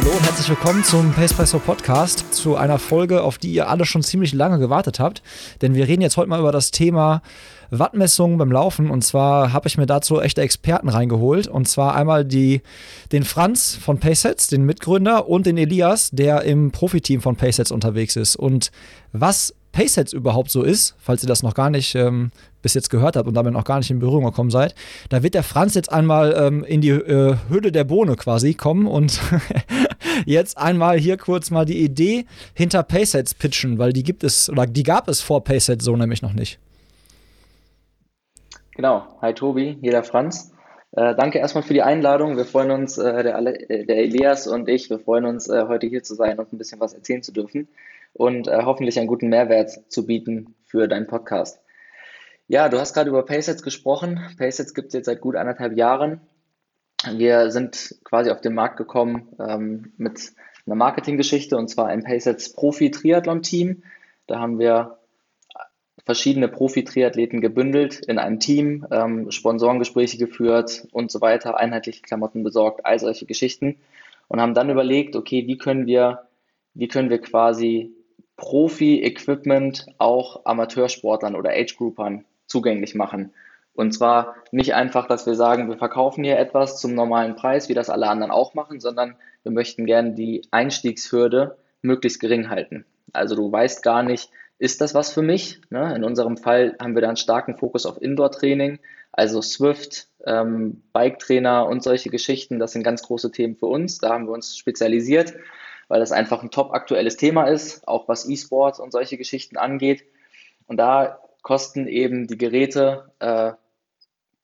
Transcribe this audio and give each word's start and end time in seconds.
Hallo 0.00 0.12
und 0.12 0.22
herzlich 0.22 0.48
willkommen 0.48 0.84
zum 0.84 1.12
Pace 1.12 1.32
Pacepresso 1.32 1.58
Podcast, 1.58 2.32
zu 2.32 2.54
einer 2.54 2.78
Folge, 2.78 3.20
auf 3.24 3.36
die 3.36 3.52
ihr 3.52 3.68
alle 3.68 3.84
schon 3.84 4.04
ziemlich 4.04 4.32
lange 4.32 4.60
gewartet 4.60 5.00
habt. 5.00 5.24
Denn 5.60 5.74
wir 5.74 5.88
reden 5.88 6.02
jetzt 6.02 6.16
heute 6.16 6.28
mal 6.28 6.38
über 6.38 6.52
das 6.52 6.70
Thema 6.70 7.20
Wattmessungen 7.70 8.38
beim 8.38 8.52
Laufen. 8.52 8.90
Und 8.90 9.02
zwar 9.02 9.52
habe 9.52 9.66
ich 9.66 9.76
mir 9.76 9.86
dazu 9.86 10.20
echte 10.20 10.40
Experten 10.40 10.88
reingeholt. 10.88 11.48
Und 11.48 11.66
zwar 11.66 11.96
einmal 11.96 12.24
die, 12.24 12.62
den 13.10 13.24
Franz 13.24 13.74
von 13.74 13.98
Pacesets, 13.98 14.46
den 14.46 14.62
Mitgründer, 14.62 15.28
und 15.28 15.46
den 15.46 15.58
Elias, 15.58 16.10
der 16.12 16.42
im 16.42 16.70
Profiteam 16.70 17.20
von 17.20 17.34
Pacesets 17.34 17.72
unterwegs 17.72 18.14
ist. 18.14 18.36
Und 18.36 18.70
was 19.10 19.52
Paysets 19.72 20.12
überhaupt 20.12 20.50
so 20.50 20.62
ist, 20.62 20.94
falls 20.98 21.22
ihr 21.22 21.28
das 21.28 21.42
noch 21.42 21.54
gar 21.54 21.70
nicht 21.70 21.94
ähm, 21.94 22.30
bis 22.62 22.74
jetzt 22.74 22.90
gehört 22.90 23.16
habt 23.16 23.28
und 23.28 23.34
damit 23.34 23.52
noch 23.52 23.64
gar 23.64 23.78
nicht 23.78 23.90
in 23.90 23.98
Berührung 23.98 24.24
gekommen 24.24 24.50
seid, 24.50 24.74
da 25.08 25.22
wird 25.22 25.34
der 25.34 25.42
Franz 25.42 25.74
jetzt 25.74 25.92
einmal 25.92 26.34
ähm, 26.36 26.64
in 26.64 26.80
die 26.80 26.90
äh, 26.90 27.36
Hülle 27.48 27.70
der 27.70 27.84
Bohne 27.84 28.16
quasi 28.16 28.54
kommen 28.54 28.86
und 28.86 29.20
jetzt 30.26 30.58
einmal 30.58 30.98
hier 30.98 31.16
kurz 31.16 31.50
mal 31.50 31.64
die 31.64 31.82
Idee 31.82 32.26
hinter 32.54 32.82
Paysets 32.82 33.34
pitchen, 33.34 33.78
weil 33.78 33.92
die 33.92 34.02
gibt 34.02 34.24
es 34.24 34.48
oder 34.50 34.66
die 34.66 34.82
gab 34.82 35.08
es 35.08 35.20
vor 35.20 35.44
Paysets 35.44 35.84
so 35.84 35.96
nämlich 35.96 36.22
noch 36.22 36.32
nicht. 36.32 36.58
Genau, 38.74 39.02
hi 39.20 39.34
Tobi, 39.34 39.76
hier 39.80 39.90
der 39.90 40.04
Franz. 40.04 40.52
Äh, 40.92 41.14
danke 41.14 41.38
erstmal 41.38 41.62
für 41.62 41.74
die 41.74 41.82
Einladung. 41.82 42.36
Wir 42.36 42.44
freuen 42.44 42.70
uns, 42.70 42.96
äh, 42.96 43.22
der, 43.22 43.36
äh, 43.38 43.84
der, 43.84 43.96
Elias 43.96 44.46
und 44.46 44.68
ich, 44.68 44.88
wir 44.88 44.98
freuen 44.98 45.26
uns, 45.26 45.48
äh, 45.48 45.64
heute 45.68 45.86
hier 45.86 46.02
zu 46.02 46.14
sein 46.14 46.38
und 46.38 46.52
ein 46.52 46.58
bisschen 46.58 46.80
was 46.80 46.94
erzählen 46.94 47.22
zu 47.22 47.32
dürfen 47.32 47.68
und 48.14 48.48
äh, 48.48 48.62
hoffentlich 48.64 48.98
einen 48.98 49.08
guten 49.08 49.28
Mehrwert 49.28 49.70
zu 49.88 50.06
bieten 50.06 50.54
für 50.64 50.88
deinen 50.88 51.06
Podcast. 51.06 51.60
Ja, 52.46 52.68
du 52.68 52.78
hast 52.78 52.94
gerade 52.94 53.10
über 53.10 53.24
Paysets 53.24 53.62
gesprochen. 53.62 54.20
Paysets 54.38 54.72
gibt 54.72 54.88
es 54.88 54.94
jetzt 54.94 55.06
seit 55.06 55.20
gut 55.20 55.36
anderthalb 55.36 55.76
Jahren. 55.76 56.20
Wir 57.06 57.50
sind 57.50 57.96
quasi 58.04 58.30
auf 58.30 58.40
den 58.40 58.54
Markt 58.54 58.76
gekommen 58.76 59.28
ähm, 59.38 59.92
mit 59.96 60.32
einer 60.66 60.74
Marketinggeschichte 60.74 61.56
und 61.56 61.68
zwar 61.68 61.86
ein 61.86 62.02
Paysets 62.02 62.52
Profi-Triathlon-Team. 62.52 63.82
Da 64.26 64.40
haben 64.40 64.58
wir 64.58 64.98
verschiedene 66.04 66.48
Profi-Triathleten 66.48 67.40
gebündelt 67.40 68.00
in 68.06 68.18
einem 68.18 68.40
Team, 68.40 68.86
ähm, 68.90 69.30
Sponsorengespräche 69.30 70.18
geführt 70.18 70.88
und 70.92 71.10
so 71.10 71.20
weiter, 71.20 71.58
einheitliche 71.58 72.02
Klamotten 72.02 72.42
besorgt, 72.42 72.84
all 72.84 72.98
solche 72.98 73.26
Geschichten 73.26 73.76
und 74.28 74.40
haben 74.40 74.54
dann 74.54 74.70
überlegt, 74.70 75.16
okay, 75.16 75.46
wie 75.46 75.58
können 75.58 75.86
wir, 75.86 76.26
wie 76.74 76.88
können 76.88 77.10
wir 77.10 77.20
quasi 77.20 77.92
Profi-Equipment 78.36 79.86
auch 79.98 80.44
Amateursportlern 80.46 81.34
oder 81.34 81.50
Age-Groupern 81.50 82.24
zugänglich 82.46 82.94
machen. 82.94 83.32
Und 83.78 83.92
zwar 83.92 84.34
nicht 84.50 84.74
einfach, 84.74 85.06
dass 85.06 85.24
wir 85.24 85.36
sagen, 85.36 85.68
wir 85.68 85.78
verkaufen 85.78 86.24
hier 86.24 86.36
etwas 86.36 86.80
zum 86.80 86.94
normalen 86.94 87.36
Preis, 87.36 87.68
wie 87.68 87.74
das 87.74 87.90
alle 87.90 88.08
anderen 88.08 88.32
auch 88.32 88.54
machen, 88.54 88.80
sondern 88.80 89.14
wir 89.44 89.52
möchten 89.52 89.86
gerne 89.86 90.14
die 90.14 90.42
Einstiegshürde 90.50 91.56
möglichst 91.80 92.18
gering 92.18 92.50
halten. 92.50 92.84
Also 93.12 93.36
du 93.36 93.52
weißt 93.52 93.84
gar 93.84 94.02
nicht, 94.02 94.30
ist 94.58 94.80
das 94.80 94.96
was 94.96 95.12
für 95.12 95.22
mich? 95.22 95.60
Ne? 95.70 95.94
In 95.94 96.02
unserem 96.02 96.36
Fall 96.36 96.74
haben 96.80 96.96
wir 96.96 97.02
da 97.02 97.06
einen 97.06 97.16
starken 97.16 97.56
Fokus 97.56 97.86
auf 97.86 98.02
Indoor-Training, 98.02 98.80
also 99.12 99.40
Swift, 99.40 100.08
ähm, 100.26 100.82
Bike-Trainer 100.92 101.68
und 101.68 101.84
solche 101.84 102.10
Geschichten. 102.10 102.58
Das 102.58 102.72
sind 102.72 102.82
ganz 102.82 103.04
große 103.04 103.30
Themen 103.30 103.54
für 103.54 103.66
uns. 103.66 103.98
Da 103.98 104.08
haben 104.08 104.26
wir 104.26 104.32
uns 104.32 104.56
spezialisiert 104.56 105.34
weil 105.88 106.00
das 106.00 106.12
einfach 106.12 106.42
ein 106.42 106.50
top 106.50 106.74
aktuelles 106.74 107.16
Thema 107.16 107.44
ist, 107.44 107.88
auch 107.88 108.08
was 108.08 108.28
E-Sports 108.28 108.78
und 108.78 108.92
solche 108.92 109.16
Geschichten 109.16 109.56
angeht. 109.56 110.04
Und 110.66 110.76
da 110.76 111.18
kosten 111.40 111.86
eben 111.86 112.26
die 112.26 112.36
Geräte 112.36 113.10
äh, 113.20 113.52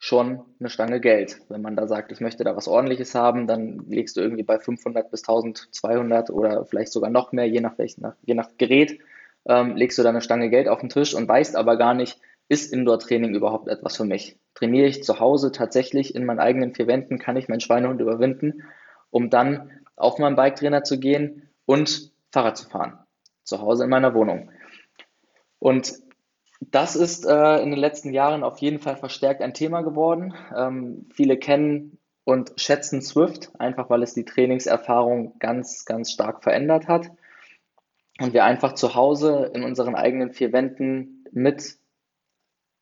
schon 0.04 0.42
eine 0.60 0.68
Stange 0.68 1.00
Geld. 1.00 1.40
Wenn 1.48 1.62
man 1.62 1.76
da 1.76 1.86
sagt, 1.86 2.12
ich 2.12 2.20
möchte 2.20 2.44
da 2.44 2.54
was 2.54 2.68
ordentliches 2.68 3.14
haben, 3.14 3.46
dann 3.46 3.86
legst 3.88 4.18
du 4.18 4.20
irgendwie 4.20 4.42
bei 4.42 4.58
500 4.58 5.10
bis 5.10 5.22
1200 5.22 6.28
oder 6.28 6.66
vielleicht 6.66 6.92
sogar 6.92 7.08
noch 7.08 7.32
mehr, 7.32 7.48
je 7.48 7.62
nach, 7.62 7.78
welchen, 7.78 8.12
je 8.20 8.34
nach 8.34 8.50
Gerät, 8.58 8.98
ähm, 9.46 9.76
legst 9.76 9.96
du 9.96 10.02
da 10.02 10.10
eine 10.10 10.20
Stange 10.20 10.50
Geld 10.50 10.68
auf 10.68 10.80
den 10.80 10.90
Tisch 10.90 11.14
und 11.14 11.26
weißt 11.26 11.56
aber 11.56 11.78
gar 11.78 11.94
nicht, 11.94 12.20
ist 12.50 12.70
Indoor-Training 12.70 13.34
überhaupt 13.34 13.66
etwas 13.66 13.96
für 13.96 14.04
mich? 14.04 14.36
Trainiere 14.52 14.88
ich 14.88 15.02
zu 15.02 15.20
Hause 15.20 15.52
tatsächlich 15.52 16.14
in 16.14 16.26
meinen 16.26 16.38
eigenen 16.38 16.74
vier 16.74 16.86
Wänden, 16.86 17.18
kann 17.18 17.38
ich 17.38 17.48
meinen 17.48 17.60
Schweinehund 17.60 17.98
überwinden, 17.98 18.62
um 19.08 19.30
dann 19.30 19.70
auf 19.96 20.18
meinen 20.18 20.36
Biketrainer 20.36 20.84
zu 20.84 21.00
gehen 21.00 21.48
und 21.64 22.12
Fahrrad 22.30 22.58
zu 22.58 22.68
fahren. 22.68 22.98
Zu 23.42 23.62
Hause 23.62 23.84
in 23.84 23.90
meiner 23.90 24.12
Wohnung. 24.12 24.50
Und 25.60 25.94
das 26.60 26.96
ist 26.96 27.26
äh, 27.26 27.58
in 27.58 27.70
den 27.70 27.78
letzten 27.78 28.12
Jahren 28.12 28.44
auf 28.44 28.58
jeden 28.58 28.78
Fall 28.78 28.96
verstärkt 28.96 29.42
ein 29.42 29.54
Thema 29.54 29.82
geworden. 29.82 30.34
Ähm, 30.56 31.08
viele 31.12 31.36
kennen 31.36 31.98
und 32.24 32.52
schätzen 32.56 33.02
Swift, 33.02 33.50
einfach 33.58 33.90
weil 33.90 34.02
es 34.02 34.14
die 34.14 34.24
Trainingserfahrung 34.24 35.38
ganz, 35.38 35.84
ganz 35.84 36.10
stark 36.10 36.42
verändert 36.42 36.88
hat. 36.88 37.10
Und 38.20 38.32
wir 38.32 38.44
einfach 38.44 38.74
zu 38.74 38.94
Hause 38.94 39.50
in 39.54 39.64
unseren 39.64 39.94
eigenen 39.94 40.32
vier 40.32 40.52
Wänden 40.52 41.24
mit 41.32 41.78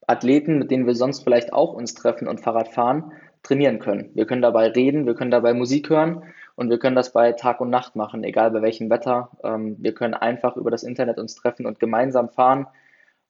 Athleten, 0.07 0.59
mit 0.59 0.71
denen 0.71 0.87
wir 0.87 0.95
sonst 0.95 1.23
vielleicht 1.23 1.53
auch 1.53 1.73
uns 1.73 1.95
treffen 1.95 2.29
und 2.29 2.41
Fahrrad 2.41 2.69
fahren, 2.69 3.13
trainieren 3.43 3.79
können. 3.79 4.11
Wir 4.15 4.27
können 4.27 4.43
dabei 4.43 4.69
reden, 4.69 5.07
wir 5.07 5.15
können 5.15 5.31
dabei 5.31 5.55
Musik 5.55 5.89
hören 5.91 6.23
und 6.55 6.71
wir 6.71 6.79
können 6.79 6.97
das 6.97 7.13
bei 7.13 7.33
Tag 7.33 7.61
und 7.61 7.71
Nacht 7.71 7.97
machen, 7.97 8.23
egal 8.25 8.51
bei 8.51 8.63
welchem 8.63 8.91
Wetter. 8.91 9.31
Ähm, 9.43 9.77
wir 9.79 9.95
können 9.95 10.15
einfach 10.15 10.57
über 10.57 10.71
das 10.71 10.83
Internet 10.83 11.19
uns 11.19 11.35
treffen 11.35 11.67
und 11.67 11.81
gemeinsam 11.81 12.29
fahren. 12.29 12.67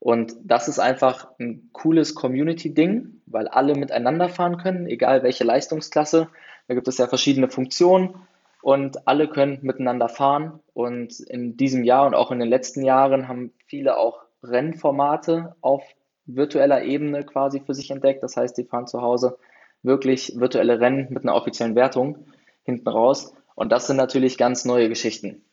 Und 0.02 0.34
das 0.42 0.66
ist 0.66 0.80
einfach 0.80 1.28
ein 1.38 1.70
cooles 1.72 2.16
Community-Ding, 2.16 3.20
weil 3.26 3.46
alle 3.46 3.76
miteinander 3.76 4.28
fahren 4.28 4.58
können, 4.58 4.88
egal 4.88 5.22
welche 5.22 5.44
Leistungsklasse. 5.44 6.28
Da 6.66 6.74
gibt 6.74 6.88
es 6.88 6.98
ja 6.98 7.06
verschiedene 7.06 7.48
Funktionen 7.48 8.16
und 8.62 9.06
alle 9.06 9.28
können 9.28 9.60
miteinander 9.62 10.08
fahren. 10.08 10.58
Und 10.74 11.20
in 11.20 11.56
diesem 11.56 11.84
Jahr 11.84 12.04
und 12.04 12.16
auch 12.16 12.32
in 12.32 12.40
den 12.40 12.48
letzten 12.48 12.82
Jahren 12.82 13.28
haben 13.28 13.52
viele 13.66 13.96
auch 13.96 14.24
Rennformate 14.42 15.54
auf 15.60 15.84
virtueller 16.26 16.82
Ebene 16.82 17.22
quasi 17.22 17.60
für 17.60 17.74
sich 17.74 17.92
entdeckt. 17.92 18.24
Das 18.24 18.36
heißt, 18.36 18.58
die 18.58 18.64
fahren 18.64 18.88
zu 18.88 19.02
Hause 19.02 19.38
wirklich 19.84 20.32
virtuelle 20.36 20.80
Rennen 20.80 21.06
mit 21.10 21.22
einer 21.22 21.36
offiziellen 21.36 21.76
Wertung 21.76 22.26
hinten 22.64 22.88
raus. 22.88 23.36
Und 23.54 23.70
das 23.70 23.86
sind 23.86 23.98
natürlich 23.98 24.36
ganz 24.36 24.64
neue 24.64 24.88
Geschichten. 24.88 25.44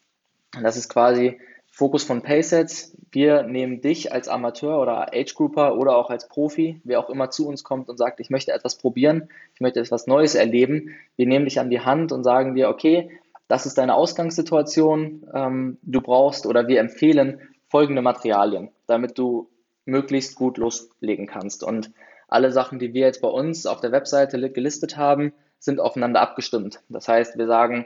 Und 0.55 0.63
das 0.63 0.75
ist 0.75 0.89
quasi 0.89 1.39
Fokus 1.79 2.03
von 2.03 2.21
Paysets. 2.21 2.93
Wir 3.09 3.43
nehmen 3.43 3.79
dich 3.79 4.11
als 4.11 4.27
Amateur 4.27 4.81
oder 4.81 5.13
Age 5.13 5.33
Grouper 5.33 5.77
oder 5.77 5.95
auch 5.95 6.09
als 6.09 6.27
Profi, 6.27 6.81
wer 6.83 6.99
auch 6.99 7.09
immer 7.09 7.29
zu 7.29 7.47
uns 7.47 7.63
kommt 7.63 7.87
und 7.87 7.95
sagt, 7.95 8.19
ich 8.19 8.29
möchte 8.29 8.51
etwas 8.51 8.77
probieren, 8.77 9.29
ich 9.55 9.61
möchte 9.61 9.79
etwas 9.79 10.05
Neues 10.05 10.35
erleben. 10.35 10.89
Wir 11.15 11.25
nehmen 11.25 11.45
dich 11.45 11.57
an 11.57 11.69
die 11.69 11.79
Hand 11.79 12.11
und 12.11 12.25
sagen 12.25 12.53
dir, 12.53 12.67
okay, 12.67 13.09
das 13.47 13.65
ist 13.65 13.77
deine 13.77 13.95
Ausgangssituation, 13.95 15.25
ähm, 15.33 15.77
du 15.81 16.01
brauchst 16.01 16.45
oder 16.45 16.67
wir 16.67 16.81
empfehlen 16.81 17.39
folgende 17.69 18.01
Materialien, 18.01 18.71
damit 18.85 19.17
du 19.17 19.49
möglichst 19.85 20.35
gut 20.35 20.57
loslegen 20.57 21.27
kannst. 21.27 21.63
Und 21.63 21.91
alle 22.27 22.51
Sachen, 22.51 22.79
die 22.79 22.93
wir 22.93 23.05
jetzt 23.05 23.21
bei 23.21 23.29
uns 23.29 23.65
auf 23.65 23.79
der 23.79 23.93
Webseite 23.93 24.51
gelistet 24.51 24.97
haben, 24.97 25.31
sind 25.59 25.79
aufeinander 25.79 26.19
abgestimmt. 26.19 26.81
Das 26.89 27.07
heißt, 27.07 27.37
wir 27.37 27.47
sagen, 27.47 27.85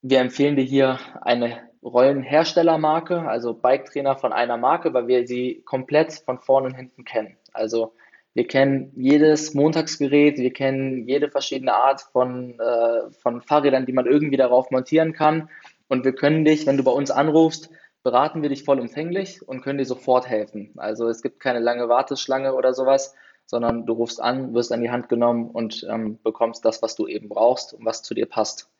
wir 0.00 0.20
empfehlen 0.20 0.56
dir 0.56 0.64
hier 0.64 0.98
eine 1.20 1.69
Rollenherstellermarke, 1.82 3.22
also 3.22 3.54
Bike-Trainer 3.54 4.16
von 4.16 4.32
einer 4.32 4.56
Marke, 4.56 4.92
weil 4.92 5.06
wir 5.06 5.26
sie 5.26 5.62
komplett 5.64 6.12
von 6.12 6.38
vorne 6.38 6.68
und 6.68 6.74
hinten 6.74 7.04
kennen. 7.04 7.36
Also 7.52 7.94
wir 8.34 8.46
kennen 8.46 8.92
jedes 8.96 9.54
Montagsgerät, 9.54 10.38
wir 10.38 10.52
kennen 10.52 11.08
jede 11.08 11.30
verschiedene 11.30 11.74
Art 11.74 12.02
von, 12.12 12.58
äh, 12.60 13.10
von 13.22 13.42
Fahrrädern, 13.42 13.86
die 13.86 13.92
man 13.92 14.06
irgendwie 14.06 14.36
darauf 14.36 14.70
montieren 14.70 15.12
kann. 15.12 15.48
Und 15.88 16.04
wir 16.04 16.14
können 16.14 16.44
dich, 16.44 16.66
wenn 16.66 16.76
du 16.76 16.84
bei 16.84 16.92
uns 16.92 17.10
anrufst, 17.10 17.70
beraten 18.02 18.42
wir 18.42 18.48
dich 18.48 18.64
vollumfänglich 18.64 19.46
und 19.46 19.62
können 19.62 19.78
dir 19.78 19.84
sofort 19.84 20.28
helfen. 20.28 20.72
Also 20.76 21.08
es 21.08 21.22
gibt 21.22 21.40
keine 21.40 21.58
lange 21.58 21.88
Warteschlange 21.88 22.54
oder 22.54 22.72
sowas, 22.72 23.14
sondern 23.46 23.84
du 23.84 23.94
rufst 23.94 24.22
an, 24.22 24.54
wirst 24.54 24.72
an 24.72 24.80
die 24.80 24.90
Hand 24.90 25.08
genommen 25.08 25.50
und 25.50 25.84
ähm, 25.90 26.20
bekommst 26.22 26.64
das, 26.64 26.82
was 26.82 26.94
du 26.94 27.08
eben 27.08 27.28
brauchst 27.28 27.74
und 27.74 27.84
was 27.84 28.02
zu 28.02 28.14
dir 28.14 28.26
passt. 28.26 28.70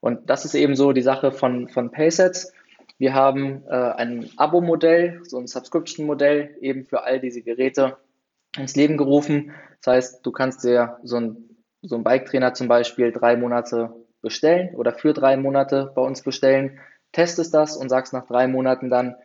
Und 0.00 0.30
das 0.30 0.44
ist 0.44 0.54
eben 0.54 0.76
so 0.76 0.92
die 0.92 1.02
Sache 1.02 1.32
von, 1.32 1.68
von 1.68 1.90
Paysets. 1.90 2.52
Wir 2.98 3.14
haben 3.14 3.64
äh, 3.68 3.74
ein 3.74 4.30
Abo-Modell, 4.36 5.20
so 5.24 5.38
ein 5.38 5.46
Subscription-Modell 5.46 6.56
eben 6.60 6.84
für 6.84 7.02
all 7.02 7.20
diese 7.20 7.42
Geräte, 7.42 7.96
ins 8.56 8.76
Leben 8.76 8.96
gerufen. 8.96 9.52
Das 9.82 9.94
heißt, 9.94 10.26
du 10.26 10.32
kannst 10.32 10.64
dir 10.64 10.98
so 11.02 11.16
ein 11.16 11.56
so 11.82 11.94
einen 11.94 12.04
Bike-Trainer 12.04 12.54
zum 12.54 12.68
Beispiel 12.68 13.12
drei 13.12 13.36
Monate 13.36 13.94
bestellen 14.22 14.74
oder 14.74 14.92
für 14.92 15.12
drei 15.12 15.36
Monate 15.36 15.92
bei 15.94 16.02
uns 16.02 16.22
bestellen, 16.22 16.78
testest 17.12 17.54
das 17.54 17.76
und 17.76 17.88
sagst 17.88 18.12
nach 18.12 18.26
drei 18.26 18.48
Monaten 18.48 18.90
dann, 18.90 19.16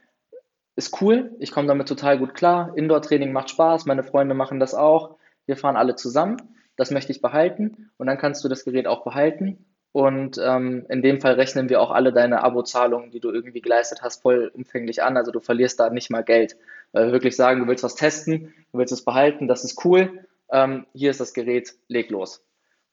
ist 0.75 1.01
cool, 1.01 1.35
ich 1.39 1.51
komme 1.51 1.67
damit 1.67 1.87
total 1.87 2.17
gut 2.17 2.33
klar, 2.33 2.71
Indoor-Training 2.75 3.31
macht 3.31 3.49
Spaß, 3.49 3.85
meine 3.85 4.03
Freunde 4.03 4.35
machen 4.35 4.59
das 4.59 4.73
auch, 4.73 5.17
wir 5.45 5.57
fahren 5.57 5.75
alle 5.75 5.95
zusammen, 5.95 6.37
das 6.77 6.91
möchte 6.91 7.11
ich 7.11 7.21
behalten 7.21 7.91
und 7.97 8.07
dann 8.07 8.17
kannst 8.17 8.43
du 8.43 8.49
das 8.49 8.63
Gerät 8.63 8.87
auch 8.87 9.03
behalten 9.03 9.65
und 9.93 10.39
ähm, 10.41 10.85
in 10.87 11.01
dem 11.01 11.19
Fall 11.19 11.33
rechnen 11.33 11.69
wir 11.69 11.81
auch 11.81 11.91
alle 11.91 12.13
deine 12.13 12.43
Abo-Zahlungen, 12.43 13.11
die 13.11 13.19
du 13.19 13.29
irgendwie 13.29 13.61
geleistet 13.61 14.01
hast, 14.01 14.21
vollumfänglich 14.21 15.03
an. 15.03 15.17
Also 15.17 15.31
du 15.31 15.39
verlierst 15.41 15.79
da 15.79 15.89
nicht 15.89 16.09
mal 16.09 16.23
Geld. 16.23 16.55
Weil 16.93 17.07
wir 17.07 17.11
wirklich 17.13 17.35
sagen, 17.35 17.59
du 17.59 17.67
willst 17.67 17.83
was 17.83 17.95
testen, 17.95 18.53
du 18.71 18.77
willst 18.79 18.93
es 18.93 19.03
behalten, 19.03 19.47
das 19.47 19.63
ist 19.65 19.83
cool. 19.83 20.25
Ähm, 20.49 20.85
hier 20.93 21.11
ist 21.11 21.19
das 21.19 21.33
Gerät, 21.33 21.75
leg 21.87 22.09
los. 22.09 22.43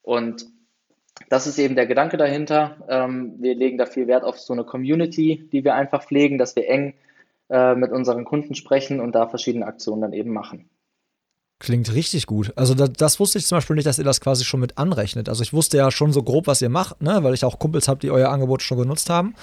Und 0.03 0.47
das 1.29 1.47
ist 1.47 1.59
eben 1.59 1.77
der 1.77 1.87
Gedanke 1.87 2.17
dahinter. 2.17 2.79
Ähm, 2.89 3.35
wir 3.39 3.55
legen 3.55 3.79
da 3.79 3.87
viel 3.87 4.09
Wert 4.09 4.25
auf 4.25 4.39
so 4.39 4.53
eine 4.53 4.65
Community, 4.65 5.49
die 5.53 5.65
wir 5.65 5.75
einfach 5.75 6.05
pflegen, 6.05 6.39
dass 6.39 6.57
wir 6.57 6.69
eng 6.69 6.95
äh, 7.49 7.77
mit 7.77 7.93
unseren 7.93 8.25
Kunden 8.25 8.55
sprechen 8.57 9.01
und 9.01 9.15
da 9.15 9.29
verschiedene 9.29 9.67
Aktionen 9.67 10.01
dann 10.03 10.13
eben 10.13 10.33
machen. 10.33 10.69
Klingt 11.61 11.93
richtig 11.93 12.27
gut. 12.27 12.53
Also 12.55 12.75
das, 12.75 12.93
das, 12.93 13.19
wusste 13.19 13.39
ich 13.39 13.47
zum 13.47 13.57
Beispiel 13.57 13.75
nicht, 13.75 13.87
dass 13.87 13.99
ihr 13.99 14.05
das 14.05 14.21
quasi 14.21 14.45
schon 14.45 14.61
mit 14.61 14.79
anrechnet. 14.79 15.29
Also 15.29 15.43
ich 15.43 15.53
wusste 15.53 15.77
ja 15.77 15.91
schon 15.91 16.13
so 16.13 16.23
grob, 16.23 16.47
was 16.47 16.63
ihr 16.63 16.69
macht, 16.69 17.03
ne? 17.03 17.25
weil 17.25 17.35
ich 17.35 17.45
auch 17.45 17.59
Kumpels 17.59 17.89
habe, 17.89 17.99
die 17.99 18.13
euer 18.13 18.31
Angebot 18.31 18.63
schon 18.63 18.79
genutzt 18.79 19.11
haben. 19.11 19.35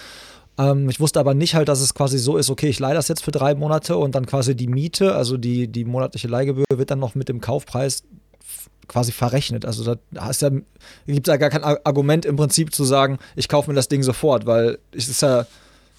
Ähm, 0.57 0.89
ich 0.89 1.01
wusste 1.01 1.19
aber 1.19 1.33
nicht 1.33 1.55
halt, 1.55 1.67
dass 1.67 1.81
es 1.81 1.93
quasi 1.93 2.17
so 2.17 2.37
ist, 2.37 2.49
okay, 2.49 2.69
ich 2.69 2.79
leihe 2.79 2.95
das 2.95 3.09
jetzt 3.09 3.23
für 3.23 3.31
drei 3.31 3.53
Monate 3.53 3.97
und 3.97 4.15
dann 4.15 4.25
quasi 4.25 4.55
die 4.55 4.67
Miete, 4.67 5.13
also 5.13 5.35
die, 5.35 5.67
die 5.67 5.83
monatliche 5.83 6.29
Leihgebühr 6.29 6.65
wird 6.73 6.89
dann 6.89 6.99
noch 6.99 7.15
mit 7.15 7.27
dem 7.27 7.41
Kaufpreis 7.41 8.03
quasi 8.87 9.11
verrechnet. 9.11 9.65
Also 9.65 9.83
da 9.83 9.97
ja, 10.13 10.49
gibt 11.05 11.27
es 11.27 11.31
ja 11.31 11.37
gar 11.37 11.49
kein 11.49 11.63
Argument 11.63 12.25
im 12.25 12.37
Prinzip 12.37 12.73
zu 12.73 12.85
sagen, 12.85 13.17
ich 13.35 13.49
kaufe 13.49 13.69
mir 13.69 13.75
das 13.75 13.89
Ding 13.89 14.03
sofort, 14.03 14.45
weil 14.45 14.79
es 14.91 15.09
ist 15.09 15.21
ja 15.21 15.45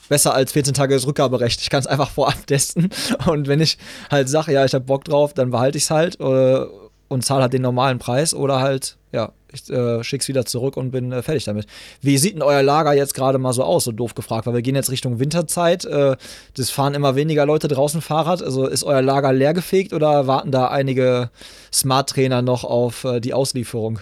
besser 0.08 0.34
als 0.34 0.52
14 0.52 0.74
Tage 0.74 0.94
das 0.94 1.06
Rückgaberecht. 1.06 1.60
Ich 1.60 1.70
kann 1.70 1.80
es 1.80 1.86
einfach 1.86 2.10
vorab 2.10 2.34
testen 2.46 2.90
und 3.26 3.48
wenn 3.48 3.60
ich 3.60 3.78
halt 4.10 4.28
sage, 4.28 4.52
ja, 4.52 4.64
ich 4.64 4.74
habe 4.74 4.84
Bock 4.84 5.04
drauf, 5.04 5.34
dann 5.34 5.50
behalte 5.50 5.78
ich 5.78 5.84
es 5.84 5.90
halt 5.90 6.20
äh, 6.20 6.66
und 7.08 7.24
zahle 7.24 7.42
halt 7.42 7.52
den 7.52 7.62
normalen 7.62 7.98
Preis 7.98 8.34
oder 8.34 8.60
halt, 8.60 8.96
ja, 9.12 9.32
ich 9.52 9.70
äh, 9.70 10.00
es 10.00 10.28
wieder 10.28 10.44
zurück 10.44 10.76
und 10.76 10.90
bin 10.90 11.12
äh, 11.12 11.22
fertig 11.22 11.44
damit. 11.44 11.66
Wie 12.00 12.18
sieht 12.18 12.34
denn 12.34 12.42
euer 12.42 12.62
Lager 12.62 12.92
jetzt 12.92 13.14
gerade 13.14 13.38
mal 13.38 13.52
so 13.52 13.64
aus, 13.64 13.84
so 13.84 13.92
doof 13.92 14.14
gefragt? 14.14 14.46
Weil 14.46 14.54
wir 14.54 14.62
gehen 14.62 14.74
jetzt 14.74 14.90
Richtung 14.90 15.18
Winterzeit. 15.18 15.84
Äh, 15.84 16.16
das 16.54 16.70
fahren 16.70 16.94
immer 16.94 17.14
weniger 17.14 17.46
Leute 17.46 17.68
draußen 17.68 18.00
Fahrrad. 18.00 18.42
Also 18.42 18.66
ist 18.66 18.84
euer 18.84 19.02
Lager 19.02 19.32
leergefegt 19.32 19.92
oder 19.92 20.26
warten 20.26 20.50
da 20.50 20.68
einige 20.68 21.30
Smart-Trainer 21.72 22.42
noch 22.42 22.64
auf 22.64 23.04
äh, 23.04 23.20
die 23.20 23.34
Auslieferung? 23.34 24.00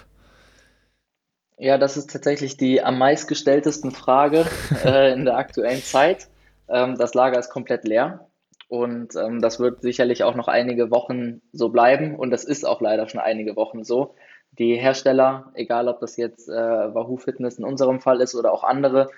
Ja, 1.65 1.79
das 1.79 1.97
ist 1.97 2.11
tatsächlich 2.11 2.59
die 2.59 2.83
am 2.83 2.99
meistgestelltesten 2.99 3.91
Frage 3.91 4.45
äh, 4.85 5.15
in 5.15 5.25
der 5.25 5.39
aktuellen 5.39 5.81
Zeit. 5.81 6.29
Ähm, 6.69 6.99
das 6.99 7.15
Lager 7.15 7.39
ist 7.39 7.49
komplett 7.49 7.85
leer. 7.85 8.29
Und 8.69 9.17
ähm, 9.17 9.41
das 9.41 9.61
wird 9.61 9.81
sicherlich 9.81 10.25
auch 10.25 10.35
noch 10.35 10.47
einige 10.47 10.91
Wochen 10.91 11.41
so 11.53 11.71
bleiben. 11.71 12.17
Und 12.17 12.31
das 12.33 12.45
ist 12.45 12.67
auch 12.67 12.83
leider 12.83 13.09
schon 13.09 13.21
einige 13.21 13.57
Wochen 13.57 13.83
so. 13.83 14.15
Die 14.59 14.77
Hersteller, 14.77 15.53
egal 15.55 15.89
ob 15.89 16.01
das 16.01 16.19
jetzt 16.19 16.51
äh, 16.51 16.53
Wahoo 16.53 17.17
Fitness 17.17 17.59
in 17.59 17.65
unserem 17.65 18.03
Fall 18.03 18.21
ist 18.21 18.35
oder 18.35 18.53
auch 18.53 18.65
andere, 18.65 19.09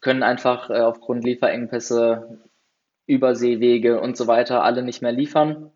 können 0.00 0.22
einfach 0.22 0.70
äh, 0.70 0.80
aufgrund 0.80 1.22
Lieferengpässe, 1.22 2.38
Überseewege 3.06 4.00
und 4.00 4.16
so 4.16 4.26
weiter 4.26 4.64
alle 4.64 4.82
nicht 4.82 5.02
mehr 5.02 5.12
liefern. 5.12 5.70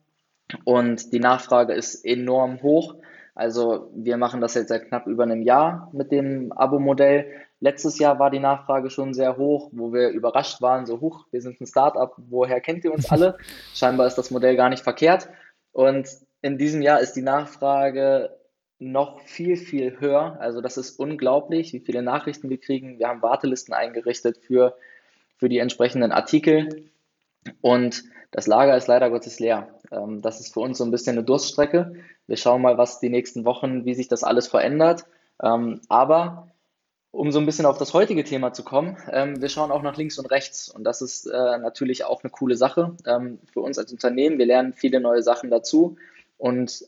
Und 0.64 1.12
die 1.12 1.20
Nachfrage 1.20 1.75
ist 1.75 2.02
enorm 2.02 2.62
hoch. 2.62 2.94
Also 3.38 3.88
wir 3.94 4.17
machen 4.17 4.40
das 4.40 4.55
jetzt 4.55 4.67
seit 4.67 4.88
knapp 4.88 5.06
über 5.06 5.23
einem 5.23 5.43
Jahr 5.43 5.90
mit 5.93 6.11
dem 6.11 6.50
Abo-Modell. 6.50 7.31
Letztes 7.61 8.00
Jahr 8.00 8.19
war 8.19 8.31
die 8.31 8.40
Nachfrage 8.40 8.90
schon 8.90 9.14
sehr 9.14 9.37
hoch, 9.37 9.70
wo 9.70 9.93
wir 9.93 10.08
überrascht 10.08 10.61
waren, 10.61 10.87
so 10.87 11.00
hoch, 11.00 11.25
wir 11.31 11.40
sind 11.40 11.61
ein 11.61 11.67
Startup, 11.69 12.12
woher 12.17 12.61
kennt 12.61 12.85
ihr 12.85 12.93
uns 12.93 13.08
alle? 13.08 13.38
Scheinbar 13.75 14.08
ist 14.08 14.17
das 14.17 14.32
Modell 14.32 14.56
gar 14.56 14.70
nicht 14.70 14.82
verkehrt. 14.82 15.29
Und 15.70 16.08
in 16.43 16.58
diesem 16.58 16.82
Jahr 16.82 16.99
ist 16.99 17.12
die 17.12 17.23
Nachfrage 17.23 18.37
noch 18.81 19.20
viel, 19.20 19.56
viel 19.56 20.00
höher. 20.00 20.37
Also 20.41 20.61
das 20.61 20.76
ist 20.76 20.99
unglaublich, 20.99 21.73
wie 21.73 21.81
viele 21.81 22.02
Nachrichten 22.02 22.50
wir 22.50 22.58
kriegen. 22.58 22.99
Wir 22.99 23.06
haben 23.06 23.23
Wartelisten 23.23 23.73
eingerichtet 23.73 24.38
für, 24.38 24.76
für 25.37 25.49
die 25.49 25.58
entsprechenden 25.58 26.11
Artikel 26.11 26.91
und 27.61 28.02
das 28.31 28.47
Lager 28.47 28.77
ist 28.77 28.89
leider 28.89 29.11
Gottes 29.11 29.41
leer. 29.41 29.69
Ähm, 29.91 30.23
das 30.23 30.41
ist 30.41 30.53
für 30.53 30.61
uns 30.61 30.79
so 30.79 30.85
ein 30.85 30.91
bisschen 30.91 31.17
eine 31.17 31.25
Durststrecke. 31.25 31.95
Wir 32.27 32.37
schauen 32.37 32.63
mal, 32.63 32.79
was 32.79 33.01
die 33.01 33.09
nächsten 33.09 33.45
Wochen, 33.45 33.85
wie 33.85 33.95
sich 33.95 34.09
das 34.09 34.25
alles 34.25 34.49
verändert. 34.49 35.05
Ähm, 35.43 35.81
aber 35.89 36.49
um 37.11 37.33
so 37.33 37.39
ein 37.39 37.47
bisschen 37.47 37.65
auf 37.67 37.79
das 37.79 37.95
heutige 37.95 38.25
Thema 38.25 38.53
zu 38.53 38.63
kommen, 38.63 38.99
ähm, 39.11 39.41
wir 39.41 39.49
schauen 39.49 39.71
auch 39.71 39.83
nach 39.83 39.97
links 39.97 40.19
und 40.19 40.27
rechts 40.27 40.69
und 40.69 40.85
das 40.85 41.01
ist 41.01 41.27
äh, 41.27 41.59
natürlich 41.59 42.05
auch 42.05 42.23
eine 42.23 42.31
coole 42.31 42.55
Sache 42.55 42.97
für 43.51 43.61
uns 43.61 43.79
als 43.79 43.93
Unternehmen. 43.93 44.39
Wir 44.39 44.47
lernen 44.47 44.75
viele 44.75 45.01
neue 45.01 45.23
Sachen 45.23 45.51
dazu 45.51 45.97
und 46.37 46.85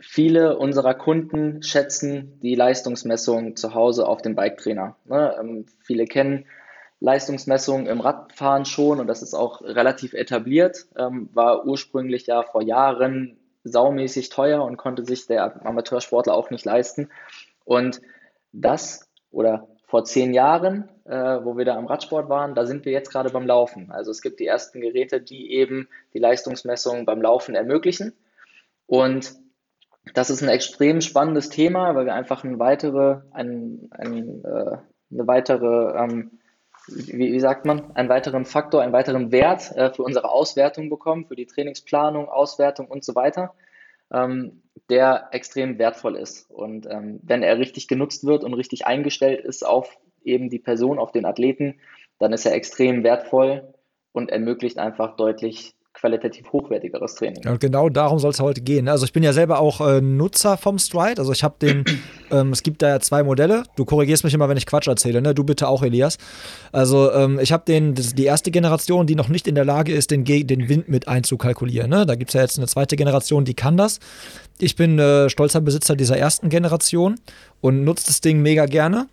viele 0.00 0.58
unserer 0.58 0.94
Kunden 0.94 1.62
schätzen 1.62 2.38
die 2.40 2.54
Leistungsmessung 2.54 3.56
zu 3.56 3.74
Hause 3.74 4.08
auf 4.08 4.22
dem 4.22 4.34
Bike-Trainer. 4.34 4.96
Ne? 5.04 5.36
Ähm, 5.38 5.66
viele 5.82 6.06
kennen 6.06 6.46
Leistungsmessungen 7.00 7.86
im 7.86 8.00
Radfahren 8.00 8.64
schon 8.64 9.00
und 9.00 9.06
das 9.06 9.22
ist 9.22 9.34
auch 9.34 9.62
relativ 9.62 10.14
etabliert, 10.14 10.86
ähm, 10.96 11.28
war 11.32 11.66
ursprünglich 11.66 12.26
ja 12.26 12.42
vor 12.42 12.62
Jahren 12.62 13.38
saumäßig 13.64 14.28
teuer 14.28 14.62
und 14.62 14.76
konnte 14.76 15.04
sich 15.04 15.26
der 15.26 15.66
Amateursportler 15.66 16.34
auch 16.34 16.50
nicht 16.50 16.64
leisten. 16.64 17.10
Und 17.64 18.00
das 18.52 19.08
oder 19.30 19.68
vor 19.86 20.04
zehn 20.04 20.32
Jahren, 20.34 20.88
äh, 21.04 21.44
wo 21.44 21.56
wir 21.56 21.64
da 21.64 21.76
am 21.76 21.86
Radsport 21.86 22.28
waren, 22.28 22.54
da 22.54 22.66
sind 22.66 22.84
wir 22.84 22.92
jetzt 22.92 23.10
gerade 23.10 23.30
beim 23.30 23.46
Laufen. 23.46 23.90
Also 23.90 24.10
es 24.10 24.22
gibt 24.22 24.40
die 24.40 24.46
ersten 24.46 24.80
Geräte, 24.80 25.20
die 25.20 25.52
eben 25.52 25.88
die 26.12 26.18
Leistungsmessung 26.18 27.04
beim 27.06 27.22
Laufen 27.22 27.54
ermöglichen. 27.54 28.12
Und 28.86 29.34
das 30.12 30.30
ist 30.30 30.42
ein 30.42 30.48
extrem 30.48 31.00
spannendes 31.00 31.48
Thema, 31.48 31.94
weil 31.94 32.06
wir 32.06 32.14
einfach 32.14 32.44
eine 32.44 32.58
weitere, 32.58 33.20
ein, 33.30 33.88
ein, 33.90 34.44
äh, 34.44 34.76
eine 35.10 35.26
weitere, 35.26 35.96
ähm, 35.96 36.40
wie, 36.88 37.32
wie, 37.32 37.40
sagt 37.40 37.64
man, 37.64 37.94
einen 37.96 38.08
weiteren 38.08 38.44
Faktor, 38.44 38.82
einen 38.82 38.92
weiteren 38.92 39.32
Wert 39.32 39.74
äh, 39.76 39.92
für 39.92 40.02
unsere 40.02 40.30
Auswertung 40.30 40.90
bekommen, 40.90 41.26
für 41.26 41.36
die 41.36 41.46
Trainingsplanung, 41.46 42.28
Auswertung 42.28 42.86
und 42.86 43.04
so 43.04 43.14
weiter, 43.14 43.54
ähm, 44.12 44.62
der 44.90 45.28
extrem 45.32 45.78
wertvoll 45.78 46.16
ist. 46.16 46.50
Und 46.50 46.86
ähm, 46.90 47.20
wenn 47.22 47.42
er 47.42 47.58
richtig 47.58 47.88
genutzt 47.88 48.24
wird 48.24 48.44
und 48.44 48.54
richtig 48.54 48.86
eingestellt 48.86 49.44
ist 49.44 49.64
auf 49.64 49.98
eben 50.22 50.50
die 50.50 50.58
Person, 50.58 50.98
auf 50.98 51.12
den 51.12 51.26
Athleten, 51.26 51.80
dann 52.18 52.32
ist 52.32 52.46
er 52.46 52.54
extrem 52.54 53.02
wertvoll 53.02 53.74
und 54.12 54.30
ermöglicht 54.30 54.78
einfach 54.78 55.16
deutlich 55.16 55.74
qualitativ 55.94 56.52
hochwertigeres 56.52 57.14
Training. 57.14 57.40
Ja, 57.44 57.52
und 57.52 57.60
genau 57.60 57.88
darum 57.88 58.18
soll 58.18 58.32
es 58.32 58.40
heute 58.40 58.60
gehen. 58.60 58.86
Ne? 58.86 58.90
Also 58.90 59.06
ich 59.06 59.12
bin 59.12 59.22
ja 59.22 59.32
selber 59.32 59.60
auch 59.60 59.80
äh, 59.80 60.00
Nutzer 60.00 60.56
vom 60.56 60.78
Stride. 60.78 61.18
Also 61.18 61.32
ich 61.32 61.44
habe 61.44 61.54
den, 61.62 61.84
ähm, 62.30 62.50
es 62.50 62.62
gibt 62.62 62.82
da 62.82 62.88
ja 62.88 63.00
zwei 63.00 63.22
Modelle. 63.22 63.62
Du 63.76 63.84
korrigierst 63.84 64.24
mich 64.24 64.34
immer, 64.34 64.48
wenn 64.48 64.56
ich 64.56 64.66
Quatsch 64.66 64.88
erzähle, 64.88 65.22
ne? 65.22 65.34
Du 65.34 65.44
bitte 65.44 65.68
auch, 65.68 65.82
Elias. 65.82 66.18
Also 66.72 67.12
ähm, 67.12 67.38
ich 67.38 67.52
habe 67.52 67.64
den, 67.64 67.94
die 67.94 68.24
erste 68.24 68.50
Generation, 68.50 69.06
die 69.06 69.14
noch 69.14 69.28
nicht 69.28 69.46
in 69.46 69.54
der 69.54 69.64
Lage 69.64 69.94
ist, 69.94 70.10
den, 70.10 70.24
den 70.24 70.68
Wind 70.68 70.88
mit 70.88 71.06
einzukalkulieren. 71.06 71.88
Ne? 71.88 72.04
Da 72.04 72.16
gibt 72.16 72.30
es 72.30 72.34
ja 72.34 72.42
jetzt 72.42 72.58
eine 72.58 72.66
zweite 72.66 72.96
Generation, 72.96 73.44
die 73.44 73.54
kann 73.54 73.76
das. 73.76 74.00
Ich 74.58 74.74
bin 74.76 74.98
äh, 74.98 75.30
stolzer 75.30 75.60
Besitzer 75.60 75.94
dieser 75.94 76.18
ersten 76.18 76.48
Generation 76.48 77.20
und 77.60 77.84
nutze 77.84 78.06
das 78.06 78.20
Ding 78.20 78.42
mega 78.42 78.66
gerne. 78.66 79.06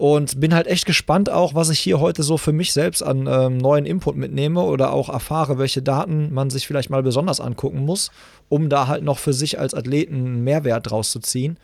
Und 0.00 0.40
bin 0.40 0.54
halt 0.54 0.66
echt 0.66 0.86
gespannt 0.86 1.28
auch, 1.28 1.52
was 1.52 1.68
ich 1.68 1.78
hier 1.78 2.00
heute 2.00 2.22
so 2.22 2.38
für 2.38 2.54
mich 2.54 2.72
selbst 2.72 3.02
an 3.02 3.26
ähm, 3.30 3.58
neuen 3.58 3.84
Input 3.84 4.16
mitnehme 4.16 4.62
oder 4.62 4.94
auch 4.94 5.10
erfahre, 5.10 5.58
welche 5.58 5.82
Daten 5.82 6.32
man 6.32 6.48
sich 6.48 6.66
vielleicht 6.66 6.88
mal 6.88 7.02
besonders 7.02 7.38
angucken 7.38 7.80
muss, 7.80 8.10
um 8.48 8.70
da 8.70 8.86
halt 8.86 9.04
noch 9.04 9.18
für 9.18 9.34
sich 9.34 9.58
als 9.58 9.74
Athleten 9.74 10.14
einen 10.14 10.42
Mehrwert 10.42 10.90
draus 10.90 11.10
zu 11.10 11.20
ziehen. 11.20 11.58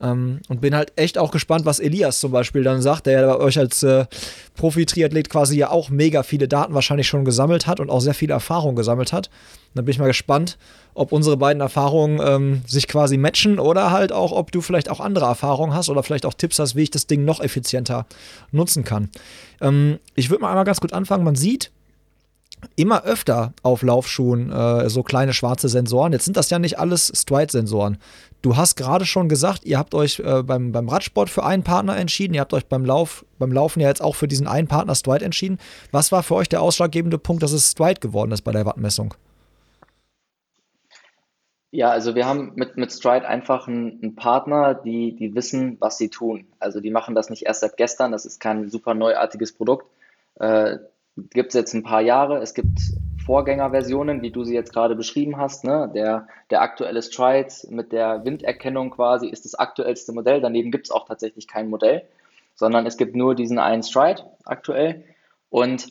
Ähm, 0.00 0.40
und 0.48 0.60
bin 0.60 0.74
halt 0.74 0.92
echt 0.96 1.18
auch 1.18 1.30
gespannt, 1.30 1.64
was 1.64 1.80
Elias 1.80 2.20
zum 2.20 2.32
Beispiel 2.32 2.62
dann 2.62 2.82
sagt, 2.82 3.06
der 3.06 3.20
ja 3.20 3.26
bei 3.34 3.42
euch 3.42 3.58
als 3.58 3.82
äh, 3.82 4.06
Profi-Triathlet 4.56 5.30
quasi 5.30 5.56
ja 5.56 5.70
auch 5.70 5.90
mega 5.90 6.22
viele 6.22 6.48
Daten 6.48 6.74
wahrscheinlich 6.74 7.06
schon 7.06 7.24
gesammelt 7.24 7.66
hat 7.66 7.80
und 7.80 7.90
auch 7.90 8.00
sehr 8.00 8.14
viele 8.14 8.34
Erfahrungen 8.34 8.76
gesammelt 8.76 9.12
hat. 9.12 9.28
Und 9.28 9.76
dann 9.76 9.84
bin 9.84 9.92
ich 9.92 9.98
mal 9.98 10.06
gespannt, 10.06 10.58
ob 10.94 11.12
unsere 11.12 11.36
beiden 11.36 11.60
Erfahrungen 11.60 12.20
ähm, 12.24 12.62
sich 12.66 12.88
quasi 12.88 13.16
matchen 13.16 13.58
oder 13.58 13.90
halt 13.90 14.12
auch, 14.12 14.32
ob 14.32 14.52
du 14.52 14.60
vielleicht 14.60 14.90
auch 14.90 15.00
andere 15.00 15.26
Erfahrungen 15.26 15.74
hast 15.74 15.88
oder 15.88 16.02
vielleicht 16.02 16.26
auch 16.26 16.34
Tipps 16.34 16.58
hast, 16.58 16.76
wie 16.76 16.82
ich 16.82 16.90
das 16.90 17.06
Ding 17.06 17.24
noch 17.24 17.40
effizienter 17.40 18.06
nutzen 18.52 18.84
kann. 18.84 19.10
Ähm, 19.60 19.98
ich 20.14 20.30
würde 20.30 20.42
mal 20.42 20.50
einmal 20.50 20.64
ganz 20.64 20.80
gut 20.80 20.92
anfangen. 20.92 21.24
Man 21.24 21.34
sieht, 21.34 21.70
immer 22.76 23.04
öfter 23.04 23.52
auf 23.62 23.82
Laufschuhen 23.82 24.50
äh, 24.50 24.88
so 24.88 25.02
kleine 25.02 25.32
schwarze 25.32 25.68
Sensoren. 25.68 26.12
Jetzt 26.12 26.24
sind 26.24 26.36
das 26.36 26.50
ja 26.50 26.58
nicht 26.58 26.78
alles 26.78 27.12
Stride-Sensoren. 27.14 27.98
Du 28.44 28.58
hast 28.58 28.76
gerade 28.76 29.06
schon 29.06 29.30
gesagt, 29.30 29.64
ihr 29.64 29.78
habt 29.78 29.94
euch 29.94 30.20
äh, 30.20 30.42
beim, 30.42 30.70
beim 30.70 30.86
Radsport 30.86 31.30
für 31.30 31.44
einen 31.44 31.62
Partner 31.62 31.96
entschieden. 31.96 32.34
Ihr 32.34 32.42
habt 32.42 32.52
euch 32.52 32.66
beim, 32.66 32.84
Lauf, 32.84 33.24
beim 33.38 33.50
Laufen 33.50 33.80
ja 33.80 33.88
jetzt 33.88 34.02
auch 34.02 34.16
für 34.16 34.28
diesen 34.28 34.46
einen 34.46 34.68
Partner 34.68 34.94
Stride 34.94 35.24
entschieden. 35.24 35.56
Was 35.92 36.12
war 36.12 36.22
für 36.22 36.34
euch 36.34 36.50
der 36.50 36.60
ausschlaggebende 36.60 37.16
Punkt, 37.16 37.42
dass 37.42 37.52
es 37.52 37.70
Stride 37.70 38.00
geworden 38.00 38.32
ist 38.32 38.42
bei 38.42 38.52
der 38.52 38.66
Wattmessung? 38.66 39.14
Ja, 41.70 41.88
also 41.88 42.14
wir 42.14 42.26
haben 42.26 42.52
mit, 42.54 42.76
mit 42.76 42.92
Stride 42.92 43.26
einfach 43.26 43.66
einen, 43.66 43.98
einen 44.02 44.14
Partner, 44.14 44.74
die, 44.74 45.16
die 45.16 45.34
wissen, 45.34 45.78
was 45.80 45.96
sie 45.96 46.10
tun. 46.10 46.46
Also 46.58 46.80
die 46.80 46.90
machen 46.90 47.14
das 47.14 47.30
nicht 47.30 47.46
erst 47.46 47.62
seit 47.62 47.78
gestern, 47.78 48.12
das 48.12 48.26
ist 48.26 48.40
kein 48.40 48.68
super 48.68 48.92
neuartiges 48.92 49.54
Produkt. 49.54 49.86
Äh, 50.34 50.76
gibt 51.16 51.48
es 51.48 51.54
jetzt 51.54 51.72
ein 51.72 51.82
paar 51.82 52.02
Jahre. 52.02 52.42
Es 52.42 52.52
gibt 52.52 52.78
Vorgängerversionen, 53.24 54.22
wie 54.22 54.30
du 54.30 54.44
sie 54.44 54.54
jetzt 54.54 54.72
gerade 54.72 54.94
beschrieben 54.94 55.38
hast. 55.38 55.64
Ne? 55.64 55.90
Der, 55.94 56.28
der 56.50 56.62
aktuelle 56.62 57.02
Stride 57.02 57.52
mit 57.70 57.92
der 57.92 58.24
Winderkennung 58.24 58.90
quasi 58.90 59.28
ist 59.28 59.44
das 59.44 59.54
aktuellste 59.54 60.12
Modell. 60.12 60.40
Daneben 60.40 60.70
gibt 60.70 60.86
es 60.86 60.90
auch 60.90 61.06
tatsächlich 61.06 61.48
kein 61.48 61.70
Modell, 61.70 62.02
sondern 62.54 62.86
es 62.86 62.96
gibt 62.96 63.16
nur 63.16 63.34
diesen 63.34 63.58
einen 63.58 63.82
Stride 63.82 64.24
aktuell. 64.44 65.04
Und 65.48 65.88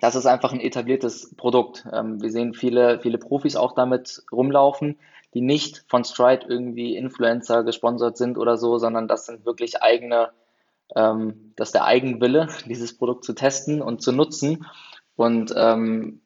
das 0.00 0.14
ist 0.14 0.26
einfach 0.26 0.52
ein 0.52 0.60
etabliertes 0.60 1.34
Produkt. 1.36 1.86
Ähm, 1.92 2.20
wir 2.20 2.30
sehen 2.30 2.54
viele, 2.54 3.00
viele 3.00 3.18
Profis 3.18 3.56
auch 3.56 3.72
damit 3.72 4.22
rumlaufen, 4.32 4.98
die 5.34 5.40
nicht 5.40 5.84
von 5.88 6.04
Stride 6.04 6.46
irgendwie 6.48 6.96
Influencer 6.96 7.64
gesponsert 7.64 8.16
sind 8.16 8.38
oder 8.38 8.56
so, 8.56 8.78
sondern 8.78 9.08
das 9.08 9.26
sind 9.26 9.44
wirklich 9.44 9.82
eigene, 9.82 10.30
ähm, 10.96 11.52
das 11.56 11.68
ist 11.68 11.74
der 11.74 11.84
Eigenwille, 11.84 12.48
dieses 12.66 12.96
Produkt 12.96 13.24
zu 13.24 13.34
testen 13.34 13.80
und 13.80 14.02
zu 14.02 14.12
nutzen. 14.12 14.66
Und 15.16 15.52
ähm, 15.56 16.20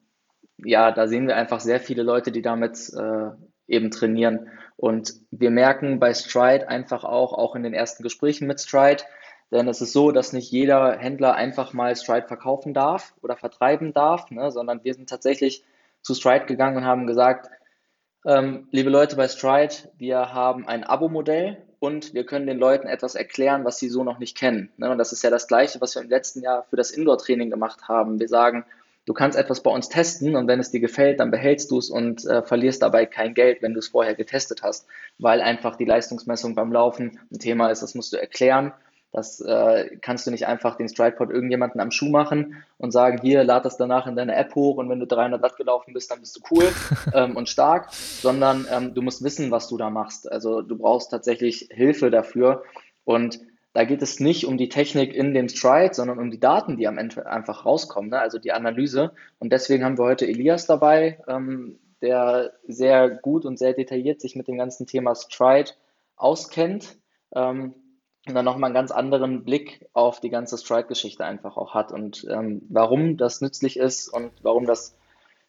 ja, 0.65 0.91
da 0.91 1.07
sehen 1.07 1.27
wir 1.27 1.35
einfach 1.35 1.59
sehr 1.59 1.79
viele 1.79 2.03
Leute, 2.03 2.31
die 2.31 2.41
damit 2.41 2.91
äh, 2.93 3.29
eben 3.67 3.91
trainieren. 3.91 4.49
Und 4.75 5.13
wir 5.31 5.51
merken 5.51 5.99
bei 5.99 6.13
Stride 6.13 6.67
einfach 6.67 7.03
auch, 7.03 7.33
auch 7.33 7.55
in 7.55 7.63
den 7.63 7.73
ersten 7.73 8.03
Gesprächen 8.03 8.47
mit 8.47 8.59
Stride, 8.59 9.03
denn 9.51 9.67
es 9.67 9.81
ist 9.81 9.93
so, 9.93 10.11
dass 10.11 10.33
nicht 10.33 10.51
jeder 10.51 10.97
Händler 10.97 11.35
einfach 11.35 11.73
mal 11.73 11.95
Stride 11.95 12.27
verkaufen 12.27 12.73
darf 12.73 13.13
oder 13.21 13.37
vertreiben 13.37 13.93
darf, 13.93 14.31
ne, 14.31 14.51
sondern 14.51 14.83
wir 14.83 14.95
sind 14.95 15.09
tatsächlich 15.09 15.63
zu 16.01 16.15
Stride 16.15 16.45
gegangen 16.45 16.77
und 16.77 16.85
haben 16.85 17.05
gesagt, 17.05 17.49
ähm, 18.25 18.67
liebe 18.71 18.89
Leute 18.89 19.15
bei 19.15 19.27
Stride, 19.27 19.75
wir 19.97 20.33
haben 20.33 20.67
ein 20.67 20.83
Abo-Modell 20.83 21.57
und 21.79 22.13
wir 22.13 22.25
können 22.25 22.47
den 22.47 22.57
Leuten 22.57 22.87
etwas 22.87 23.15
erklären, 23.15 23.65
was 23.65 23.77
sie 23.77 23.89
so 23.89 24.03
noch 24.03 24.17
nicht 24.17 24.37
kennen. 24.37 24.71
Ne? 24.77 24.89
Und 24.89 24.97
das 24.97 25.11
ist 25.11 25.23
ja 25.23 25.29
das 25.29 25.47
Gleiche, 25.47 25.81
was 25.81 25.95
wir 25.95 26.01
im 26.01 26.09
letzten 26.09 26.41
Jahr 26.41 26.63
für 26.63 26.77
das 26.77 26.91
Indoor-Training 26.91 27.49
gemacht 27.49 27.87
haben. 27.87 28.19
Wir 28.19 28.29
sagen, 28.29 28.65
du 29.05 29.13
kannst 29.13 29.37
etwas 29.37 29.61
bei 29.61 29.71
uns 29.71 29.89
testen 29.89 30.35
und 30.35 30.47
wenn 30.47 30.59
es 30.59 30.71
dir 30.71 30.79
gefällt, 30.79 31.19
dann 31.19 31.31
behältst 31.31 31.71
du 31.71 31.77
es 31.77 31.89
und 31.89 32.25
äh, 32.25 32.43
verlierst 32.43 32.81
dabei 32.81 33.05
kein 33.05 33.33
Geld, 33.33 33.61
wenn 33.61 33.73
du 33.73 33.79
es 33.79 33.89
vorher 33.89 34.15
getestet 34.15 34.63
hast, 34.63 34.87
weil 35.17 35.41
einfach 35.41 35.75
die 35.75 35.85
Leistungsmessung 35.85 36.55
beim 36.55 36.71
Laufen 36.71 37.19
ein 37.31 37.39
Thema 37.39 37.69
ist, 37.69 37.83
das 37.83 37.95
musst 37.95 38.13
du 38.13 38.17
erklären 38.17 38.73
das 39.13 39.39
äh, 39.41 39.95
kannst 40.01 40.25
du 40.25 40.31
nicht 40.31 40.47
einfach 40.47 40.75
den 40.75 40.89
StridePod 40.89 41.29
irgendjemanden 41.29 41.79
am 41.79 41.91
Schuh 41.91 42.09
machen 42.09 42.63
und 42.79 42.91
sagen, 42.91 43.19
hier, 43.21 43.43
lad 43.43 43.63
das 43.63 43.77
danach 43.77 44.07
in 44.07 44.15
deine 44.15 44.35
App 44.35 44.55
hoch 44.55 44.77
und 44.77 44.89
wenn 44.89 44.99
du 44.99 45.05
300 45.05 45.41
Watt 45.43 45.55
gelaufen 45.55 45.93
bist, 45.93 46.09
dann 46.09 46.19
bist 46.19 46.35
du 46.35 46.41
cool 46.49 46.67
ähm, 47.13 47.37
und 47.37 47.47
stark, 47.47 47.93
sondern 47.93 48.65
ähm, 48.71 48.95
du 48.95 49.03
musst 49.03 49.23
wissen, 49.23 49.51
was 49.51 49.69
du 49.69 49.77
da 49.77 49.91
machst. 49.91 50.29
Also 50.29 50.63
du 50.63 50.75
brauchst 50.75 51.11
tatsächlich 51.11 51.69
Hilfe 51.71 52.09
dafür 52.09 52.63
und 53.03 53.39
da 53.73 53.85
geht 53.85 54.01
es 54.03 54.19
nicht 54.19 54.45
um 54.45 54.57
die 54.57 54.69
Technik 54.69 55.13
in 55.13 55.33
dem 55.33 55.49
Stride, 55.49 55.93
sondern 55.93 56.19
um 56.19 56.29
die 56.29 56.39
Daten, 56.39 56.77
die 56.77 56.87
am 56.87 56.97
Ende 56.99 57.25
einfach 57.25 57.65
rauskommen, 57.65 58.11
ne? 58.11 58.19
also 58.19 58.37
die 58.37 58.51
Analyse. 58.51 59.13
Und 59.39 59.51
deswegen 59.51 59.83
haben 59.83 59.97
wir 59.97 60.05
heute 60.05 60.27
Elias 60.27 60.67
dabei, 60.67 61.19
ähm, 61.27 61.79
der 62.01 62.53
sehr 62.67 63.09
gut 63.09 63.45
und 63.45 63.57
sehr 63.57 63.73
detailliert 63.73 64.21
sich 64.21 64.35
mit 64.35 64.47
dem 64.47 64.57
ganzen 64.57 64.85
Thema 64.85 65.15
Stride 65.15 65.71
auskennt. 66.15 66.97
Ähm, 67.33 67.73
und 68.25 68.35
dann 68.35 68.45
nochmal 68.45 68.69
einen 68.69 68.75
ganz 68.75 68.91
anderen 68.91 69.43
Blick 69.43 69.85
auf 69.91 70.21
die 70.21 70.29
ganze 70.29 70.57
Strike-Geschichte 70.57 71.25
einfach 71.25 71.57
auch 71.57 71.73
hat 71.73 71.91
und 71.91 72.25
ähm, 72.29 72.61
warum 72.69 73.17
das 73.17 73.41
nützlich 73.41 73.75
ist 73.77 74.07
und 74.07 74.31
warum 74.43 74.65
das 74.65 74.95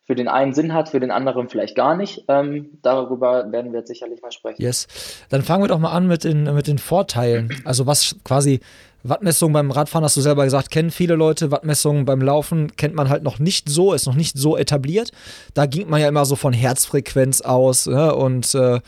für 0.06 0.14
den 0.14 0.28
einen 0.28 0.52
Sinn 0.52 0.75
hat, 0.75 0.90
für 0.90 1.00
den 1.00 1.11
anderen 1.11 1.49
vielleicht 1.49 1.75
gar 1.75 1.96
nicht. 1.96 2.25
Ähm, 2.28 2.78
darüber 2.82 3.50
werden 3.50 3.73
wir 3.73 3.80
jetzt 3.80 3.88
sicherlich 3.88 4.20
mal 4.20 4.32
sprechen. 4.32 4.61
Yes. 4.61 4.87
Dann 5.30 5.42
fangen 5.42 5.62
wir 5.62 5.68
doch 5.68 5.78
mal 5.78 5.92
an 5.92 6.06
mit 6.06 6.25
den, 6.25 6.44
mit 6.54 6.66
den 6.66 6.78
Vorteilen. 6.78 7.62
Also 7.64 7.87
was 7.87 8.16
quasi 8.23 8.61
Wattmessungen 9.02 9.52
beim 9.52 9.70
Radfahren, 9.70 10.04
hast 10.04 10.16
du 10.16 10.23
selber 10.23 10.44
gesagt, 10.44 10.70
kennen 10.70 10.90
viele 10.90 11.14
Leute. 11.14 11.50
Wattmessungen 11.50 12.04
beim 12.04 12.20
Laufen 12.20 12.75
kennt 12.76 12.94
man 12.94 13.08
halt 13.08 13.23
noch 13.23 13.38
nicht 13.38 13.68
so, 13.68 13.92
ist 13.92 14.06
noch 14.06 14.14
nicht 14.14 14.37
so 14.37 14.56
etabliert. 14.56 15.11
Da 15.52 15.66
ging 15.66 15.88
man 15.88 16.00
ja 16.00 16.08
immer 16.08 16.25
so 16.25 16.37
von 16.37 16.52
Herzfrequenz 16.52 17.42
aus 17.42 17.87
ja, 17.87 18.11
und 18.11 18.54
äh, 18.54 18.80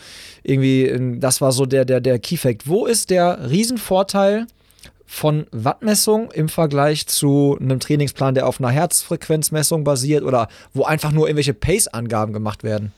irgendwie, 0.42 1.18
das 1.18 1.40
war 1.40 1.52
so 1.52 1.66
der, 1.66 1.84
der, 1.84 2.00
der 2.00 2.18
Key-Fact. 2.18 2.66
Wo 2.66 2.86
ist 2.86 3.10
der 3.10 3.50
Riesenvorteil 3.50 4.46
von 5.06 5.46
Wattmessung 5.52 6.30
im 6.32 6.48
Vergleich 6.48 7.06
zu 7.06 7.56
einem 7.60 7.80
Trainingsplan, 7.80 8.34
der 8.34 8.46
auf 8.46 8.60
einer 8.60 8.70
Herzfrequenzmessung 8.70 9.84
basiert 9.84 10.24
oder 10.24 10.48
wo 10.74 10.84
einfach 10.84 11.12
nur 11.12 11.28
irgendwelche 11.28 11.54
Pace-Angaben 11.54 12.32
gemacht 12.32 12.64
werden? 12.64 12.92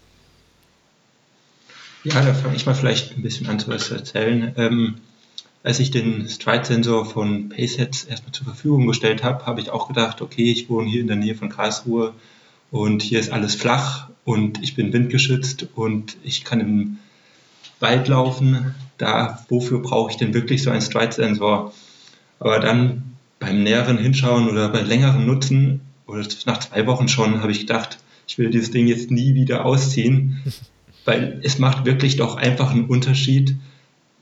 Ja, 2.05 2.23
da 2.23 2.33
fange 2.33 2.57
ich 2.57 2.65
mal 2.65 2.75
vielleicht 2.75 3.17
ein 3.17 3.23
bisschen 3.23 3.49
an 3.49 3.59
zu 3.59 3.71
erzählen. 3.73 4.53
Ähm, 4.57 4.95
als 5.63 5.81
ich 5.81 5.91
den 5.91 6.29
Stride-Sensor 6.29 7.05
von 7.05 7.51
Paceheads 7.51 8.05
erstmal 8.05 8.33
zur 8.33 8.47
Verfügung 8.47 8.87
gestellt 8.87 9.23
habe, 9.23 9.45
habe 9.47 9.61
ich 9.61 9.71
auch 9.71 9.89
gedacht, 9.89 10.23
okay, 10.23 10.51
ich 10.51 10.71
wohne 10.71 10.89
hier 10.89 11.01
in 11.01 11.09
der 11.09 11.17
Nähe 11.17 11.35
von 11.35 11.51
Karlsruhe 11.51 12.15
und 12.71 13.03
hier 13.03 13.21
ist 13.21 13.31
alles 13.31 13.55
flach 13.55 14.09
und 14.25 14.63
ich 14.63 14.75
bin 14.75 14.93
windgeschützt 14.93 15.67
und 15.75 16.17
ich 16.23 16.45
kann 16.45 16.61
im 16.61 16.99
Wald 17.81 18.09
laufen. 18.09 18.75
Da, 18.97 19.45
wofür 19.49 19.81
brauche 19.81 20.11
ich 20.11 20.17
denn 20.17 20.35
wirklich 20.35 20.63
so 20.63 20.71
einen 20.71 20.83
Stride-Sensor? 20.83 21.73
Aber 22.41 22.61
dann 22.61 23.17
beim 23.39 23.63
näheren 23.63 23.99
Hinschauen 23.99 24.49
oder 24.49 24.69
bei 24.69 24.81
längerem 24.81 25.27
Nutzen 25.27 25.81
oder 26.07 26.27
nach 26.47 26.59
zwei 26.59 26.87
Wochen 26.87 27.09
schon 27.09 27.41
habe 27.41 27.53
ich 27.53 27.61
gedacht, 27.61 27.99
ich 28.27 28.39
will 28.39 28.51
dieses 28.51 28.71
Ding 28.71 28.87
jetzt 28.87 29.11
nie 29.11 29.35
wieder 29.35 29.65
ausziehen, 29.65 30.43
weil 31.05 31.41
es 31.43 31.59
macht 31.59 31.85
wirklich 31.85 32.17
doch 32.17 32.37
einfach 32.37 32.71
einen 32.71 32.87
Unterschied, 32.87 33.57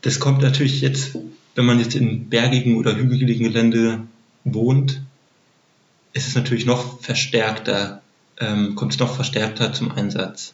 das 0.05 0.19
kommt 0.19 0.43
natürlich 0.43 0.81
jetzt, 0.81 1.17
wenn 1.55 1.65
man 1.65 1.79
jetzt 1.79 1.95
in 1.95 2.29
bergigen 2.29 2.77
oder 2.77 2.95
hügeligen 2.95 3.47
Gelände 3.47 4.01
wohnt, 4.43 5.01
ist 6.13 6.27
es 6.27 6.35
natürlich 6.35 6.67
noch 6.67 7.01
verstärkter, 7.01 8.03
ähm, 8.39 8.75
kommt 8.75 8.93
es 8.93 8.99
noch 8.99 9.15
verstärkter 9.15 9.73
zum 9.73 9.91
Einsatz. 9.91 10.53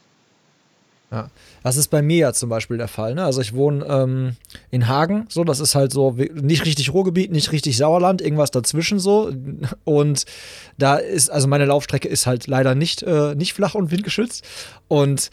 Ja. 1.12 1.30
Das 1.64 1.76
ist 1.76 1.90
bei 1.90 2.02
mir 2.02 2.18
ja 2.18 2.34
zum 2.34 2.50
Beispiel 2.50 2.78
der 2.78 2.88
Fall. 2.88 3.14
Ne? 3.14 3.26
Also 3.26 3.42
ich 3.42 3.54
wohne 3.54 3.84
ähm, 3.86 4.38
in 4.72 4.88
Hagen, 4.88 5.26
so, 5.28 5.44
das 5.44 5.60
ist 5.60 5.76
halt 5.76 5.92
so 5.92 6.12
nicht 6.12 6.66
richtig 6.66 6.94
Ruhrgebiet, 6.94 7.30
nicht 7.30 7.52
richtig 7.52 7.76
Sauerland, 7.76 8.22
irgendwas 8.22 8.52
dazwischen 8.52 9.00
so. 9.00 9.34
Und 9.84 10.24
da 10.78 10.96
ist, 10.96 11.30
also 11.30 11.50
meine 11.50 11.66
Laufstrecke 11.66 12.08
ist 12.08 12.26
halt 12.26 12.48
leider 12.48 12.74
nicht, 12.74 13.04
äh, 13.04 13.36
nicht 13.36 13.52
flach 13.52 13.76
und 13.76 13.92
windgeschützt. 13.92 14.48
Und 14.88 15.30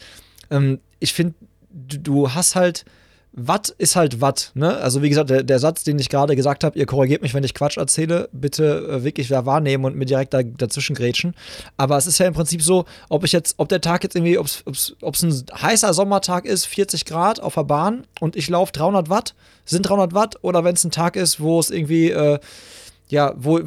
ähm, 0.51 0.79
ich 0.99 1.13
finde, 1.13 1.35
du 1.71 2.33
hast 2.33 2.57
halt 2.57 2.83
Watt 3.31 3.69
ist 3.77 3.95
halt 3.95 4.21
Watt. 4.21 4.51
Ne? 4.55 4.77
Also 4.77 5.03
wie 5.03 5.09
gesagt, 5.09 5.29
der, 5.29 5.43
der 5.43 5.59
Satz, 5.59 5.83
den 5.83 5.99
ich 5.99 6.09
gerade 6.09 6.35
gesagt 6.35 6.63
habe, 6.63 6.77
ihr 6.77 6.85
korrigiert 6.85 7.21
mich, 7.21 7.33
wenn 7.33 7.43
ich 7.43 7.53
Quatsch 7.53 7.77
erzähle, 7.77 8.27
bitte 8.31 8.87
äh, 8.89 9.03
wirklich 9.03 9.27
da 9.27 9.45
wahrnehmen 9.45 9.85
und 9.85 9.95
mir 9.95 10.05
direkt 10.05 10.33
da, 10.33 10.41
dazwischen 10.41 10.95
grätschen. 10.95 11.35
Aber 11.77 11.95
es 11.97 12.07
ist 12.07 12.17
ja 12.17 12.25
im 12.25 12.33
Prinzip 12.33 12.63
so, 12.63 12.85
ob 13.07 13.23
ich 13.23 13.31
jetzt, 13.31 13.55
ob 13.57 13.69
der 13.69 13.81
Tag 13.81 14.03
jetzt 14.03 14.15
irgendwie, 14.15 14.37
ob 14.39 14.47
es 14.47 15.23
ein 15.23 15.45
heißer 15.61 15.93
Sommertag 15.93 16.45
ist, 16.45 16.65
40 16.65 17.05
Grad 17.05 17.39
auf 17.39 17.53
der 17.53 17.65
Bahn 17.65 18.05
und 18.19 18.35
ich 18.35 18.49
laufe 18.49 18.71
300 18.71 19.09
Watt, 19.09 19.35
sind 19.63 19.83
300 19.83 20.13
Watt, 20.13 20.35
oder 20.41 20.63
wenn 20.63 20.73
es 20.73 20.83
ein 20.83 20.91
Tag 20.91 21.15
ist, 21.15 21.39
wo 21.39 21.59
es 21.59 21.69
irgendwie, 21.69 22.09
äh, 22.09 22.39
ja, 23.09 23.33
wo, 23.37 23.57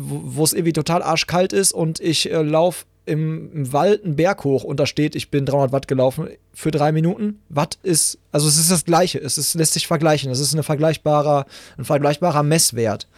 es 0.43 0.53
irgendwie 0.53 0.73
total 0.73 1.03
arschkalt 1.03 1.53
ist 1.53 1.73
und 1.73 2.01
ich 2.01 2.31
äh, 2.31 2.43
laufe 2.43 2.85
im, 3.07 3.73
Wald 3.73 4.05
einen 4.05 4.17
Berg 4.17 4.45
hoch 4.45 4.65
und 4.65 4.79
da 4.79 4.87
steht, 4.87 5.17
ich 5.17 5.31
bin 5.31 5.47
300 5.47 5.73
Watt 5.73 5.89
gelaufen 5.89 6.29
für 6.55 6.71
drei 6.71 6.93
Minuten. 6.93 7.41
Watt 7.49 7.79
ist, 7.83 8.19
also 8.31 8.49
es 8.49 8.59
ist 8.59 8.71
das 8.71 8.85
Gleiche, 8.85 9.19
es 9.19 9.39
ist, 9.39 9.55
lässt 9.55 9.75
sich 9.75 9.87
vergleichen. 9.87 10.31
Es 10.31 10.41
ist 10.41 10.53
eine 10.53 10.63
vergleichbarer, 10.63 11.47
ein 11.79 11.85
vergleichbarer 11.85 12.43
Messwert, 12.43 13.09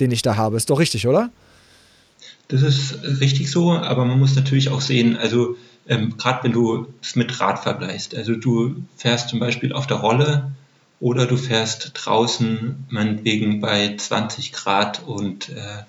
den 0.00 0.10
ich 0.10 0.22
da 0.22 0.36
habe. 0.36 0.56
Ist 0.56 0.70
doch 0.70 0.78
richtig, 0.78 1.06
oder? 1.06 1.30
Das 2.48 2.62
ist 2.62 3.02
richtig 3.20 3.50
so, 3.50 3.72
aber 3.72 4.04
man 4.06 4.18
muss 4.18 4.34
natürlich 4.34 4.70
auch 4.70 4.80
sehen, 4.80 5.16
also 5.16 5.56
ähm, 5.86 6.16
gerade 6.16 6.44
wenn 6.44 6.52
du 6.52 6.86
es 7.02 7.16
mit 7.16 7.40
Rad 7.40 7.58
vergleichst. 7.58 8.14
Also 8.14 8.34
du 8.34 8.76
fährst 8.96 9.28
zum 9.28 9.40
Beispiel 9.40 9.72
auf 9.72 9.86
der 9.86 9.98
Rolle 9.98 10.52
oder 11.00 11.26
du 11.26 11.36
fährst 11.36 11.92
draußen 11.94 12.86
meinetwegen 12.90 13.60
bei 13.60 13.94
20 13.96 14.52
Grad 14.52 15.02
und 15.06 15.50
äh, 15.50 15.84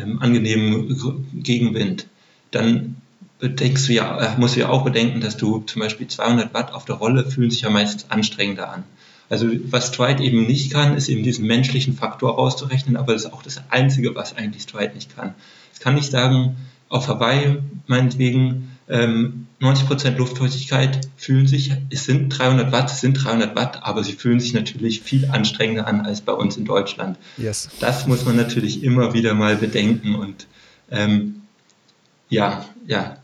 ähm, 0.00 0.20
angenehmem 0.20 0.96
Gegenwind, 1.34 2.06
dann 2.54 2.96
bedenkst 3.38 3.88
du 3.88 3.92
ja, 3.92 4.18
äh, 4.18 4.38
musst 4.38 4.56
du 4.56 4.60
ja 4.60 4.68
auch 4.68 4.84
bedenken, 4.84 5.20
dass 5.20 5.36
du 5.36 5.60
zum 5.60 5.80
Beispiel 5.80 6.06
200 6.06 6.54
Watt 6.54 6.72
auf 6.72 6.84
der 6.84 6.96
Rolle 6.96 7.28
fühlen 7.30 7.50
sich 7.50 7.62
ja 7.62 7.70
meistens 7.70 8.10
anstrengender 8.10 8.72
an. 8.72 8.84
Also 9.28 9.48
was 9.70 9.88
Stride 9.88 10.22
eben 10.22 10.46
nicht 10.46 10.72
kann, 10.72 10.96
ist 10.96 11.08
eben 11.08 11.22
diesen 11.22 11.46
menschlichen 11.46 11.94
Faktor 11.94 12.34
rauszurechnen, 12.36 12.96
aber 12.96 13.12
das 13.14 13.24
ist 13.24 13.32
auch 13.32 13.42
das 13.42 13.62
Einzige, 13.70 14.14
was 14.14 14.36
eigentlich 14.36 14.62
Stride 14.62 14.94
nicht 14.94 15.16
kann. 15.16 15.34
Es 15.72 15.80
kann 15.80 15.94
nicht 15.94 16.10
sagen, 16.10 16.56
auf 16.88 17.08
Hawaii 17.08 17.58
meinetwegen 17.86 18.70
ähm, 18.88 19.46
90% 19.60 20.16
Luftfeuchtigkeit 20.16 21.08
fühlen 21.16 21.46
sich, 21.46 21.72
es 21.88 22.04
sind 22.04 22.28
300 22.28 22.70
Watt, 22.70 22.90
es 22.90 23.00
sind 23.00 23.14
300 23.14 23.56
Watt, 23.56 23.82
aber 23.82 24.04
sie 24.04 24.12
fühlen 24.12 24.40
sich 24.40 24.52
natürlich 24.52 25.00
viel 25.00 25.26
anstrengender 25.30 25.86
an 25.86 26.02
als 26.02 26.20
bei 26.20 26.32
uns 26.32 26.56
in 26.56 26.66
Deutschland. 26.66 27.16
Yes. 27.38 27.70
Das 27.80 28.06
muss 28.06 28.24
man 28.26 28.36
natürlich 28.36 28.82
immer 28.82 29.14
wieder 29.14 29.34
mal 29.34 29.56
bedenken 29.56 30.14
und 30.16 30.46
ähm, 30.90 31.42
ja, 32.28 32.64
ja, 32.86 33.16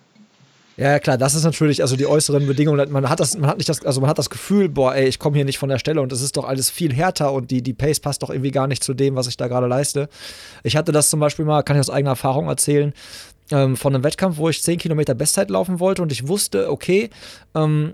ja, 0.80 0.99
klar, 0.99 1.19
das 1.19 1.35
ist 1.35 1.45
natürlich, 1.45 1.83
also 1.83 1.95
die 1.95 2.07
äußeren 2.07 2.47
Bedingungen, 2.47 2.90
man 2.90 3.11
hat 3.11 3.21
das, 3.21 3.37
man 3.37 3.50
hat 3.50 3.59
nicht 3.59 3.69
das, 3.69 3.85
also 3.85 4.00
man 4.00 4.09
hat 4.09 4.19
das 4.19 4.30
Gefühl, 4.30 4.71
boah, 4.71 4.95
ey, 4.95 5.09
ich 5.09 5.19
komme 5.19 5.37
hier 5.37 5.45
nicht 5.45 5.59
von 5.59 5.69
der 5.69 5.78
Stelle 5.78 6.00
und 6.00 6.11
es 6.11 6.23
ist 6.23 6.38
doch 6.38 6.47
alles 6.47 6.71
viel 6.71 6.90
härter 6.90 7.35
und 7.35 7.50
die, 7.50 7.61
die 7.61 7.75
Pace 7.75 8.00
passt 8.00 8.23
doch 8.23 8.30
irgendwie 8.30 8.50
gar 8.50 8.66
nicht 8.66 8.83
zu 8.83 8.95
dem, 8.95 9.14
was 9.14 9.26
ich 9.26 9.37
da 9.37 9.47
gerade 9.47 9.66
leiste. 9.66 10.09
Ich 10.62 10.76
hatte 10.76 10.90
das 10.90 11.11
zum 11.11 11.21
Beispiel 11.21 11.45
mal, 11.45 11.62
kann 11.64 11.76
ich 11.76 11.80
aus 11.80 11.90
eigener 11.90 12.12
Erfahrung 12.12 12.49
erzählen, 12.49 12.95
ähm, 13.50 13.76
von 13.76 13.95
einem 13.95 14.04
Wettkampf, 14.04 14.38
wo 14.38 14.49
ich 14.49 14.62
10 14.62 14.78
Kilometer 14.78 15.12
Bestzeit 15.12 15.50
laufen 15.50 15.80
wollte 15.80 16.00
und 16.00 16.12
ich 16.12 16.28
wusste, 16.28 16.71
okay, 16.71 17.11
ähm, 17.54 17.92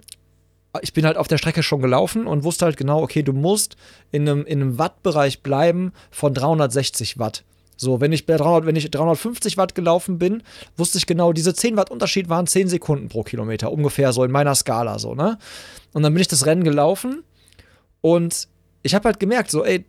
ich 0.81 0.93
bin 0.93 1.07
halt 1.07 1.17
auf 1.17 1.27
der 1.27 1.39
Strecke 1.39 1.65
schon 1.65 1.83
gelaufen 1.83 2.29
und 2.29 2.45
wusste 2.45 2.67
halt 2.67 2.77
genau, 2.77 3.03
okay, 3.03 3.25
du 3.25 3.33
musst 3.33 3.77
in 4.13 4.29
einem, 4.29 4.47
in 4.47 4.63
einem 4.63 4.79
Wattbereich 4.79 5.43
bleiben 5.43 5.93
von 6.13 6.35
360 6.35 7.19
Watt. 7.19 7.43
So, 7.77 8.01
wenn 8.01 8.13
ich, 8.13 8.27
bei 8.27 8.37
300, 8.37 8.67
wenn 8.67 8.77
ich 8.77 8.91
350 8.91 9.57
Watt 9.57 9.75
gelaufen 9.75 10.19
bin, 10.19 10.43
wusste 10.77 10.99
ich 10.99 11.07
genau, 11.07 11.33
diese 11.33 11.55
10 11.55 11.77
Watt 11.77 11.91
Unterschied 11.91 12.29
waren 12.29 12.47
10 12.47 12.69
Sekunden 12.69 13.09
pro 13.09 13.23
Kilometer, 13.23 13.71
ungefähr 13.71 14.13
so 14.13 14.25
in 14.25 14.31
meiner 14.31 14.55
Skala 14.55 14.99
so, 14.99 15.15
ne? 15.15 15.39
Und 15.93 16.03
dann 16.03 16.13
bin 16.13 16.21
ich 16.21 16.29
das 16.29 16.47
Rennen 16.47 16.65
gelaufen 16.65 17.23
und 18.01 18.49
ich 18.83 18.95
habe 18.95 19.07
halt 19.07 19.21
gemerkt, 19.21 19.51
so, 19.51 19.65
ey, 19.65 19.85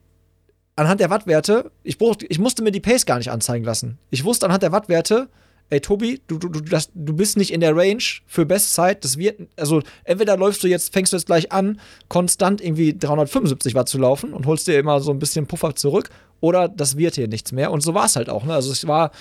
anhand 0.76 1.00
der 1.00 1.10
Wattwerte, 1.10 1.72
ich, 1.84 1.98
brauch, 1.98 2.16
ich 2.28 2.40
musste 2.40 2.62
mir 2.64 2.72
die 2.72 2.80
Pace 2.80 3.06
gar 3.06 3.18
nicht 3.18 3.32
anzeigen 3.32 3.66
lassen. 3.66 3.98
Ich 4.10 4.24
wusste 4.24 4.46
anhand 4.46 4.64
der 4.64 4.72
Wattwerte, 4.72 5.30
ey 5.70 5.82
Tobi, 5.82 6.22
du, 6.28 6.38
du, 6.38 6.62
das, 6.62 6.90
du 6.94 7.14
bist 7.14 7.38
nicht 7.38 7.52
in 7.52 7.62
der 7.62 7.76
Range 7.76 8.04
für 8.26 8.46
Bestzeit. 8.46 9.04
Das 9.04 9.18
wird, 9.18 9.42
also 9.58 9.82
entweder 10.04 10.38
läufst 10.38 10.64
du 10.64 10.68
jetzt, 10.68 10.94
fängst 10.94 11.14
du 11.14 11.18
jetzt 11.18 11.26
gleich 11.26 11.52
an, 11.52 11.80
konstant 12.08 12.62
irgendwie 12.62 12.98
375 12.98 13.76
Watt 13.76 13.90
zu 13.90 13.98
laufen 13.98 14.34
und 14.34 14.46
holst 14.46 14.68
dir 14.68 14.80
immer 14.80 15.00
so 15.02 15.12
ein 15.12 15.20
bisschen 15.20 15.48
Puffer 15.48 15.76
zurück, 15.76 16.10
oder 16.40 16.68
das 16.68 16.98
wird 16.98 17.16
hier 17.16 17.28
nichts 17.28 17.52
mehr. 17.52 17.72
Und 17.72 17.82
so 17.82 17.94
war 17.94 18.06
es 18.06 18.16
halt 18.16 18.30
auch. 18.30 18.44
Ne? 18.44 18.54
Also 18.54 18.72
ich 18.72 18.88
war 18.88 19.12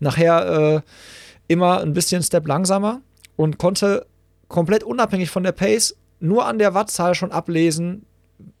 nachher 0.00 0.82
äh, 0.84 0.90
immer 1.48 1.80
ein 1.80 1.92
bisschen 1.92 2.22
Step 2.22 2.46
langsamer 2.46 3.00
und 3.36 3.58
konnte 3.58 4.06
komplett 4.48 4.84
unabhängig 4.84 5.30
von 5.30 5.42
der 5.42 5.52
Pace 5.52 5.96
nur 6.20 6.46
an 6.46 6.58
der 6.58 6.74
Wattzahl 6.74 7.14
schon 7.14 7.32
ablesen, 7.32 8.06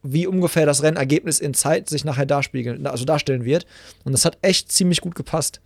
wie 0.02 0.26
ungefähr 0.26 0.66
das 0.66 0.82
Rennergebnis 0.82 1.40
in 1.40 1.54
Zeit 1.54 1.88
sich 1.88 2.04
nachher 2.04 2.26
darspiegeln, 2.26 2.86
also 2.86 3.04
darstellen 3.04 3.44
wird. 3.44 3.66
Und 4.04 4.12
das 4.12 4.24
hat 4.24 4.38
echt 4.42 4.70
ziemlich 4.70 5.00
gut 5.00 5.14
gepasst. 5.14 5.60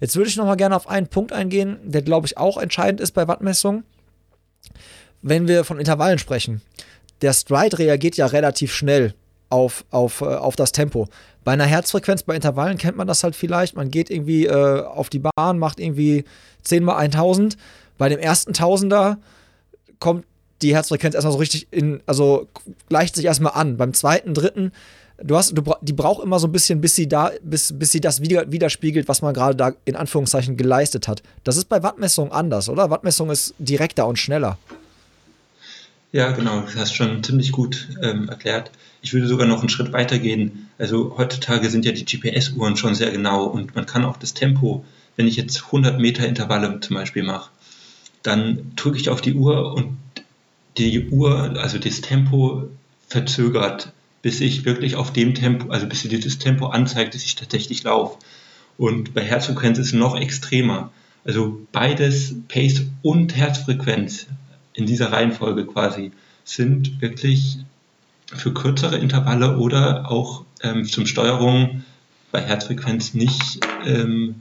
Jetzt 0.00 0.16
würde 0.16 0.28
ich 0.28 0.36
noch 0.36 0.46
mal 0.46 0.56
gerne 0.56 0.76
auf 0.76 0.88
einen 0.88 1.08
Punkt 1.08 1.32
eingehen, 1.32 1.78
der 1.84 2.02
glaube 2.02 2.26
ich 2.26 2.38
auch 2.38 2.56
entscheidend 2.56 3.00
ist 3.00 3.12
bei 3.12 3.28
Wattmessungen. 3.28 3.84
Wenn 5.22 5.46
wir 5.46 5.64
von 5.64 5.78
Intervallen 5.78 6.18
sprechen, 6.18 6.62
der 7.20 7.34
Stride 7.34 7.78
reagiert 7.78 8.16
ja 8.16 8.26
relativ 8.26 8.72
schnell 8.72 9.14
auf, 9.50 9.84
auf, 9.90 10.22
äh, 10.22 10.24
auf 10.24 10.56
das 10.56 10.72
Tempo. 10.72 11.08
Bei 11.44 11.52
einer 11.52 11.66
Herzfrequenz, 11.66 12.22
bei 12.22 12.34
Intervallen 12.34 12.78
kennt 12.78 12.96
man 12.96 13.06
das 13.06 13.22
halt 13.22 13.36
vielleicht. 13.36 13.76
Man 13.76 13.90
geht 13.90 14.10
irgendwie 14.10 14.46
äh, 14.46 14.82
auf 14.82 15.10
die 15.10 15.18
Bahn, 15.20 15.58
macht 15.58 15.80
irgendwie 15.80 16.24
10 16.62 16.84
mal 16.84 16.96
1000. 16.96 17.56
Bei 17.98 18.08
dem 18.08 18.18
ersten 18.18 18.54
Tausender 18.54 19.18
kommt 19.98 20.24
die 20.62 20.74
Herzfrequenz 20.74 21.14
erstmal 21.14 21.32
so 21.32 21.38
richtig 21.38 21.68
in, 21.70 22.00
also 22.06 22.48
gleicht 22.88 23.16
sich 23.16 23.24
erstmal 23.24 23.52
an. 23.54 23.76
Beim 23.76 23.92
zweiten, 23.92 24.34
dritten 24.34 24.72
du 25.22 25.36
hast, 25.36 25.56
du, 25.56 25.62
die 25.82 25.92
braucht 25.92 26.22
immer 26.22 26.38
so 26.38 26.48
ein 26.48 26.52
bisschen, 26.52 26.80
bis 26.80 26.94
sie 26.94 27.08
da, 27.08 27.30
bis, 27.42 27.72
bis 27.76 27.92
sie 27.92 28.00
das 28.00 28.20
widerspiegelt, 28.20 29.08
was 29.08 29.22
man 29.22 29.34
gerade 29.34 29.54
da 29.54 29.72
in 29.84 29.96
Anführungszeichen 29.96 30.56
geleistet 30.56 31.08
hat. 31.08 31.22
Das 31.44 31.56
ist 31.56 31.68
bei 31.68 31.82
Wattmessungen 31.82 32.32
anders, 32.32 32.68
oder? 32.68 32.90
Wattmessung 32.90 33.30
ist 33.30 33.54
direkter 33.58 34.06
und 34.06 34.18
schneller. 34.18 34.58
Ja, 36.12 36.32
genau, 36.32 36.62
das 36.62 36.76
hast 36.76 36.94
schon 36.94 37.22
ziemlich 37.22 37.52
gut 37.52 37.88
ähm, 38.02 38.28
erklärt. 38.28 38.72
Ich 39.00 39.14
würde 39.14 39.28
sogar 39.28 39.46
noch 39.46 39.60
einen 39.60 39.68
Schritt 39.68 39.92
weiter 39.92 40.18
gehen. 40.18 40.68
Also 40.76 41.14
heutzutage 41.16 41.70
sind 41.70 41.84
ja 41.84 41.92
die 41.92 42.04
GPS-Uhren 42.04 42.76
schon 42.76 42.94
sehr 42.94 43.12
genau 43.12 43.44
und 43.44 43.76
man 43.76 43.86
kann 43.86 44.04
auch 44.04 44.16
das 44.16 44.34
Tempo, 44.34 44.84
wenn 45.16 45.28
ich 45.28 45.36
jetzt 45.36 45.66
100 45.66 46.00
Meter 46.00 46.26
Intervalle 46.26 46.80
zum 46.80 46.96
Beispiel 46.96 47.22
mache, 47.22 47.50
dann 48.22 48.72
drücke 48.76 48.98
ich 48.98 49.08
auf 49.08 49.20
die 49.20 49.34
Uhr 49.34 49.72
und 49.74 49.96
die 50.78 51.08
Uhr, 51.10 51.56
also 51.58 51.78
das 51.78 52.00
Tempo 52.00 52.68
verzögert 53.08 53.92
bis 54.22 54.40
ich 54.40 54.64
wirklich 54.64 54.96
auf 54.96 55.12
dem 55.12 55.34
Tempo, 55.34 55.70
also 55.70 55.86
bis 55.86 56.02
sie 56.02 56.08
dieses 56.08 56.38
Tempo 56.38 56.66
anzeigt, 56.66 57.14
dass 57.14 57.24
ich 57.24 57.36
tatsächlich 57.36 57.82
laufe. 57.82 58.18
Und 58.76 59.14
bei 59.14 59.22
Herzfrequenz 59.22 59.78
ist 59.78 59.88
es 59.88 59.92
noch 59.92 60.16
extremer. 60.16 60.90
Also 61.24 61.60
beides, 61.72 62.34
Pace 62.48 62.82
und 63.02 63.36
Herzfrequenz 63.36 64.26
in 64.72 64.86
dieser 64.86 65.12
Reihenfolge 65.12 65.66
quasi, 65.66 66.12
sind 66.44 67.00
wirklich 67.00 67.58
für 68.32 68.54
kürzere 68.54 68.98
Intervalle 68.98 69.58
oder 69.58 70.10
auch 70.10 70.44
ähm, 70.62 70.84
zum 70.84 71.06
Steuerung 71.06 71.84
bei 72.32 72.40
Herzfrequenz 72.40 73.14
nicht, 73.14 73.60
ähm, 73.84 74.36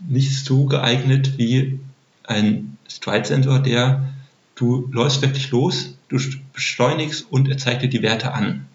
nicht 0.00 0.44
so 0.44 0.66
geeignet 0.66 1.38
wie 1.38 1.80
ein 2.24 2.76
Stride-Sensor, 2.88 3.60
der 3.60 4.08
du 4.54 4.88
läufst 4.92 5.22
wirklich 5.22 5.50
los, 5.50 5.96
du 6.08 6.18
beschleunigst 6.52 7.26
und 7.30 7.48
er 7.48 7.58
zeigt 7.58 7.82
dir 7.82 7.88
die 7.88 8.02
Werte 8.02 8.32
an. 8.32 8.66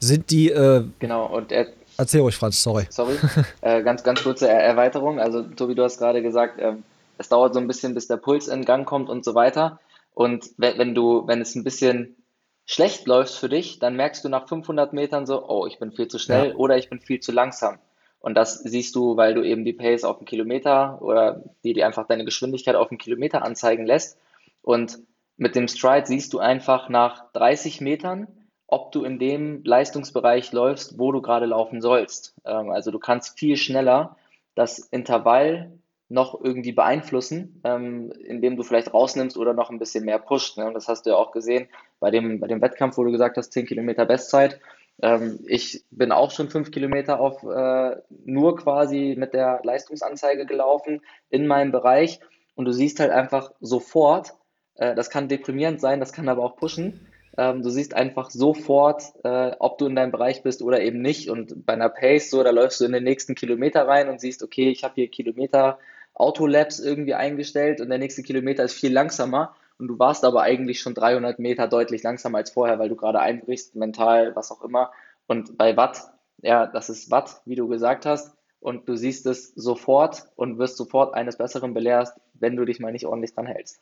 Sind 0.00 0.30
die. 0.30 0.50
Äh, 0.50 0.84
genau, 0.98 1.26
und 1.26 1.52
er. 1.52 1.68
Erzähl 1.96 2.22
ruhig, 2.22 2.36
Franz, 2.36 2.62
sorry. 2.62 2.86
Sorry. 2.88 3.16
äh, 3.60 3.82
ganz, 3.82 4.02
ganz 4.02 4.22
kurze 4.22 4.48
Erweiterung. 4.48 5.20
Also, 5.20 5.42
Tobi, 5.42 5.74
du 5.74 5.84
hast 5.84 5.98
gerade 5.98 6.22
gesagt, 6.22 6.58
äh, 6.58 6.72
es 7.18 7.28
dauert 7.28 7.52
so 7.52 7.60
ein 7.60 7.66
bisschen, 7.66 7.94
bis 7.94 8.08
der 8.08 8.16
Puls 8.16 8.48
in 8.48 8.64
Gang 8.64 8.86
kommt 8.86 9.10
und 9.10 9.24
so 9.24 9.34
weiter. 9.34 9.78
Und 10.14 10.50
wenn, 10.56 10.78
wenn 10.78 10.94
du, 10.94 11.26
wenn 11.26 11.42
es 11.42 11.54
ein 11.54 11.64
bisschen 11.64 12.16
schlecht 12.64 13.06
läuft 13.06 13.34
für 13.34 13.48
dich, 13.48 13.78
dann 13.78 13.96
merkst 13.96 14.24
du 14.24 14.28
nach 14.28 14.48
500 14.48 14.92
Metern 14.92 15.26
so, 15.26 15.46
oh, 15.46 15.66
ich 15.66 15.78
bin 15.78 15.92
viel 15.92 16.08
zu 16.08 16.18
schnell 16.18 16.50
ja. 16.50 16.54
oder 16.54 16.78
ich 16.78 16.88
bin 16.88 17.00
viel 17.00 17.20
zu 17.20 17.32
langsam. 17.32 17.78
Und 18.20 18.34
das 18.34 18.58
siehst 18.58 18.94
du, 18.94 19.16
weil 19.16 19.34
du 19.34 19.42
eben 19.42 19.64
die 19.64 19.72
Pace 19.72 20.04
auf 20.04 20.18
einen 20.18 20.26
Kilometer 20.26 21.00
oder 21.02 21.42
die 21.64 21.72
dir 21.72 21.86
einfach 21.86 22.06
deine 22.06 22.24
Geschwindigkeit 22.24 22.76
auf 22.76 22.90
einen 22.90 22.98
Kilometer 22.98 23.42
anzeigen 23.42 23.86
lässt. 23.86 24.18
Und 24.62 24.98
mit 25.36 25.56
dem 25.56 25.68
Stride 25.68 26.06
siehst 26.06 26.32
du 26.32 26.38
einfach 26.38 26.88
nach 26.88 27.32
30 27.32 27.80
Metern, 27.80 28.28
ob 28.70 28.92
du 28.92 29.04
in 29.04 29.18
dem 29.18 29.62
Leistungsbereich 29.64 30.52
läufst, 30.52 30.98
wo 30.98 31.12
du 31.12 31.20
gerade 31.20 31.46
laufen 31.46 31.80
sollst. 31.80 32.34
Ähm, 32.44 32.70
also 32.70 32.90
du 32.90 32.98
kannst 32.98 33.38
viel 33.38 33.56
schneller 33.56 34.16
das 34.54 34.78
Intervall 34.78 35.72
noch 36.08 36.40
irgendwie 36.40 36.72
beeinflussen, 36.72 37.60
ähm, 37.64 38.12
indem 38.24 38.56
du 38.56 38.62
vielleicht 38.62 38.92
rausnimmst 38.92 39.36
oder 39.36 39.54
noch 39.54 39.70
ein 39.70 39.78
bisschen 39.78 40.04
mehr 40.04 40.18
pusht. 40.18 40.58
Ne? 40.58 40.66
Und 40.66 40.74
das 40.74 40.88
hast 40.88 41.06
du 41.06 41.10
ja 41.10 41.16
auch 41.16 41.30
gesehen 41.30 41.68
bei 42.00 42.10
dem, 42.10 42.40
bei 42.40 42.48
dem 42.48 42.60
Wettkampf, 42.60 42.96
wo 42.96 43.04
du 43.04 43.12
gesagt 43.12 43.36
hast, 43.36 43.52
10 43.52 43.66
Kilometer 43.66 44.06
Bestzeit. 44.06 44.60
Ähm, 45.02 45.38
ich 45.46 45.84
bin 45.90 46.10
auch 46.10 46.30
schon 46.30 46.48
5 46.48 46.72
Kilometer 46.72 47.20
auf 47.20 47.42
äh, 47.44 47.96
nur 48.24 48.56
quasi 48.56 49.14
mit 49.16 49.34
der 49.34 49.60
Leistungsanzeige 49.62 50.46
gelaufen 50.46 51.00
in 51.28 51.46
meinem 51.46 51.70
Bereich. 51.70 52.20
Und 52.54 52.64
du 52.64 52.72
siehst 52.72 53.00
halt 53.00 53.12
einfach 53.12 53.52
sofort, 53.60 54.34
äh, 54.74 54.94
das 54.94 55.10
kann 55.10 55.28
deprimierend 55.28 55.80
sein, 55.80 56.00
das 56.00 56.12
kann 56.12 56.28
aber 56.28 56.44
auch 56.44 56.56
pushen, 56.56 57.06
ähm, 57.36 57.62
du 57.62 57.70
siehst 57.70 57.94
einfach 57.94 58.30
sofort, 58.30 59.02
äh, 59.24 59.52
ob 59.58 59.78
du 59.78 59.86
in 59.86 59.94
deinem 59.94 60.12
Bereich 60.12 60.42
bist 60.42 60.62
oder 60.62 60.80
eben 60.80 61.00
nicht. 61.00 61.30
Und 61.30 61.64
bei 61.64 61.74
einer 61.74 61.88
Pace, 61.88 62.30
so, 62.30 62.42
da 62.42 62.50
läufst 62.50 62.80
du 62.80 62.84
in 62.84 62.92
den 62.92 63.04
nächsten 63.04 63.34
Kilometer 63.34 63.86
rein 63.86 64.08
und 64.08 64.20
siehst, 64.20 64.42
okay, 64.42 64.70
ich 64.70 64.84
habe 64.84 64.94
hier 64.96 65.08
Kilometer 65.08 65.78
Autolabs 66.14 66.80
irgendwie 66.80 67.14
eingestellt 67.14 67.80
und 67.80 67.88
der 67.88 67.98
nächste 67.98 68.22
Kilometer 68.22 68.64
ist 68.64 68.74
viel 68.74 68.92
langsamer. 68.92 69.54
Und 69.78 69.88
du 69.88 69.98
warst 69.98 70.24
aber 70.24 70.42
eigentlich 70.42 70.80
schon 70.80 70.94
300 70.94 71.38
Meter 71.38 71.66
deutlich 71.66 72.02
langsamer 72.02 72.38
als 72.38 72.50
vorher, 72.50 72.78
weil 72.78 72.90
du 72.90 72.96
gerade 72.96 73.20
einbrichst, 73.20 73.76
mental, 73.76 74.36
was 74.36 74.50
auch 74.50 74.62
immer. 74.62 74.90
Und 75.26 75.56
bei 75.56 75.76
Watt, 75.76 76.12
ja, 76.42 76.66
das 76.66 76.90
ist 76.90 77.10
Watt, 77.10 77.40
wie 77.46 77.54
du 77.54 77.68
gesagt 77.68 78.04
hast. 78.04 78.36
Und 78.58 78.88
du 78.88 78.96
siehst 78.96 79.24
es 79.24 79.54
sofort 79.54 80.24
und 80.36 80.58
wirst 80.58 80.76
sofort 80.76 81.14
eines 81.14 81.38
Besseren 81.38 81.72
belehrt, 81.72 82.10
wenn 82.34 82.56
du 82.56 82.66
dich 82.66 82.80
mal 82.80 82.92
nicht 82.92 83.06
ordentlich 83.06 83.34
dran 83.34 83.46
hältst. 83.46 83.80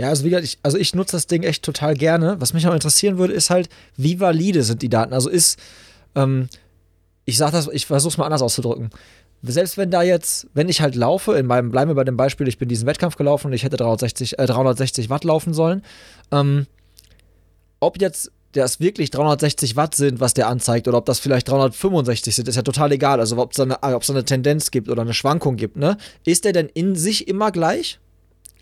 Ja, 0.00 0.08
also 0.08 0.24
wie 0.24 0.30
gesagt, 0.30 0.46
ich, 0.46 0.58
also 0.62 0.78
ich 0.78 0.94
nutze 0.94 1.16
das 1.16 1.26
Ding 1.26 1.42
echt 1.42 1.62
total 1.62 1.94
gerne. 1.94 2.36
Was 2.40 2.54
mich 2.54 2.66
auch 2.66 2.72
interessieren 2.72 3.18
würde, 3.18 3.34
ist 3.34 3.50
halt, 3.50 3.68
wie 3.98 4.18
valide 4.18 4.62
sind 4.62 4.80
die 4.80 4.88
Daten? 4.88 5.12
Also 5.12 5.28
ist, 5.28 5.58
ähm, 6.14 6.48
ich 7.26 7.36
sage 7.36 7.52
das, 7.52 7.68
ich 7.68 7.84
versuche 7.84 8.12
es 8.12 8.16
mal 8.18 8.24
anders 8.24 8.40
auszudrücken. 8.40 8.88
selbst 9.42 9.76
wenn 9.76 9.90
da 9.90 10.02
jetzt, 10.02 10.46
wenn 10.54 10.70
ich 10.70 10.80
halt 10.80 10.94
laufe, 10.94 11.34
in 11.34 11.44
meinem, 11.44 11.70
bleiben 11.70 11.90
wir 11.90 11.94
bei 11.94 12.04
dem 12.04 12.16
Beispiel, 12.16 12.48
ich 12.48 12.56
bin 12.56 12.68
diesen 12.68 12.86
Wettkampf 12.86 13.16
gelaufen 13.16 13.48
und 13.48 13.52
ich 13.52 13.62
hätte 13.62 13.76
360, 13.76 14.38
äh, 14.38 14.46
360 14.46 15.10
Watt 15.10 15.24
laufen 15.24 15.52
sollen, 15.52 15.82
ähm, 16.32 16.66
ob 17.78 18.00
jetzt 18.00 18.32
das 18.52 18.80
wirklich 18.80 19.10
360 19.10 19.76
Watt 19.76 19.94
sind, 19.94 20.18
was 20.18 20.32
der 20.32 20.48
anzeigt, 20.48 20.88
oder 20.88 20.96
ob 20.96 21.04
das 21.04 21.18
vielleicht 21.18 21.46
365 21.48 22.34
sind, 22.34 22.48
ist 22.48 22.56
ja 22.56 22.62
total 22.62 22.90
egal. 22.92 23.20
Also 23.20 23.36
ob 23.36 23.52
es 23.52 23.60
eine, 23.60 23.82
eine 23.82 24.24
Tendenz 24.24 24.70
gibt 24.70 24.88
oder 24.88 25.02
eine 25.02 25.14
Schwankung 25.14 25.56
gibt, 25.56 25.76
ne? 25.76 25.98
Ist 26.24 26.46
der 26.46 26.52
denn 26.54 26.70
in 26.72 26.96
sich 26.96 27.28
immer 27.28 27.52
gleich? 27.52 28.00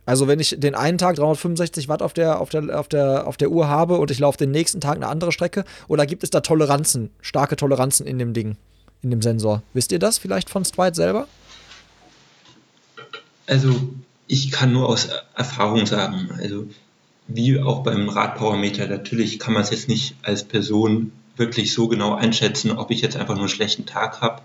Also 0.08 0.26
wenn 0.26 0.40
ich 0.40 0.56
den 0.58 0.74
einen 0.74 0.96
Tag 0.96 1.16
365 1.16 1.86
Watt 1.88 2.00
auf 2.00 2.14
der, 2.14 2.40
auf 2.40 2.48
der, 2.48 2.80
auf 2.80 2.88
der, 2.88 3.26
auf 3.26 3.36
der 3.36 3.50
Uhr 3.50 3.68
habe 3.68 3.98
und 3.98 4.10
ich 4.10 4.18
laufe 4.18 4.38
den 4.38 4.50
nächsten 4.50 4.80
Tag 4.80 4.96
eine 4.96 5.06
andere 5.06 5.32
Strecke, 5.32 5.66
oder 5.86 6.06
gibt 6.06 6.24
es 6.24 6.30
da 6.30 6.40
Toleranzen, 6.40 7.10
starke 7.20 7.56
Toleranzen 7.56 8.06
in 8.06 8.18
dem 8.18 8.32
Ding, 8.32 8.56
in 9.02 9.10
dem 9.10 9.20
Sensor? 9.20 9.62
Wisst 9.74 9.92
ihr 9.92 9.98
das 9.98 10.16
vielleicht 10.16 10.48
von 10.48 10.64
Stride 10.64 10.94
selber? 10.94 11.28
Also 13.46 13.78
ich 14.26 14.50
kann 14.50 14.72
nur 14.72 14.88
aus 14.88 15.10
Erfahrung 15.34 15.84
sagen, 15.84 16.30
also 16.40 16.66
wie 17.26 17.60
auch 17.60 17.82
beim 17.82 18.08
Radpowermeter, 18.08 18.86
natürlich 18.86 19.38
kann 19.38 19.52
man 19.52 19.62
es 19.62 19.68
jetzt 19.68 19.88
nicht 19.88 20.14
als 20.22 20.42
Person 20.42 21.12
wirklich 21.36 21.74
so 21.74 21.86
genau 21.86 22.14
einschätzen, 22.14 22.70
ob 22.70 22.90
ich 22.90 23.02
jetzt 23.02 23.18
einfach 23.18 23.34
nur 23.34 23.42
einen 23.42 23.50
schlechten 23.50 23.84
Tag 23.84 24.22
habe 24.22 24.40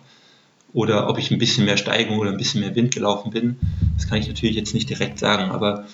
oder 0.74 1.08
ob 1.08 1.18
ich 1.20 1.32
ein 1.32 1.38
bisschen 1.38 1.66
mehr 1.66 1.78
Steigung 1.78 2.18
oder 2.18 2.32
ein 2.32 2.38
bisschen 2.38 2.62
mehr 2.62 2.76
Wind 2.76 2.94
gelaufen 2.94 3.32
bin. 3.32 3.58
Das 3.96 4.08
kann 4.08 4.18
ich 4.18 4.28
natürlich 4.28 4.56
jetzt 4.56 4.74
nicht 4.74 4.90
direkt 4.90 5.20
sagen, 5.20 5.52
aber 5.52 5.86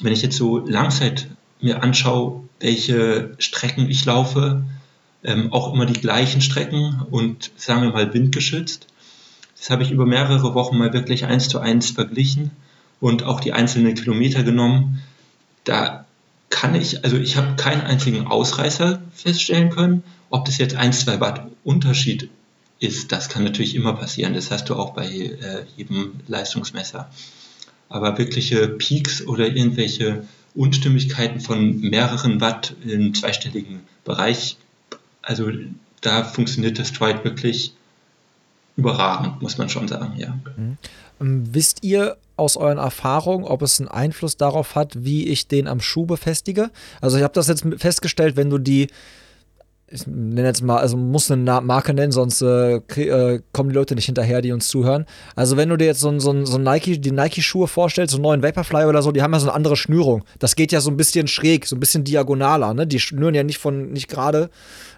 wenn 0.00 0.12
ich 0.12 0.22
jetzt 0.22 0.36
so 0.36 0.58
Langzeit 0.58 1.28
mir 1.60 1.82
anschaue, 1.82 2.42
welche 2.60 3.34
Strecken 3.38 3.88
ich 3.88 4.04
laufe, 4.04 4.64
ähm, 5.24 5.52
auch 5.52 5.72
immer 5.72 5.86
die 5.86 6.00
gleichen 6.00 6.40
Strecken 6.40 7.02
und 7.10 7.50
sagen 7.56 7.82
wir 7.82 7.90
mal 7.90 8.12
windgeschützt. 8.12 8.86
Das 9.56 9.70
habe 9.70 9.82
ich 9.82 9.90
über 9.90 10.06
mehrere 10.06 10.54
Wochen 10.54 10.76
mal 10.76 10.92
wirklich 10.92 11.24
eins 11.24 11.48
zu 11.48 11.58
eins 11.58 11.90
verglichen 11.90 12.50
und 13.00 13.22
auch 13.22 13.40
die 13.40 13.52
einzelnen 13.52 13.94
Kilometer 13.94 14.42
genommen. 14.42 15.02
Da 15.64 16.04
kann 16.50 16.74
ich, 16.74 17.04
also 17.04 17.16
ich 17.16 17.36
habe 17.36 17.56
keinen 17.56 17.80
einzigen 17.80 18.26
Ausreißer 18.26 19.02
feststellen 19.12 19.70
können. 19.70 20.02
Ob 20.30 20.44
das 20.44 20.58
jetzt 20.58 20.76
1, 20.76 21.00
2 21.00 21.20
Watt 21.20 21.46
Unterschied 21.64 22.28
ist, 22.78 23.12
das 23.12 23.28
kann 23.28 23.44
natürlich 23.44 23.74
immer 23.74 23.94
passieren. 23.94 24.34
Das 24.34 24.50
hast 24.50 24.68
du 24.68 24.74
auch 24.74 24.92
bei 24.92 25.06
äh, 25.06 25.64
jedem 25.76 26.12
Leistungsmesser. 26.28 27.10
Aber 27.88 28.18
wirkliche 28.18 28.68
Peaks 28.68 29.26
oder 29.26 29.46
irgendwelche 29.46 30.24
Unstimmigkeiten 30.54 31.40
von 31.40 31.80
mehreren 31.80 32.40
Watt 32.40 32.74
im 32.84 33.14
zweistelligen 33.14 33.80
Bereich, 34.04 34.56
also 35.22 35.50
da 36.00 36.24
funktioniert 36.24 36.78
das 36.78 36.88
Stride 36.88 37.24
wirklich 37.24 37.74
überragend, 38.76 39.42
muss 39.42 39.58
man 39.58 39.68
schon 39.68 39.88
sagen, 39.88 40.14
ja. 40.18 40.38
Mhm. 40.56 40.78
Ähm, 41.20 41.44
wisst 41.52 41.82
ihr 41.82 42.16
aus 42.36 42.56
euren 42.56 42.78
Erfahrungen, 42.78 43.44
ob 43.44 43.62
es 43.62 43.80
einen 43.80 43.88
Einfluss 43.88 44.36
darauf 44.36 44.74
hat, 44.74 45.04
wie 45.04 45.26
ich 45.26 45.48
den 45.48 45.66
am 45.68 45.80
Schuh 45.80 46.04
befestige? 46.04 46.70
Also 47.00 47.16
ich 47.16 47.22
habe 47.22 47.32
das 47.34 47.48
jetzt 47.48 47.64
festgestellt, 47.78 48.36
wenn 48.36 48.50
du 48.50 48.58
die 48.58 48.88
ich 49.88 50.04
nenne 50.06 50.48
jetzt 50.48 50.62
mal, 50.62 50.78
also 50.78 50.96
muss 50.96 51.30
eine 51.30 51.60
Marke 51.60 51.94
nennen, 51.94 52.10
sonst 52.10 52.42
äh, 52.42 52.76
äh, 52.76 53.40
kommen 53.52 53.68
die 53.68 53.74
Leute 53.74 53.94
nicht 53.94 54.06
hinterher, 54.06 54.42
die 54.42 54.50
uns 54.50 54.68
zuhören. 54.68 55.06
Also 55.36 55.56
wenn 55.56 55.68
du 55.68 55.76
dir 55.76 55.86
jetzt 55.86 56.00
so, 56.00 56.18
so, 56.18 56.44
so 56.44 56.58
Nike, 56.58 57.00
die 57.00 57.12
Nike-Schuhe 57.12 57.68
vorstellst, 57.68 58.10
so 58.10 58.16
einen 58.16 58.24
neuen 58.24 58.42
Vaporfly 58.42 58.86
oder 58.86 59.02
so, 59.02 59.12
die 59.12 59.22
haben 59.22 59.32
ja 59.32 59.38
so 59.38 59.46
eine 59.46 59.54
andere 59.54 59.76
Schnürung. 59.76 60.24
Das 60.40 60.56
geht 60.56 60.72
ja 60.72 60.80
so 60.80 60.90
ein 60.90 60.96
bisschen 60.96 61.28
schräg, 61.28 61.66
so 61.66 61.76
ein 61.76 61.80
bisschen 61.80 62.02
diagonaler, 62.02 62.74
ne? 62.74 62.86
Die 62.86 62.98
schnüren 62.98 63.34
ja 63.34 63.44
nicht 63.44 63.58
von, 63.58 63.92
nicht 63.92 64.08
gerade 64.08 64.50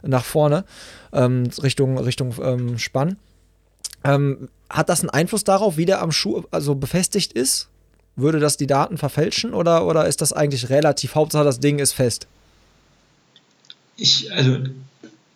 nach 0.02 0.24
vorne, 0.24 0.64
ähm, 1.12 1.50
Richtung, 1.62 1.98
Richtung 1.98 2.34
ähm, 2.42 2.78
Spann. 2.78 3.18
Ähm, 4.04 4.48
hat 4.70 4.88
das 4.88 5.00
einen 5.00 5.10
Einfluss 5.10 5.44
darauf, 5.44 5.76
wie 5.76 5.86
der 5.86 6.00
am 6.00 6.12
Schuh 6.12 6.44
also 6.50 6.74
befestigt 6.74 7.34
ist? 7.34 7.68
Würde 8.16 8.40
das 8.40 8.56
die 8.56 8.66
Daten 8.66 8.96
verfälschen 8.96 9.52
oder, 9.52 9.86
oder 9.86 10.06
ist 10.06 10.22
das 10.22 10.32
eigentlich 10.32 10.70
relativ 10.70 11.14
Hauptsache, 11.14 11.44
das 11.44 11.60
Ding 11.60 11.78
ist 11.78 11.92
fest? 11.92 12.26
Ich, 13.98 14.32
also 14.32 14.58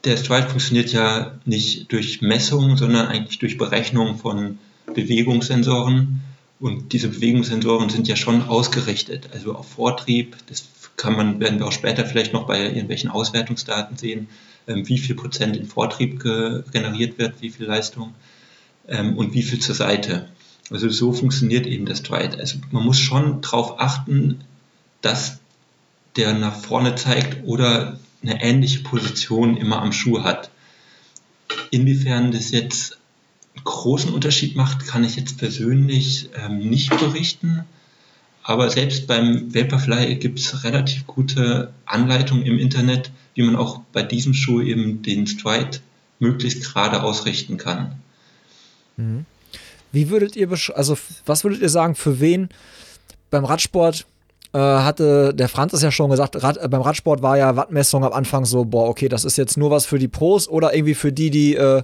der 0.05 0.17
Stride 0.17 0.49
funktioniert 0.49 0.93
ja 0.93 1.39
nicht 1.45 1.93
durch 1.93 2.23
Messungen, 2.23 2.77
sondern 2.77 3.07
eigentlich 3.09 3.39
durch 3.39 3.59
Berechnung 3.59 4.17
von 4.17 4.59
Bewegungssensoren. 4.95 6.23
Und 6.59 6.93
diese 6.93 7.09
Bewegungssensoren 7.09 7.91
sind 7.91 8.09
ja 8.09 8.17
schon 8.17 8.43
ausgerichtet, 8.43 9.29
also 9.35 9.55
auf 9.55 9.69
Vortrieb. 9.69 10.37
Das 10.47 10.65
kann 10.97 11.17
man, 11.17 11.41
werden 11.41 11.59
wir 11.59 11.67
auch 11.67 11.73
später 11.73 12.07
vielleicht 12.07 12.33
noch 12.33 12.47
bei 12.47 12.63
irgendwelchen 12.63 13.11
Auswertungsdaten 13.11 13.97
sehen, 13.97 14.29
ähm, 14.67 14.89
wie 14.89 14.99
viel 14.99 15.17
Prozent 15.17 15.57
in 15.57 15.67
Vortrieb 15.67 16.23
generiert 16.23 17.19
wird, 17.19 17.43
wie 17.43 17.51
viel 17.51 17.67
Leistung 17.67 18.15
ähm, 18.89 19.17
und 19.17 19.35
wie 19.35 19.43
viel 19.43 19.59
zur 19.59 19.75
Seite. 19.75 20.29
Also 20.71 20.89
so 20.89 21.13
funktioniert 21.13 21.67
eben 21.67 21.87
das 21.87 21.99
Stride. 21.99 22.39
Also 22.39 22.59
man 22.71 22.85
muss 22.85 22.99
schon 22.99 23.41
darauf 23.41 23.81
achten, 23.81 24.45
dass 25.01 25.39
der 26.17 26.35
nach 26.35 26.57
vorne 26.57 26.95
zeigt 26.95 27.45
oder 27.45 27.99
eine 28.23 28.43
ähnliche 28.43 28.81
Position 28.81 29.57
immer 29.57 29.83
am 29.83 29.93
Schuh 29.93 30.23
hat. 30.23 30.51
Inwiefern 31.71 32.33
das 32.33 32.51
jetzt 32.51 32.99
einen 33.55 33.65
großen 33.65 34.13
Unterschied 34.13 34.57
macht, 34.57 34.87
kann 34.87 35.05
ich 35.05 35.17
jetzt 35.17 35.39
persönlich 35.39 36.31
ähm, 36.37 36.59
nicht 36.59 36.91
berichten. 36.99 37.65
Aber 38.43 38.71
selbst 38.71 39.07
beim 39.07 39.55
Vaporfly 39.55 40.17
gibt 40.17 40.39
es 40.39 40.65
relativ 40.65 41.07
gute 41.07 41.73
Anleitungen 41.87 42.45
im 42.45 42.59
Internet, 42.59 43.13
wie 43.35 43.43
man 43.43 43.57
auch 43.57 43.81
bei 43.93 44.03
diesem 44.03 44.35
Schuh 44.35 44.61
eben 44.61 45.03
den 45.03 45.27
Stride 45.27 45.79
möglichst 46.19 46.65
gerade 46.65 47.03
ausrichten 47.03 47.57
kann. 47.57 48.01
Mhm. 48.97 49.27
Wie 49.93 50.09
würdet 50.09 50.37
ihr, 50.37 50.51
also 50.75 50.97
was 51.27 51.45
würdet 51.45 51.61
ihr 51.61 51.69
sagen, 51.69 51.95
für 51.95 52.19
wen 52.19 52.49
beim 53.31 53.45
Radsport 53.45 54.07
äh, 54.53 54.59
hatte, 54.59 55.33
der 55.35 55.49
Franz 55.49 55.73
ist 55.73 55.83
ja 55.83 55.91
schon 55.91 56.11
gesagt, 56.11 56.43
Rad, 56.43 56.59
äh, 56.59 56.69
beim 56.69 56.83
Radsport 56.83 57.23
war 57.23 57.39
ja 57.39 57.57
Wattmessung 57.57 58.05
am 58.05 58.13
Anfang 58.13 58.45
so, 58.45 58.65
boah, 58.65 58.89
okay, 58.89 59.09
das 59.09 59.25
ist 59.25 59.37
jetzt 59.37 59.57
nur 59.57 59.71
was 59.71 59.87
für 59.87 59.99
die 59.99 60.09
Pros 60.09 60.49
oder 60.49 60.75
irgendwie 60.75 60.95
für 60.95 61.13
die, 61.13 61.31
die, 61.31 61.55
äh, 61.55 61.83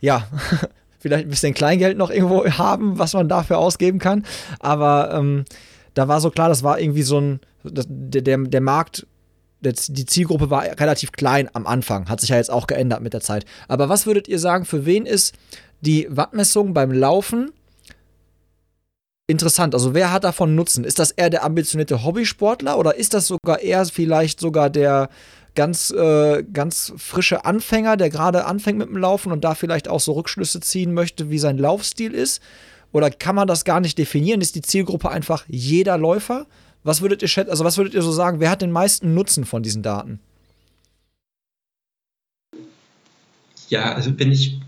ja, 0.00 0.26
vielleicht 0.98 1.26
ein 1.26 1.30
bisschen 1.30 1.54
Kleingeld 1.54 1.98
noch 1.98 2.10
irgendwo 2.10 2.44
haben, 2.46 2.98
was 2.98 3.14
man 3.14 3.28
dafür 3.28 3.58
ausgeben 3.58 3.98
kann. 3.98 4.24
Aber 4.58 5.12
ähm, 5.12 5.44
da 5.94 6.08
war 6.08 6.20
so 6.20 6.30
klar, 6.30 6.48
das 6.48 6.62
war 6.62 6.80
irgendwie 6.80 7.02
so 7.02 7.20
ein, 7.20 7.40
das, 7.62 7.86
der, 7.88 8.38
der 8.38 8.60
Markt 8.60 9.06
die 9.60 10.06
Zielgruppe 10.06 10.50
war 10.50 10.62
relativ 10.78 11.10
klein 11.10 11.50
am 11.52 11.66
Anfang, 11.66 12.08
hat 12.08 12.20
sich 12.20 12.30
ja 12.30 12.36
jetzt 12.36 12.50
auch 12.50 12.68
geändert 12.68 13.02
mit 13.02 13.12
der 13.12 13.20
Zeit. 13.20 13.44
Aber 13.66 13.88
was 13.88 14.06
würdet 14.06 14.28
ihr 14.28 14.38
sagen, 14.38 14.64
für 14.64 14.86
wen 14.86 15.04
ist 15.04 15.34
die 15.80 16.06
Wattmessung 16.10 16.74
beim 16.74 16.92
Laufen 16.92 17.50
interessant? 19.28 19.74
Also 19.74 19.94
wer 19.94 20.10
hat 20.10 20.24
davon 20.24 20.56
Nutzen? 20.56 20.82
Ist 20.82 20.98
das 20.98 21.12
eher 21.12 21.30
der 21.30 21.44
ambitionierte 21.44 22.02
Hobbysportler 22.02 22.76
oder 22.76 22.96
ist 22.96 23.14
das 23.14 23.28
sogar 23.28 23.60
eher 23.60 23.84
vielleicht 23.86 24.40
sogar 24.40 24.70
der 24.70 25.08
ganz, 25.54 25.90
äh, 25.90 26.42
ganz 26.52 26.92
frische 26.96 27.44
Anfänger, 27.44 27.96
der 27.96 28.10
gerade 28.10 28.46
anfängt 28.46 28.78
mit 28.78 28.88
dem 28.88 28.96
Laufen 28.96 29.30
und 29.30 29.44
da 29.44 29.54
vielleicht 29.54 29.88
auch 29.88 30.00
so 30.00 30.12
Rückschlüsse 30.12 30.60
ziehen 30.60 30.94
möchte, 30.94 31.30
wie 31.30 31.38
sein 31.38 31.58
Laufstil 31.58 32.14
ist? 32.14 32.42
Oder 32.92 33.10
kann 33.10 33.34
man 33.34 33.46
das 33.46 33.64
gar 33.64 33.80
nicht 33.80 33.98
definieren? 33.98 34.40
Ist 34.40 34.54
die 34.54 34.62
Zielgruppe 34.62 35.10
einfach 35.10 35.44
jeder 35.46 35.98
Läufer? 35.98 36.46
Was 36.84 37.02
würdet 37.02 37.22
ihr 37.22 37.48
also 37.50 37.64
was 37.64 37.76
würdet 37.76 37.94
ihr 37.94 38.02
so 38.02 38.12
sagen, 38.12 38.40
wer 38.40 38.50
hat 38.50 38.62
den 38.62 38.72
meisten 38.72 39.14
Nutzen 39.14 39.44
von 39.44 39.62
diesen 39.62 39.82
Daten? 39.82 40.20
Ja, 43.68 43.94
also 43.94 44.18
wenn 44.18 44.32
ich 44.32 44.58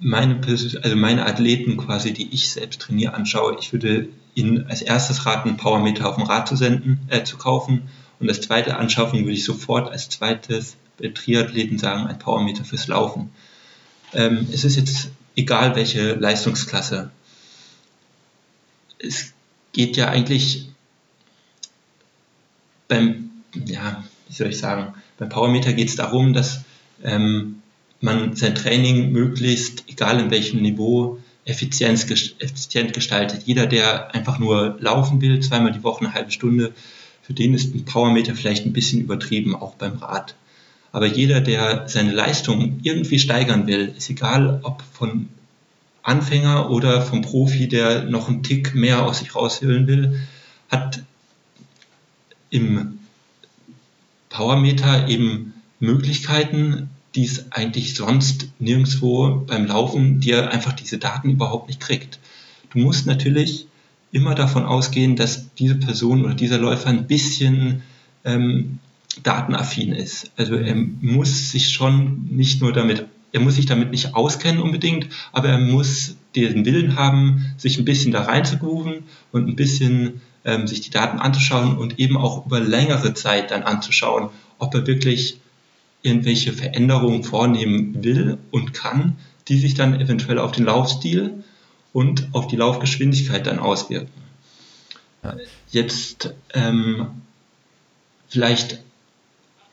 meine, 0.00 0.40
also 0.46 0.96
meine 0.96 1.26
Athleten 1.26 1.76
quasi, 1.76 2.12
die 2.12 2.32
ich 2.32 2.50
selbst 2.50 2.80
trainiere, 2.80 3.14
anschaue, 3.14 3.56
ich 3.58 3.72
würde 3.72 4.08
ihnen 4.34 4.66
als 4.68 4.82
erstes 4.82 5.26
raten, 5.26 5.56
Powermeter 5.56 6.08
auf 6.08 6.16
dem 6.16 6.24
Rad 6.24 6.48
zu 6.48 6.56
senden, 6.56 7.00
äh, 7.08 7.24
zu 7.24 7.36
kaufen. 7.36 7.88
Und 8.20 8.28
als 8.28 8.40
zweite 8.40 8.76
Anschaffung 8.76 9.20
würde 9.20 9.32
ich 9.32 9.44
sofort 9.44 9.90
als 9.90 10.08
zweites 10.08 10.76
bei 10.98 11.08
Triathleten 11.08 11.78
sagen, 11.78 12.06
ein 12.06 12.18
Powermeter 12.18 12.64
fürs 12.64 12.88
Laufen. 12.88 13.30
Ähm, 14.12 14.48
es 14.52 14.64
ist 14.64 14.76
jetzt 14.76 15.10
egal, 15.36 15.76
welche 15.76 16.14
Leistungsklasse. 16.14 17.10
Es 18.98 19.32
geht 19.72 19.96
ja 19.96 20.08
eigentlich 20.08 20.68
beim, 22.88 23.30
ja, 23.54 24.02
wie 24.28 24.34
soll 24.34 24.48
ich 24.48 24.58
sagen, 24.58 24.94
beim 25.18 25.28
Powermeter 25.28 25.72
geht 25.72 25.88
es 25.88 25.96
darum, 25.96 26.32
dass 26.32 26.62
ähm, 27.04 27.57
man 28.00 28.36
sein 28.36 28.54
Training 28.54 29.12
möglichst, 29.12 29.84
egal 29.88 30.20
in 30.20 30.30
welchem 30.30 30.62
Niveau, 30.62 31.18
effizient, 31.44 32.06
gestaltet. 32.06 33.42
Jeder, 33.46 33.66
der 33.66 34.14
einfach 34.14 34.38
nur 34.38 34.76
laufen 34.80 35.20
will, 35.20 35.40
zweimal 35.40 35.72
die 35.72 35.82
Woche 35.82 36.04
eine 36.04 36.14
halbe 36.14 36.30
Stunde, 36.30 36.72
für 37.22 37.32
den 37.32 37.54
ist 37.54 37.74
ein 37.74 37.84
Powermeter 37.84 38.34
vielleicht 38.34 38.64
ein 38.64 38.72
bisschen 38.72 39.00
übertrieben, 39.00 39.54
auch 39.54 39.74
beim 39.74 39.98
Rad. 39.98 40.34
Aber 40.92 41.06
jeder, 41.06 41.40
der 41.40 41.88
seine 41.88 42.12
Leistung 42.12 42.80
irgendwie 42.82 43.18
steigern 43.18 43.66
will, 43.66 43.92
ist 43.96 44.08
egal, 44.08 44.60
ob 44.62 44.82
von 44.92 45.28
Anfänger 46.02 46.70
oder 46.70 47.02
vom 47.02 47.20
Profi, 47.20 47.68
der 47.68 48.04
noch 48.04 48.28
einen 48.28 48.42
Tick 48.42 48.74
mehr 48.74 49.04
aus 49.04 49.18
sich 49.18 49.34
raushöhlen 49.34 49.86
will, 49.86 50.20
hat 50.70 51.02
im 52.50 52.98
Powermeter 54.30 55.08
eben 55.08 55.52
Möglichkeiten, 55.80 56.88
die 57.14 57.24
es 57.24 57.52
eigentlich 57.52 57.94
sonst 57.94 58.48
nirgendwo 58.58 59.44
beim 59.46 59.66
Laufen 59.66 60.20
dir 60.20 60.50
einfach 60.50 60.72
diese 60.72 60.98
Daten 60.98 61.30
überhaupt 61.30 61.68
nicht 61.68 61.80
kriegt. 61.80 62.18
Du 62.70 62.78
musst 62.78 63.06
natürlich 63.06 63.66
immer 64.12 64.34
davon 64.34 64.64
ausgehen, 64.64 65.16
dass 65.16 65.54
diese 65.54 65.74
Person 65.74 66.24
oder 66.24 66.34
dieser 66.34 66.58
Läufer 66.58 66.88
ein 66.88 67.06
bisschen 67.06 67.82
ähm, 68.24 68.78
datenaffin 69.22 69.92
ist. 69.92 70.30
Also 70.36 70.54
er 70.54 70.74
muss 70.74 71.50
sich 71.50 71.70
schon 71.70 72.28
nicht 72.30 72.60
nur 72.60 72.72
damit, 72.72 73.06
er 73.32 73.40
muss 73.40 73.56
sich 73.56 73.66
damit 73.66 73.90
nicht 73.90 74.14
auskennen 74.14 74.62
unbedingt, 74.62 75.08
aber 75.32 75.48
er 75.48 75.58
muss 75.58 76.16
den 76.36 76.64
Willen 76.64 76.96
haben, 76.96 77.54
sich 77.56 77.78
ein 77.78 77.84
bisschen 77.84 78.12
da 78.12 78.22
reinzugrooven 78.22 79.04
und 79.32 79.48
ein 79.48 79.56
bisschen 79.56 80.20
ähm, 80.44 80.66
sich 80.66 80.80
die 80.80 80.90
Daten 80.90 81.18
anzuschauen 81.18 81.76
und 81.76 81.98
eben 81.98 82.16
auch 82.16 82.46
über 82.46 82.60
längere 82.60 83.14
Zeit 83.14 83.50
dann 83.50 83.62
anzuschauen, 83.62 84.30
ob 84.58 84.74
er 84.74 84.86
wirklich 84.86 85.40
irgendwelche 86.02 86.52
Veränderungen 86.52 87.24
vornehmen 87.24 88.02
will 88.04 88.38
und 88.50 88.72
kann, 88.72 89.16
die 89.48 89.58
sich 89.58 89.74
dann 89.74 90.00
eventuell 90.00 90.38
auf 90.38 90.52
den 90.52 90.64
Laufstil 90.64 91.44
und 91.92 92.28
auf 92.32 92.46
die 92.46 92.56
Laufgeschwindigkeit 92.56 93.46
dann 93.46 93.58
auswirken. 93.58 94.10
Ja. 95.24 95.36
Jetzt 95.70 96.34
ähm, 96.54 97.08
vielleicht 98.28 98.80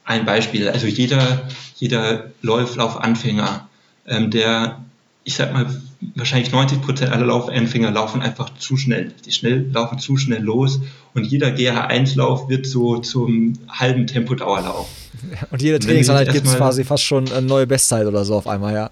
ein 0.04 0.26
Beispiel. 0.26 0.70
Also 0.70 0.88
jeder, 0.88 1.48
jeder 1.76 2.32
Lauf, 2.42 2.76
Laufanfänger, 2.76 3.68
ähm, 4.08 4.32
der, 4.32 4.84
ich 5.24 5.36
sag 5.36 5.54
mal, 5.54 5.82
wahrscheinlich 6.16 6.52
90 6.52 6.82
Prozent 6.82 7.12
aller 7.12 7.26
Laufanfänger 7.26 7.92
laufen 7.92 8.22
einfach 8.22 8.54
zu 8.58 8.78
schnell. 8.78 9.14
Die 9.26 9.32
schnell, 9.32 9.70
laufen 9.72 10.00
zu 10.00 10.18
schnell 10.18 10.42
los 10.42 10.80
und 11.14 11.26
jeder 11.26 11.50
GH1-Lauf 11.50 12.50
wird 12.50 12.66
so 12.66 13.00
zum 13.00 13.54
halben 13.68 14.08
Tempodauerlauf. 14.08 14.88
Und 15.52 15.62
jede 15.62 15.80
Trainingseinheit 15.80 16.32
gibt 16.32 16.48
es 16.48 16.56
quasi 16.56 16.84
fast 16.84 17.04
schon 17.04 17.32
eine 17.32 17.46
neue 17.46 17.68
Bestzeit 17.68 18.06
oder 18.06 18.26
so 18.26 18.36
auf 18.36 18.48
einmal, 18.48 18.74
ja. 18.74 18.90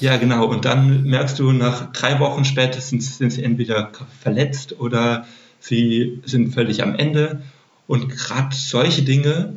Ja, 0.00 0.16
genau. 0.16 0.46
Und 0.46 0.64
dann 0.64 1.04
merkst 1.04 1.38
du, 1.38 1.52
nach 1.52 1.92
drei 1.92 2.18
Wochen 2.18 2.44
spätestens 2.44 3.18
sind 3.18 3.30
sie 3.30 3.44
entweder 3.44 3.92
verletzt 4.20 4.80
oder 4.80 5.26
sie 5.60 6.20
sind 6.24 6.52
völlig 6.52 6.82
am 6.82 6.96
Ende. 6.96 7.42
Und 7.86 8.08
gerade 8.08 8.54
solche 8.54 9.02
Dinge, 9.02 9.54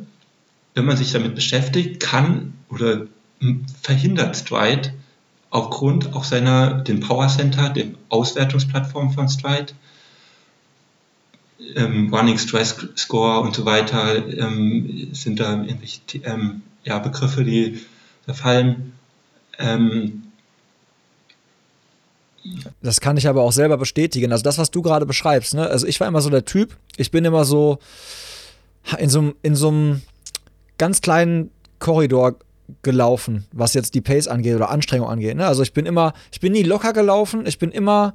wenn 0.74 0.84
man 0.84 0.96
sich 0.96 1.12
damit 1.12 1.34
beschäftigt, 1.34 2.00
kann 2.00 2.54
oder 2.68 3.06
verhindert 3.82 4.36
Stride 4.36 4.92
aufgrund 5.50 6.14
auch 6.14 6.24
seiner, 6.24 6.74
den 6.74 7.00
Power 7.00 7.28
Center, 7.28 7.70
dem 7.70 7.96
Auswertungsplattform 8.08 9.12
von 9.12 9.28
Stride, 9.28 9.72
ähm, 11.74 12.12
Running 12.12 12.38
Stress 12.38 12.76
Score 12.96 13.40
und 13.40 13.54
so 13.54 13.64
weiter, 13.64 14.16
ähm, 14.28 15.08
sind 15.12 15.40
da 15.40 15.52
irgendwelche 15.52 16.00
ähm, 16.24 16.62
ja, 16.84 16.98
Begriffe, 16.98 17.44
die 17.44 17.80
da 18.26 18.34
fallen. 18.34 18.92
Ähm, 19.58 20.22
das 22.80 23.00
kann 23.00 23.16
ich 23.16 23.26
aber 23.26 23.42
auch 23.42 23.52
selber 23.52 23.76
bestätigen. 23.76 24.30
Also 24.32 24.44
das, 24.44 24.58
was 24.58 24.70
du 24.70 24.82
gerade 24.82 25.06
beschreibst, 25.06 25.54
ne? 25.54 25.66
Also 25.66 25.86
ich 25.86 25.98
war 25.98 26.06
immer 26.06 26.20
so 26.20 26.30
der 26.30 26.44
Typ, 26.44 26.76
ich 26.96 27.10
bin 27.10 27.24
immer 27.24 27.44
so 27.44 27.78
in 28.98 29.10
so, 29.10 29.34
in 29.42 29.56
so 29.56 29.68
einem 29.68 30.02
ganz 30.78 31.00
kleinen 31.00 31.50
Korridor 31.78 32.36
gelaufen, 32.82 33.46
was 33.52 33.74
jetzt 33.74 33.94
die 33.94 34.00
Pace 34.00 34.28
angeht 34.28 34.54
oder 34.54 34.70
Anstrengung 34.70 35.08
angeht. 35.08 35.36
Ne? 35.36 35.46
Also 35.46 35.62
ich 35.62 35.72
bin 35.72 35.86
immer, 35.86 36.14
ich 36.32 36.40
bin 36.40 36.52
nie 36.52 36.62
locker 36.62 36.92
gelaufen, 36.92 37.46
ich 37.46 37.58
bin 37.58 37.70
immer 37.70 38.14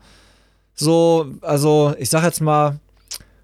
so, 0.74 1.32
also 1.42 1.94
ich 1.98 2.10
sag 2.10 2.24
jetzt 2.24 2.42
mal, 2.42 2.80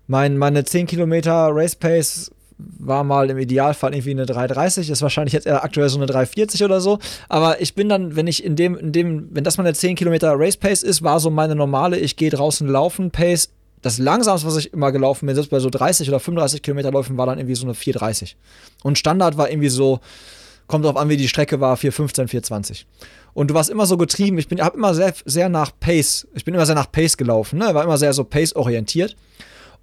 mein, 0.07 0.37
meine 0.37 0.63
10 0.63 0.87
Kilometer 0.87 1.49
Race 1.51 1.75
Pace 1.75 2.31
war 2.57 3.03
mal 3.03 3.29
im 3.29 3.37
Idealfall 3.37 3.93
irgendwie 3.93 4.11
eine 4.11 4.25
3,30, 4.25 4.91
ist 4.91 5.01
wahrscheinlich 5.01 5.33
jetzt 5.33 5.45
eher 5.45 5.63
aktuell 5.63 5.89
so 5.89 5.99
eine 5.99 6.11
3,40 6.11 6.65
oder 6.65 6.81
so. 6.81 6.99
Aber 7.29 7.61
ich 7.61 7.75
bin 7.75 7.87
dann, 7.87 8.15
wenn 8.15 8.25
ich 8.25 8.43
in 8.43 8.55
dem, 8.55 8.75
in 8.75 8.91
dem, 8.91 9.29
wenn 9.31 9.43
das 9.43 9.57
meine 9.57 9.73
10 9.73 9.95
Kilometer 9.95 10.33
Race 10.35 10.57
Pace 10.57 10.83
ist, 10.83 11.03
war 11.03 11.19
so 11.19 11.29
meine 11.29 11.55
normale, 11.55 11.97
ich 11.99 12.15
gehe 12.15 12.31
draußen 12.31 12.67
laufen 12.67 13.11
Pace. 13.11 13.51
Das 13.83 13.99
langsamste, 13.99 14.47
was 14.47 14.57
ich 14.57 14.73
immer 14.73 14.91
gelaufen 14.91 15.27
bin, 15.27 15.35
selbst 15.35 15.51
bei 15.51 15.59
so 15.59 15.69
30 15.69 16.09
oder 16.09 16.19
35 16.19 16.63
Kilometer 16.63 16.91
Läufen, 16.91 17.15
war 17.17 17.27
dann 17.27 17.37
irgendwie 17.37 17.55
so 17.55 17.65
eine 17.65 17.73
4,30. 17.73 18.33
Und 18.81 18.97
Standard 18.97 19.37
war 19.37 19.51
irgendwie 19.51 19.69
so, 19.69 19.99
kommt 20.65 20.83
drauf 20.83 20.97
an, 20.97 21.09
wie 21.09 21.17
die 21.17 21.27
Strecke 21.27 21.59
war, 21.61 21.77
4,15, 21.77 22.27
4,20. 22.27 22.85
Und 23.35 23.51
du 23.51 23.53
warst 23.53 23.69
immer 23.69 23.85
so 23.85 23.97
getrieben, 23.97 24.39
ich 24.39 24.47
bin, 24.47 24.61
habe 24.61 24.77
immer 24.77 24.95
sehr, 24.95 25.13
sehr 25.25 25.47
nach 25.47 25.71
Pace, 25.79 26.27
ich 26.33 26.43
bin 26.43 26.55
immer 26.55 26.65
sehr 26.65 26.73
nach 26.73 26.91
Pace 26.91 27.17
gelaufen, 27.17 27.59
ne? 27.59 27.71
war 27.75 27.83
immer 27.83 27.99
sehr 27.99 28.13
so 28.13 28.23
Pace-orientiert. 28.23 29.15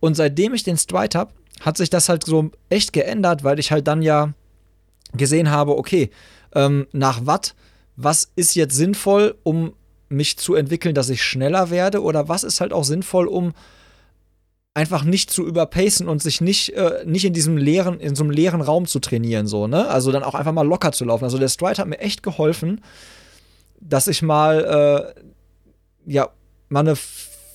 Und 0.00 0.14
seitdem 0.14 0.54
ich 0.54 0.62
den 0.62 0.76
Stride 0.76 1.18
habe, 1.18 1.32
hat 1.60 1.76
sich 1.76 1.90
das 1.90 2.08
halt 2.08 2.24
so 2.24 2.50
echt 2.68 2.92
geändert, 2.92 3.44
weil 3.44 3.58
ich 3.58 3.72
halt 3.72 3.86
dann 3.86 4.02
ja 4.02 4.34
gesehen 5.12 5.50
habe, 5.50 5.76
okay, 5.78 6.10
ähm, 6.54 6.86
nach 6.92 7.26
Watt, 7.26 7.54
was 7.96 8.30
ist 8.36 8.54
jetzt 8.54 8.74
sinnvoll, 8.74 9.36
um 9.42 9.72
mich 10.08 10.36
zu 10.38 10.54
entwickeln, 10.54 10.94
dass 10.94 11.08
ich 11.08 11.22
schneller 11.22 11.70
werde 11.70 12.02
oder 12.02 12.28
was 12.28 12.44
ist 12.44 12.60
halt 12.60 12.72
auch 12.72 12.84
sinnvoll, 12.84 13.26
um 13.26 13.52
einfach 14.74 15.04
nicht 15.04 15.30
zu 15.30 15.46
überpacen 15.46 16.08
und 16.08 16.20
sich 16.20 16.40
nicht, 16.40 16.70
äh, 16.70 17.04
nicht 17.06 17.24
in 17.24 17.32
diesem 17.32 17.56
leeren, 17.56 18.00
in 18.00 18.16
so 18.16 18.24
einem 18.24 18.32
leeren 18.32 18.60
Raum 18.60 18.86
zu 18.86 18.98
trainieren, 18.98 19.46
so, 19.46 19.68
ne? 19.68 19.88
Also 19.88 20.10
dann 20.10 20.24
auch 20.24 20.34
einfach 20.34 20.52
mal 20.52 20.66
locker 20.66 20.90
zu 20.90 21.04
laufen. 21.04 21.24
Also 21.24 21.38
der 21.38 21.48
Stride 21.48 21.78
hat 21.78 21.86
mir 21.86 22.00
echt 22.00 22.24
geholfen, 22.24 22.80
dass 23.80 24.08
ich 24.08 24.20
mal, 24.22 25.14
äh, 25.16 26.12
ja, 26.12 26.30
mal 26.68 26.80
eine 26.80 26.96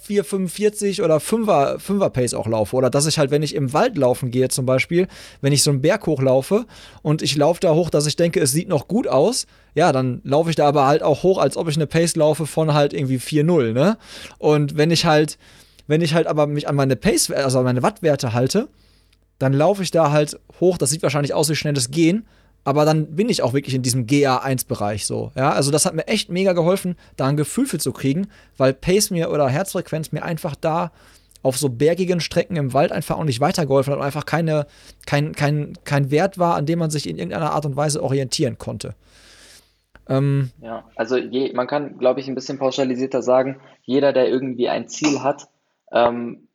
4,45 0.09 1.03
oder 1.03 1.17
5er, 1.17 1.77
5er 1.77 2.09
Pace 2.09 2.33
auch 2.33 2.47
laufe. 2.47 2.75
Oder 2.75 2.89
dass 2.89 3.05
ich 3.05 3.19
halt, 3.19 3.31
wenn 3.31 3.43
ich 3.43 3.53
im 3.53 3.73
Wald 3.73 3.97
laufen 3.97 4.31
gehe 4.31 4.47
zum 4.49 4.65
Beispiel, 4.65 5.07
wenn 5.41 5.53
ich 5.53 5.61
so 5.61 5.69
einen 5.69 5.81
Berg 5.81 6.07
hochlaufe 6.07 6.65
und 7.01 7.21
ich 7.21 7.35
laufe 7.35 7.59
da 7.59 7.73
hoch, 7.73 7.89
dass 7.89 8.07
ich 8.07 8.15
denke, 8.15 8.39
es 8.39 8.51
sieht 8.51 8.67
noch 8.67 8.87
gut 8.87 9.07
aus, 9.07 9.45
ja, 9.75 9.91
dann 9.91 10.21
laufe 10.23 10.49
ich 10.49 10.55
da 10.55 10.67
aber 10.67 10.87
halt 10.87 11.03
auch 11.03 11.23
hoch, 11.23 11.37
als 11.37 11.55
ob 11.55 11.67
ich 11.69 11.75
eine 11.75 11.87
Pace 11.87 12.15
laufe 12.15 12.45
von 12.47 12.73
halt 12.73 12.93
irgendwie 12.93 13.17
4,0, 13.17 13.73
ne? 13.73 13.97
Und 14.39 14.75
wenn 14.77 14.89
ich 14.91 15.05
halt, 15.05 15.37
wenn 15.87 16.01
ich 16.01 16.13
halt 16.13 16.27
aber 16.27 16.47
mich 16.47 16.67
an 16.67 16.75
meine 16.75 16.95
Pace, 16.95 17.29
also 17.31 17.59
an 17.59 17.65
meine 17.65 17.83
Wattwerte 17.83 18.33
halte, 18.33 18.67
dann 19.37 19.53
laufe 19.53 19.83
ich 19.83 19.91
da 19.91 20.11
halt 20.11 20.39
hoch, 20.59 20.77
das 20.77 20.89
sieht 20.89 21.03
wahrscheinlich 21.03 21.33
aus 21.33 21.49
wie 21.49 21.55
schnelles 21.55 21.91
Gehen, 21.91 22.25
aber 22.63 22.85
dann 22.85 23.15
bin 23.15 23.29
ich 23.29 23.41
auch 23.41 23.53
wirklich 23.53 23.75
in 23.75 23.81
diesem 23.81 24.05
GA1-Bereich 24.05 25.05
so. 25.05 25.31
Ja, 25.35 25.51
also 25.51 25.71
das 25.71 25.85
hat 25.85 25.93
mir 25.93 26.07
echt 26.07 26.29
mega 26.29 26.53
geholfen, 26.53 26.95
da 27.17 27.27
ein 27.27 27.37
Gefühl 27.37 27.65
für 27.65 27.79
zu 27.79 27.91
kriegen, 27.91 28.27
weil 28.57 28.73
Pace 28.73 29.11
mir 29.11 29.31
oder 29.31 29.47
Herzfrequenz 29.47 30.11
mir 30.11 30.23
einfach 30.23 30.55
da 30.55 30.91
auf 31.41 31.57
so 31.57 31.69
bergigen 31.69 32.19
Strecken 32.19 32.57
im 32.57 32.73
Wald 32.73 32.91
einfach 32.91 33.17
auch 33.17 33.23
nicht 33.23 33.39
weitergeholfen 33.39 33.91
hat 33.93 33.99
und 33.99 34.05
einfach 34.05 34.25
keine, 34.25 34.67
kein, 35.05 35.33
kein, 35.33 35.73
kein 35.85 36.11
Wert 36.11 36.37
war, 36.37 36.55
an 36.55 36.65
dem 36.65 36.79
man 36.79 36.89
sich 36.89 37.07
in 37.07 37.17
irgendeiner 37.17 37.53
Art 37.53 37.65
und 37.65 37.77
Weise 37.77 38.03
orientieren 38.03 38.57
konnte. 38.57 38.95
Ähm, 40.09 40.51
ja, 40.61 40.83
also 40.95 41.17
je, 41.17 41.53
man 41.53 41.67
kann, 41.67 41.97
glaube 41.97 42.19
ich, 42.19 42.27
ein 42.27 42.35
bisschen 42.35 42.57
pauschalisierter 42.57 43.21
sagen, 43.21 43.61
jeder, 43.83 44.11
der 44.11 44.27
irgendwie 44.27 44.67
ein 44.67 44.87
Ziel 44.87 45.23
hat, 45.23 45.47
ähm, 45.91 46.47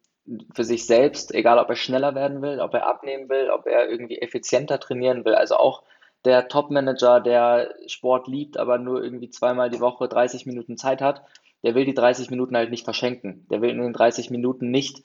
für 0.55 0.65
sich 0.65 0.87
selbst, 0.87 1.35
egal 1.35 1.59
ob 1.59 1.69
er 1.69 1.77
schneller 1.77 2.15
werden 2.15 2.43
will, 2.43 2.61
ob 2.61 2.75
er 2.75 2.89
abnehmen 2.89 3.29
will, 3.29 3.51
ob 3.51 3.67
er 3.67 3.89
irgendwie 3.89 4.19
effizienter 4.19 4.81
trainieren 4.81 5.25
will, 5.25 5.35
also 5.35 5.57
auch 5.57 5.83
der 6.25 6.49
Top-Manager, 6.49 7.21
der 7.21 7.75
Sport 7.87 8.29
liebt, 8.29 8.57
aber 8.57 8.79
nur 8.79 9.03
irgendwie 9.03 9.31
zweimal 9.31 9.71
die 9.71 9.81
Woche 9.81 10.09
30 10.09 10.47
Minuten 10.47 10.77
Zeit 10.77 11.03
hat, 11.03 11.23
der 11.63 11.75
will 11.75 11.85
die 11.85 11.95
30 11.95 12.31
Minuten 12.31 12.57
halt 12.57 12.71
nicht 12.71 12.85
verschenken. 12.85 13.47
Der 13.51 13.61
will 13.61 13.71
in 13.71 13.81
den 13.81 13.93
30 13.93 14.31
Minuten 14.31 14.71
nicht 14.71 15.03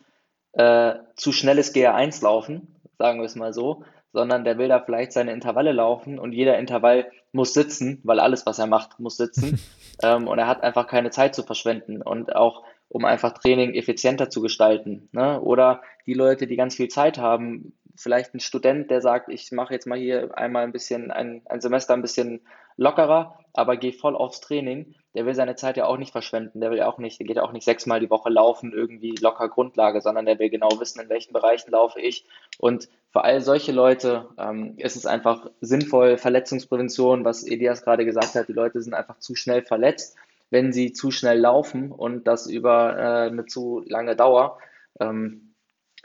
äh, 0.54 0.96
zu 1.16 1.32
schnelles 1.32 1.74
GR1 1.74 2.24
laufen, 2.24 2.76
sagen 2.98 3.20
wir 3.20 3.26
es 3.26 3.36
mal 3.36 3.54
so, 3.54 3.84
sondern 4.14 4.44
der 4.44 4.58
will 4.58 4.68
da 4.68 4.80
vielleicht 4.80 5.14
seine 5.14 5.34
Intervalle 5.34 5.72
laufen 5.72 6.20
und 6.20 6.34
jeder 6.34 6.58
Intervall 6.58 7.12
muss 7.32 7.54
sitzen, 7.54 8.02
weil 8.04 8.20
alles, 8.20 8.46
was 8.46 8.60
er 8.60 8.68
macht, 8.68 9.00
muss 9.00 9.18
sitzen. 9.18 9.60
ähm, 10.04 10.28
und 10.28 10.40
er 10.40 10.48
hat 10.48 10.64
einfach 10.64 10.88
keine 10.88 11.12
Zeit 11.12 11.36
zu 11.36 11.44
verschwenden. 11.44 12.02
Und 12.02 12.36
auch 12.36 12.64
um 12.90 13.06
einfach 13.06 13.34
Training 13.34 13.74
effizienter 13.76 14.30
zu 14.30 14.42
gestalten. 14.42 15.10
Ne? 15.12 15.40
Oder 15.40 15.82
die 16.08 16.16
Leute, 16.16 16.48
die 16.48 16.56
ganz 16.56 16.76
viel 16.76 16.88
Zeit 16.88 17.20
haben, 17.20 17.74
vielleicht 18.00 18.34
ein 18.34 18.40
Student, 18.40 18.90
der 18.90 19.02
sagt, 19.02 19.30
ich 19.30 19.52
mache 19.52 19.74
jetzt 19.74 19.86
mal 19.86 20.00
hier 20.00 20.38
einmal 20.38 20.64
ein 20.64 20.72
bisschen, 20.72 21.12
ein, 21.12 21.42
ein 21.46 21.60
Semester 21.60 21.94
ein 21.94 22.02
bisschen 22.02 22.42
lockerer, 22.78 23.38
aber 23.54 23.76
gehe 23.76 23.92
voll 23.92 24.16
aufs 24.16 24.40
Training, 24.40 24.96
der 25.14 25.26
will 25.26 25.36
seine 25.36 25.56
Zeit 25.56 25.76
ja 25.76 25.86
auch 25.86 25.98
nicht 25.98 26.14
verschwenden, 26.14 26.62
der 26.62 26.72
will 26.72 26.78
ja 26.78 26.88
auch 26.88 26.98
nicht, 26.98 27.20
der 27.20 27.28
geht 27.28 27.36
ja 27.36 27.44
auch 27.44 27.52
nicht 27.52 27.66
sechsmal 27.66 28.00
die 28.00 28.10
Woche 28.10 28.30
laufen, 28.30 28.72
irgendwie 28.72 29.16
locker 29.20 29.50
Grundlage, 29.50 30.00
sondern 30.00 30.26
der 30.26 30.40
will 30.40 30.50
genau 30.50 30.70
wissen, 30.80 31.02
in 31.02 31.10
welchen 31.10 31.34
Bereichen 31.34 31.72
laufe 31.72 32.00
ich. 32.00 32.26
Und 32.58 32.88
für 33.12 33.26
all 33.26 33.42
solche 33.42 33.74
Leute 33.74 34.30
ähm, 34.38 34.76
ist 34.78 34.96
es 34.96 35.06
einfach 35.06 35.50
sinnvoll, 35.60 36.18
Verletzungsprävention, 36.18 37.26
was 37.26 37.46
Elias 37.46 37.84
gerade 37.84 38.06
gesagt 38.06 38.36
hat, 38.36 38.48
die 38.48 38.54
Leute 38.54 38.82
sind 38.82 38.94
einfach 38.94 39.20
zu 39.20 39.36
schnell 39.36 39.62
verletzt, 39.62 40.16
wenn 40.50 40.72
sie 40.72 40.94
zu 40.94 41.12
schnell 41.12 41.40
laufen 41.40 41.92
und 41.92 42.28
das 42.28 42.48
über 42.48 42.98
äh, 42.98 43.28
eine 43.28 43.46
zu 43.46 43.84
lange 43.86 44.16
Dauer. 44.16 44.58
Ähm, 45.02 45.50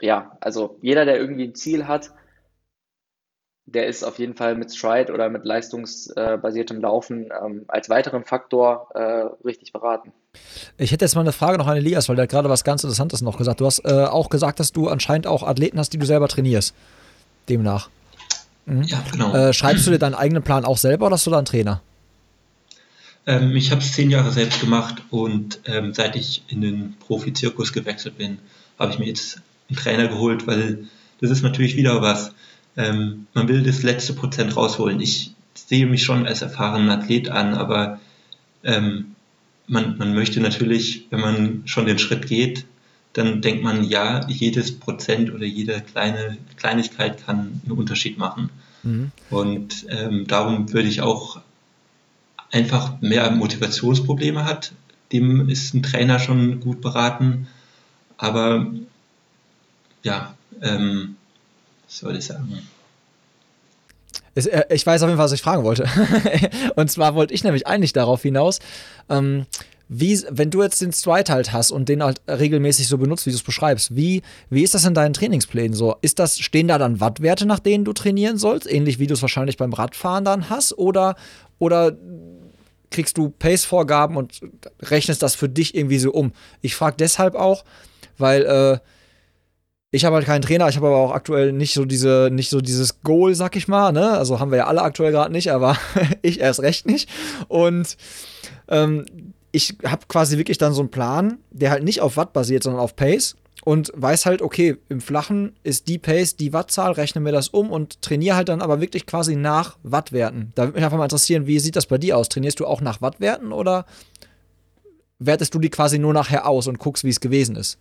ja, 0.01 0.37
also 0.41 0.77
jeder, 0.81 1.05
der 1.05 1.17
irgendwie 1.17 1.45
ein 1.45 1.55
Ziel 1.55 1.87
hat, 1.87 2.11
der 3.67 3.87
ist 3.87 4.03
auf 4.03 4.19
jeden 4.19 4.35
Fall 4.35 4.55
mit 4.55 4.73
Stride 4.75 5.11
oder 5.11 5.29
mit 5.29 5.43
leistungsbasiertem 5.43 6.79
Laufen 6.79 7.29
ähm, 7.43 7.65
als 7.67 7.89
weiteren 7.89 8.23
Faktor 8.23 8.89
äh, 8.93 9.45
richtig 9.45 9.73
beraten. 9.73 10.11
Ich 10.77 10.91
hätte 10.91 11.03
jetzt 11.03 11.15
mal 11.15 11.21
eine 11.21 11.31
Frage 11.31 11.57
noch 11.57 11.67
an 11.67 11.77
Elias, 11.77 12.07
weil 12.07 12.15
der 12.15 12.23
hat 12.23 12.29
gerade 12.29 12.49
was 12.49 12.63
ganz 12.63 12.83
Interessantes 12.83 13.21
noch 13.21 13.37
gesagt. 13.37 13.61
Du 13.61 13.65
hast 13.65 13.79
äh, 13.79 14.05
auch 14.05 14.29
gesagt, 14.29 14.59
dass 14.59 14.71
du 14.71 14.87
anscheinend 14.87 15.25
auch 15.25 15.41
Athleten 15.41 15.79
hast, 15.79 15.93
die 15.93 15.97
du 15.97 16.05
selber 16.05 16.27
trainierst. 16.27 16.75
Demnach. 17.49 17.89
Mhm. 18.65 18.83
Ja, 18.83 19.03
genau. 19.11 19.33
Äh, 19.33 19.53
schreibst 19.53 19.87
du 19.87 19.91
dir 19.91 19.99
deinen 19.99 20.15
eigenen 20.15 20.43
Plan 20.43 20.63
auch 20.63 20.77
selber 20.77 21.07
oder 21.07 21.15
hast 21.15 21.25
du 21.25 21.31
da 21.31 21.37
einen 21.37 21.45
Trainer? 21.45 21.81
Ähm, 23.25 23.55
ich 23.55 23.71
habe 23.71 23.81
es 23.81 23.93
zehn 23.93 24.11
Jahre 24.11 24.31
selbst 24.31 24.61
gemacht 24.61 25.01
und 25.09 25.59
ähm, 25.65 25.93
seit 25.93 26.15
ich 26.15 26.43
in 26.47 26.61
den 26.61 26.95
Profi-Zirkus 26.99 27.73
gewechselt 27.73 28.19
bin, 28.19 28.37
habe 28.77 28.91
ich 28.91 28.99
mir 28.99 29.07
jetzt 29.07 29.41
einen 29.69 29.77
Trainer 29.77 30.07
geholt, 30.07 30.47
weil 30.47 30.85
das 31.21 31.31
ist 31.31 31.41
natürlich 31.41 31.75
wieder 31.75 32.01
was. 32.01 32.33
Ähm, 32.77 33.27
man 33.33 33.47
will 33.47 33.63
das 33.63 33.83
letzte 33.83 34.13
Prozent 34.13 34.55
rausholen. 34.55 34.99
Ich 34.99 35.31
sehe 35.53 35.85
mich 35.85 36.03
schon 36.03 36.27
als 36.27 36.41
erfahrenen 36.41 36.89
Athlet 36.89 37.29
an, 37.29 37.53
aber 37.53 37.99
ähm, 38.63 39.15
man, 39.67 39.97
man 39.97 40.13
möchte 40.13 40.41
natürlich, 40.41 41.07
wenn 41.09 41.21
man 41.21 41.61
schon 41.65 41.85
den 41.85 41.99
Schritt 41.99 42.27
geht, 42.27 42.65
dann 43.13 43.41
denkt 43.41 43.63
man, 43.63 43.83
ja, 43.83 44.27
jedes 44.27 44.77
Prozent 44.77 45.33
oder 45.33 45.45
jede 45.45 45.79
kleine 45.81 46.37
Kleinigkeit 46.57 47.25
kann 47.25 47.61
einen 47.63 47.77
Unterschied 47.77 48.17
machen. 48.17 48.49
Mhm. 48.83 49.11
Und 49.29 49.85
ähm, 49.89 50.27
darum 50.27 50.73
würde 50.73 50.89
ich 50.89 51.01
auch 51.01 51.39
einfach 52.51 52.99
mehr 53.01 53.31
Motivationsprobleme 53.31 54.43
hat, 54.43 54.73
dem 55.11 55.49
ist 55.49 55.73
ein 55.73 55.83
Trainer 55.83 56.19
schon 56.19 56.59
gut 56.59 56.81
beraten. 56.81 57.47
Aber 58.17 58.67
ja, 60.05 60.35
ähm, 60.61 61.17
was 61.85 61.97
soll 61.97 62.15
ich 62.15 62.25
sagen? 62.25 62.61
Äh, 64.35 64.63
ich 64.69 64.85
weiß 64.85 65.01
auf 65.01 65.09
jeden 65.09 65.17
Fall, 65.17 65.25
was 65.25 65.31
ich 65.31 65.41
fragen 65.41 65.63
wollte. 65.63 65.89
und 66.75 66.91
zwar 66.91 67.15
wollte 67.15 67.33
ich 67.33 67.43
nämlich 67.43 67.65
eigentlich 67.65 67.91
darauf 67.91 68.21
hinaus, 68.21 68.59
ähm, 69.09 69.47
wie, 69.87 70.19
wenn 70.29 70.51
du 70.51 70.61
jetzt 70.63 70.81
den 70.81 70.93
Stride 70.93 71.31
halt 71.31 71.53
hast 71.53 71.71
und 71.71 71.89
den 71.89 72.03
halt 72.03 72.21
regelmäßig 72.27 72.87
so 72.87 72.97
benutzt, 72.97 73.25
wie 73.25 73.31
du 73.31 73.35
es 73.35 73.43
beschreibst, 73.43 73.95
wie, 73.95 74.21
wie 74.49 74.63
ist 74.63 74.75
das 74.75 74.85
in 74.85 74.93
deinen 74.93 75.13
Trainingsplänen 75.13 75.73
so? 75.73 75.95
Ist 76.01 76.19
das, 76.19 76.39
stehen 76.39 76.67
da 76.67 76.77
dann 76.77 76.99
Wattwerte, 76.99 77.47
nach 77.47 77.59
denen 77.59 77.83
du 77.83 77.93
trainieren 77.93 78.37
sollst, 78.37 78.71
ähnlich 78.71 78.99
wie 78.99 79.07
du 79.07 79.15
es 79.15 79.21
wahrscheinlich 79.21 79.57
beim 79.57 79.73
Radfahren 79.73 80.25
dann 80.25 80.49
hast? 80.49 80.77
Oder, 80.77 81.15
oder 81.57 81.97
kriegst 82.91 83.17
du 83.17 83.29
Pace-Vorgaben 83.29 84.17
und 84.17 84.41
rechnest 84.81 85.23
das 85.23 85.33
für 85.33 85.49
dich 85.49 85.75
irgendwie 85.75 85.99
so 85.99 86.11
um? 86.11 86.31
Ich 86.61 86.75
frage 86.75 86.95
deshalb 86.97 87.35
auch, 87.35 87.63
weil 88.17 88.43
äh, 88.43 88.79
ich 89.95 90.03
habe 90.03 90.17
halt 90.17 90.25
keinen 90.25 90.41
Trainer, 90.41 90.67
ich 90.67 90.75
habe 90.75 90.87
aber 90.87 90.97
auch 90.97 91.13
aktuell 91.13 91.53
nicht 91.53 91.73
so 91.73 91.85
diese, 91.85 92.27
nicht 92.29 92.49
so 92.49 92.59
dieses 92.59 93.01
Goal, 93.01 93.33
sag 93.33 93.55
ich 93.55 93.69
mal, 93.69 93.93
ne? 93.93 94.11
Also 94.11 94.41
haben 94.41 94.51
wir 94.51 94.57
ja 94.57 94.67
alle 94.67 94.81
aktuell 94.81 95.13
gerade 95.13 95.31
nicht, 95.31 95.53
aber 95.53 95.77
ich 96.21 96.41
erst 96.41 96.61
recht 96.61 96.85
nicht. 96.85 97.09
Und 97.47 97.95
ähm, 98.67 99.05
ich 99.53 99.77
habe 99.85 100.05
quasi 100.09 100.37
wirklich 100.37 100.57
dann 100.57 100.73
so 100.73 100.81
einen 100.81 100.91
Plan, 100.91 101.37
der 101.49 101.71
halt 101.71 101.85
nicht 101.85 102.01
auf 102.01 102.17
Watt 102.17 102.33
basiert, 102.33 102.63
sondern 102.63 102.81
auf 102.81 102.97
Pace 102.97 103.37
und 103.63 103.89
weiß 103.95 104.25
halt, 104.25 104.41
okay, 104.41 104.75
im 104.89 104.99
Flachen 104.99 105.53
ist 105.63 105.87
die 105.87 105.97
Pace, 105.97 106.35
die 106.35 106.51
Wattzahl, 106.51 106.91
rechne 106.91 107.21
mir 107.21 107.31
das 107.31 107.47
um 107.47 107.71
und 107.71 108.01
trainiere 108.01 108.35
halt 108.35 108.49
dann 108.49 108.61
aber 108.61 108.81
wirklich 108.81 109.05
quasi 109.05 109.37
nach 109.37 109.77
Wattwerten. 109.81 110.51
Da 110.55 110.63
würde 110.63 110.75
mich 110.75 110.83
einfach 110.83 110.97
mal 110.97 111.05
interessieren, 111.05 111.47
wie 111.47 111.59
sieht 111.59 111.77
das 111.77 111.85
bei 111.85 111.97
dir 111.97 112.17
aus? 112.17 112.27
Trainierst 112.27 112.59
du 112.59 112.67
auch 112.67 112.81
nach 112.81 113.01
Wattwerten 113.01 113.53
oder 113.53 113.85
wertest 115.19 115.55
du 115.55 115.59
die 115.59 115.69
quasi 115.69 115.99
nur 115.99 116.11
nachher 116.11 116.45
aus 116.45 116.67
und 116.67 116.79
guckst, 116.79 117.05
wie 117.05 117.09
es 117.09 117.21
gewesen 117.21 117.55
ist? 117.55 117.79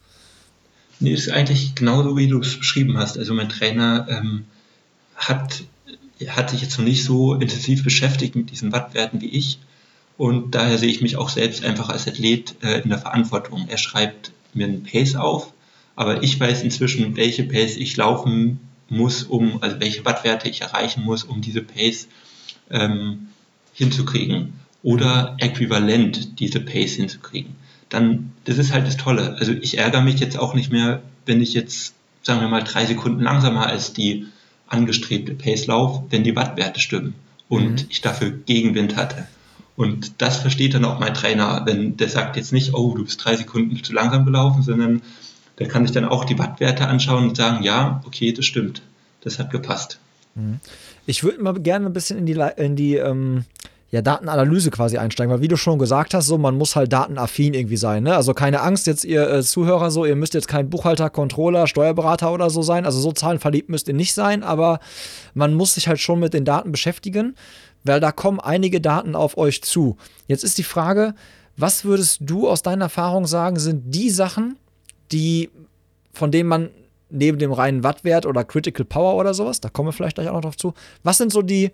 Nee, 1.05 1.13
ist 1.13 1.29
eigentlich 1.29 1.75
genauso, 1.75 2.17
wie 2.17 2.29
du 2.29 2.41
es 2.41 2.57
beschrieben 2.57 2.97
hast. 2.97 3.19
Also 3.19 3.35
mein 3.35 3.51
Trainer 3.51 4.07
ähm, 4.09 4.47
hat, 5.15 5.63
hat 6.29 6.49
sich 6.49 6.63
jetzt 6.63 6.79
noch 6.79 6.87
nicht 6.87 7.05
so 7.05 7.35
intensiv 7.35 7.85
beschäftigt 7.85 8.37
mit 8.37 8.51
diesen 8.51 8.73
Wattwerten 8.73 9.21
wie 9.21 9.29
ich. 9.29 9.59
Und 10.17 10.55
daher 10.55 10.79
sehe 10.79 10.89
ich 10.89 11.03
mich 11.03 11.17
auch 11.17 11.29
selbst 11.29 11.63
einfach 11.63 11.91
als 11.91 12.09
Athlet 12.09 12.55
äh, 12.63 12.81
in 12.81 12.89
der 12.89 12.97
Verantwortung. 12.97 13.67
Er 13.69 13.77
schreibt 13.77 14.33
mir 14.55 14.67
einen 14.67 14.83
Pace 14.83 15.17
auf, 15.17 15.53
aber 15.95 16.23
ich 16.23 16.41
weiß 16.41 16.63
inzwischen, 16.63 17.17
welche 17.17 17.45
Pace 17.45 17.77
ich 17.77 17.99
laufen 17.99 18.61
muss, 18.89 19.25
um, 19.25 19.63
also 19.63 19.81
welche 19.81 20.07
Wattwerte 20.07 20.49
ich 20.49 20.63
erreichen 20.63 21.05
muss, 21.05 21.23
um 21.25 21.43
diese 21.43 21.61
Pace 21.61 22.09
ähm, 22.71 23.29
hinzukriegen. 23.75 24.55
Oder 24.83 25.37
äquivalent 25.39 26.41
diese 26.41 26.61
Pace 26.61 26.95
hinzukriegen 26.95 27.57
dann, 27.95 28.33
das 28.45 28.59
ist 28.59 28.73
halt 28.73 28.87
das 28.87 28.97
Tolle. 28.97 29.37
Also 29.39 29.53
ich 29.53 29.79
ärgere 29.79 30.03
mich 30.03 30.21
jetzt 30.21 30.39
auch 30.39 30.55
nicht 30.55 30.71
mehr, 30.73 31.03
wenn 31.27 31.41
ich 31.41 31.55
jetzt, 31.55 31.95
sagen 32.23 32.41
wir 32.41 32.49
mal, 32.49 32.63
drei 32.63 32.85
Sekunden 32.87 33.21
langsamer 33.21 33.67
als 33.67 33.93
die 33.93 34.27
angestrebte 34.67 35.35
Pace 35.35 35.67
laufe, 35.67 36.05
wenn 36.11 36.25
die 36.25 36.37
Wattwerte 36.37 36.81
stimmen 36.81 37.15
und 37.49 37.83
mhm. 37.83 37.87
ich 37.89 38.01
dafür 38.01 38.31
Gegenwind 38.31 38.97
hatte. 38.97 39.27
Und 39.77 40.21
das 40.23 40.39
versteht 40.39 40.75
dann 40.75 40.85
auch 40.85 41.01
mein 41.01 41.15
Trainer, 41.15 41.63
wenn 41.65 41.97
der 41.97 42.09
sagt 42.09 42.37
jetzt 42.37 42.53
nicht, 42.53 42.75
oh, 42.75 42.95
du 42.95 43.05
bist 43.05 43.25
drei 43.25 43.37
Sekunden 43.37 43.83
zu 43.83 43.93
langsam 43.93 44.25
gelaufen, 44.25 44.63
sondern 44.63 45.03
der 45.59 45.69
kann 45.69 45.87
sich 45.87 45.95
dann 45.95 46.05
auch 46.05 46.25
die 46.25 46.39
Wattwerte 46.39 46.87
anschauen 46.87 47.29
und 47.29 47.37
sagen, 47.37 47.65
ja, 47.65 48.03
okay, 48.07 48.33
das 48.33 48.45
stimmt, 48.45 48.83
das 49.23 49.39
hat 49.39 49.51
gepasst. 49.51 49.99
Mhm. 50.35 50.61
Ich 51.07 51.23
würde 51.23 51.43
mal 51.43 51.55
gerne 51.55 51.87
ein 51.87 51.93
bisschen 51.93 52.19
in 52.19 52.27
die, 52.27 52.41
in 52.57 52.77
die 52.77 52.97
ähm, 52.97 53.45
ja, 53.91 54.03
Datenanalyse 54.03 54.71
quasi 54.71 54.99
einsteigen, 54.99 55.33
weil 55.33 55.41
wie 55.41 55.49
du 55.49 55.57
schon 55.57 55.79
gesagt 55.79 56.15
hast, 56.15 56.27
so 56.27 56.37
man 56.37 56.57
muss 56.57 56.75
halt 56.75 56.93
datenaffin 56.93 57.55
irgendwie 57.55 57.77
sein. 57.77 58.03
Ne? 58.03 58.17
Also 58.17 58.35
keine 58.35 58.61
Angst 58.63 58.87
jetzt, 58.87 59.05
ihr 59.05 59.31
äh, 59.31 59.43
Zuhörer, 59.43 59.91
so 59.91 60.05
ihr 60.05 60.17
müsst 60.17 60.35
jetzt 60.35 60.49
kein 60.49 60.69
Buchhalter, 60.69 61.11
Controller, 61.11 61.67
Steuerberater 61.67 62.33
oder 62.33 62.51
so 62.51 62.63
sein. 62.63 62.87
Also 62.87 62.99
so 62.99 63.13
zahlenverliebt 63.13 63.69
müsst 63.69 63.87
ihr 63.87 63.95
nicht 63.95 64.15
sein, 64.15 64.43
aber 64.43 64.81
man 65.35 65.55
muss 65.55 65.75
sich 65.75 65.87
halt 65.87 66.01
schon 66.01 66.19
mit 66.19 66.35
den 66.35 66.45
Daten 66.45 66.73
beschäftigen, 66.73 67.37
weil 67.85 68.01
da 68.01 68.11
kommen 68.11 68.41
einige 68.41 68.81
Daten 68.81 69.15
auf 69.15 69.37
euch 69.37 69.63
zu. 69.63 69.97
Jetzt 70.27 70.43
ist 70.43 70.59
die 70.59 70.65
Frage, 70.65 71.15
was 71.57 71.85
würdest 71.85 72.19
du 72.21 72.49
aus 72.49 72.63
deiner 72.63 72.87
Erfahrung 72.87 73.27
sagen, 73.27 73.59
sind 73.59 73.95
die 73.95 74.11
Sachen, 74.11 74.57
die 75.13 75.51
von 76.13 76.31
denen 76.31 76.49
man 76.49 76.71
neben 77.11 77.39
dem 77.39 77.53
reinen 77.53 77.85
Wattwert 77.85 78.27
oder 78.27 78.45
Critical 78.45 78.85
Power 78.85 79.17
oder 79.17 79.35
sowas, 79.35 79.61
da 79.61 79.69
kommen 79.69 79.89
wir 79.89 79.93
vielleicht 79.93 80.17
gleich 80.17 80.29
auch 80.29 80.35
noch 80.35 80.41
drauf 80.41 80.57
zu, 80.57 80.75
was 81.03 81.19
sind 81.19 81.33
so 81.33 81.43
die 81.43 81.71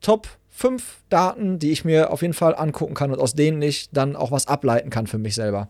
Top 0.00 0.28
fünf 0.52 0.98
Daten, 1.08 1.58
die 1.58 1.72
ich 1.72 1.84
mir 1.84 2.12
auf 2.12 2.22
jeden 2.22 2.34
Fall 2.34 2.54
angucken 2.54 2.94
kann 2.94 3.10
und 3.10 3.18
aus 3.18 3.34
denen 3.34 3.60
ich 3.62 3.88
dann 3.90 4.14
auch 4.14 4.30
was 4.30 4.46
ableiten 4.46 4.90
kann 4.90 5.06
für 5.06 5.18
mich 5.18 5.34
selber. 5.34 5.68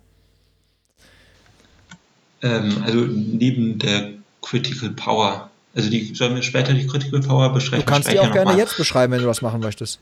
Ähm, 2.42 2.83
also 2.85 2.99
neben 3.01 3.79
der 3.79 4.11
Critical 4.42 4.90
Power, 4.90 5.51
also 5.75 5.88
die 5.88 6.14
sollen 6.14 6.35
wir 6.35 6.42
später 6.42 6.75
die 6.75 6.87
Critical 6.87 7.21
Power 7.21 7.53
beschreiben. 7.53 7.85
Du 7.87 7.90
kannst 7.90 8.11
die 8.11 8.18
auch 8.18 8.33
gerne 8.33 8.53
mal. 8.53 8.59
jetzt 8.59 8.77
beschreiben, 8.77 9.12
wenn 9.12 9.21
du 9.21 9.27
das 9.27 9.40
machen 9.40 9.61
möchtest. 9.61 10.01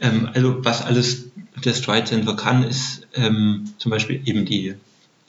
Ähm, 0.00 0.28
also 0.34 0.64
was 0.64 0.82
alles 0.82 1.26
der 1.64 1.74
Stride 1.74 2.06
Sensor 2.06 2.36
kann, 2.36 2.64
ist 2.64 3.06
ähm, 3.14 3.72
zum 3.78 3.90
Beispiel 3.90 4.20
eben 4.24 4.44
die 4.44 4.74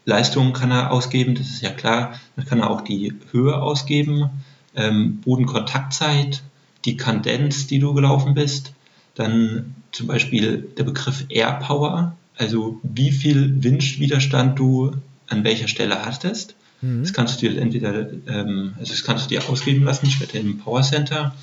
Leistung 0.05 0.53
kann 0.53 0.71
er 0.71 0.91
ausgeben, 0.91 1.35
das 1.35 1.47
ist 1.47 1.61
ja 1.61 1.69
klar. 1.69 2.19
Dann 2.35 2.45
kann 2.45 2.59
er 2.59 2.71
auch 2.71 2.81
die 2.81 3.13
Höhe 3.31 3.55
ausgeben, 3.55 4.29
ähm, 4.75 5.21
Bodenkontaktzeit, 5.21 6.41
die 6.85 6.97
Kadenz, 6.97 7.67
die 7.67 7.79
du 7.79 7.93
gelaufen 7.93 8.33
bist, 8.33 8.73
dann 9.15 9.75
zum 9.91 10.07
Beispiel 10.07 10.69
der 10.77 10.83
Begriff 10.83 11.25
Air 11.29 11.59
Power, 11.61 12.15
also 12.37 12.79
wie 12.83 13.11
viel 13.11 13.63
Windwiderstand 13.63 14.57
du 14.57 14.93
an 15.27 15.43
welcher 15.43 15.67
Stelle 15.67 16.05
hattest. 16.05 16.55
Mhm. 16.81 17.01
Das 17.01 17.13
kannst 17.13 17.41
du 17.41 17.49
dir 17.49 17.61
entweder, 17.61 18.09
ähm, 18.27 18.73
also 18.79 18.91
das 18.91 19.03
kannst 19.03 19.25
du 19.25 19.29
dir 19.29 19.47
ausgeben 19.47 19.83
lassen, 19.83 20.09
später 20.09 20.39
im 20.39 20.57
Power 20.57 20.81
Center. 20.81 21.35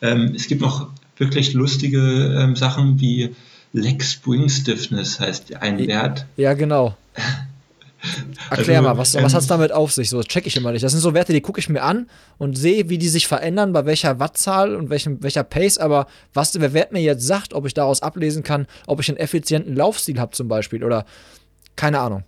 Ähm, 0.00 0.32
es 0.34 0.46
gibt 0.46 0.60
noch 0.60 0.88
wirklich 1.16 1.54
lustige 1.54 2.36
ähm, 2.38 2.56
Sachen 2.56 3.00
wie 3.00 3.34
Leg 3.72 4.02
Spring 4.02 4.48
Stiffness 4.48 5.20
heißt 5.20 5.56
ein 5.56 5.78
Wert. 5.78 6.26
Ja, 6.36 6.54
genau. 6.54 6.96
Erklär 8.50 8.78
also, 8.78 8.88
mal, 8.88 8.98
was, 8.98 9.14
ähm, 9.14 9.24
was 9.24 9.34
hat 9.34 9.42
es 9.42 9.46
damit 9.46 9.72
auf 9.72 9.92
sich? 9.92 10.10
So, 10.10 10.18
das 10.18 10.26
check 10.26 10.46
ich 10.46 10.56
immer 10.56 10.72
nicht. 10.72 10.84
Das 10.84 10.92
sind 10.92 11.00
so 11.00 11.14
Werte, 11.14 11.32
die 11.32 11.40
gucke 11.40 11.60
ich 11.60 11.68
mir 11.68 11.82
an 11.82 12.08
und 12.38 12.56
sehe, 12.56 12.88
wie 12.88 12.98
die 12.98 13.08
sich 13.08 13.26
verändern, 13.26 13.72
bei 13.72 13.86
welcher 13.86 14.18
Wattzahl 14.18 14.74
und 14.74 14.90
welchem, 14.90 15.22
welcher 15.22 15.44
Pace. 15.44 15.78
Aber 15.78 16.06
was 16.34 16.52
der 16.52 16.72
Wert 16.72 16.92
mir 16.92 17.00
jetzt 17.00 17.26
sagt, 17.26 17.54
ob 17.54 17.66
ich 17.66 17.74
daraus 17.74 18.02
ablesen 18.02 18.42
kann, 18.42 18.66
ob 18.86 19.00
ich 19.00 19.08
einen 19.08 19.18
effizienten 19.18 19.74
Laufstil 19.74 20.18
habe 20.18 20.32
zum 20.32 20.48
Beispiel 20.48 20.84
oder 20.84 21.04
keine 21.76 22.00
Ahnung. 22.00 22.24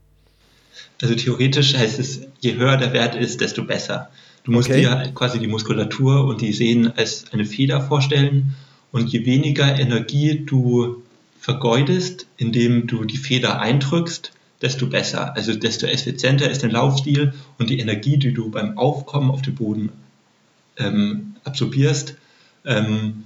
Also 1.02 1.14
theoretisch 1.14 1.74
heißt 1.74 1.98
es, 1.98 2.20
je 2.40 2.56
höher 2.56 2.76
der 2.76 2.92
Wert 2.92 3.14
ist, 3.14 3.40
desto 3.40 3.64
besser. 3.64 4.10
Du 4.44 4.52
musst 4.52 4.68
okay. 4.68 4.80
dir 4.80 5.12
quasi 5.14 5.38
die 5.38 5.46
Muskulatur 5.46 6.24
und 6.24 6.40
die 6.40 6.52
Sehnen 6.52 6.92
als 6.96 7.24
eine 7.32 7.44
Feder 7.44 7.80
vorstellen 7.80 8.54
und 8.92 9.08
je 9.08 9.24
weniger 9.26 9.78
Energie 9.78 10.44
du 10.44 11.02
vergeudest, 11.38 12.26
indem 12.36 12.86
du 12.86 13.04
die 13.04 13.16
Feder 13.16 13.60
eindrückst, 13.60 14.32
desto 14.62 14.86
besser. 14.86 15.34
Also 15.36 15.54
desto 15.54 15.86
effizienter 15.86 16.50
ist 16.50 16.62
dein 16.62 16.70
Laufstil 16.70 17.32
und 17.58 17.70
die 17.70 17.78
Energie, 17.78 18.18
die 18.18 18.32
du 18.32 18.50
beim 18.50 18.76
Aufkommen 18.76 19.30
auf 19.30 19.42
den 19.42 19.54
Boden 19.54 19.90
ähm, 20.76 21.36
absorbierst, 21.44 22.16
ähm, 22.64 23.24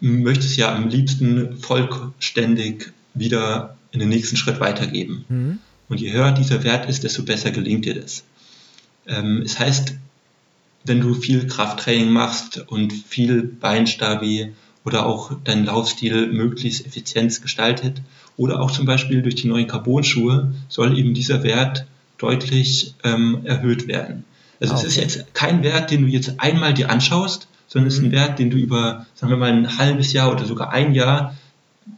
möchtest 0.00 0.56
ja 0.56 0.74
am 0.74 0.88
liebsten 0.88 1.56
vollständig 1.58 2.92
wieder 3.14 3.76
in 3.92 4.00
den 4.00 4.08
nächsten 4.08 4.36
Schritt 4.36 4.60
weitergeben. 4.60 5.24
Mhm. 5.28 5.58
Und 5.88 6.00
je 6.00 6.12
höher 6.12 6.32
dieser 6.32 6.64
Wert 6.64 6.88
ist, 6.88 7.04
desto 7.04 7.22
besser 7.22 7.50
gelingt 7.50 7.84
dir 7.84 8.00
das. 8.00 8.24
Ähm, 9.06 9.42
es 9.44 9.58
heißt, 9.58 9.94
wenn 10.84 11.00
du 11.00 11.14
viel 11.14 11.46
Krafttraining 11.46 12.10
machst 12.10 12.58
und 12.58 12.92
viel 12.92 13.42
Beinstabi 13.42 14.52
oder 14.84 15.06
auch 15.06 15.32
deinen 15.44 15.64
Laufstil 15.64 16.32
möglichst 16.32 16.84
effizient 16.86 17.40
gestaltet, 17.40 18.02
oder 18.36 18.60
auch 18.60 18.70
zum 18.70 18.86
Beispiel 18.86 19.22
durch 19.22 19.36
die 19.36 19.48
neuen 19.48 19.66
Carbon-Schuhe 19.66 20.54
soll 20.68 20.98
eben 20.98 21.14
dieser 21.14 21.42
Wert 21.42 21.86
deutlich 22.18 22.94
ähm, 23.04 23.40
erhöht 23.44 23.88
werden. 23.88 24.24
Also 24.60 24.74
okay. 24.74 24.86
es 24.86 24.96
ist 24.96 24.96
jetzt 24.96 25.34
kein 25.34 25.62
Wert, 25.62 25.90
den 25.90 26.02
du 26.02 26.08
jetzt 26.08 26.34
einmal 26.38 26.72
dir 26.72 26.90
anschaust, 26.90 27.48
sondern 27.66 27.88
es 27.88 27.94
ist 27.94 28.02
ein 28.02 28.08
mhm. 28.08 28.12
Wert, 28.12 28.38
den 28.38 28.50
du 28.50 28.56
über, 28.56 29.06
sagen 29.14 29.30
wir 29.30 29.36
mal, 29.36 29.50
ein 29.50 29.78
halbes 29.78 30.12
Jahr 30.12 30.30
oder 30.30 30.44
sogar 30.44 30.70
ein 30.70 30.94
Jahr 30.94 31.36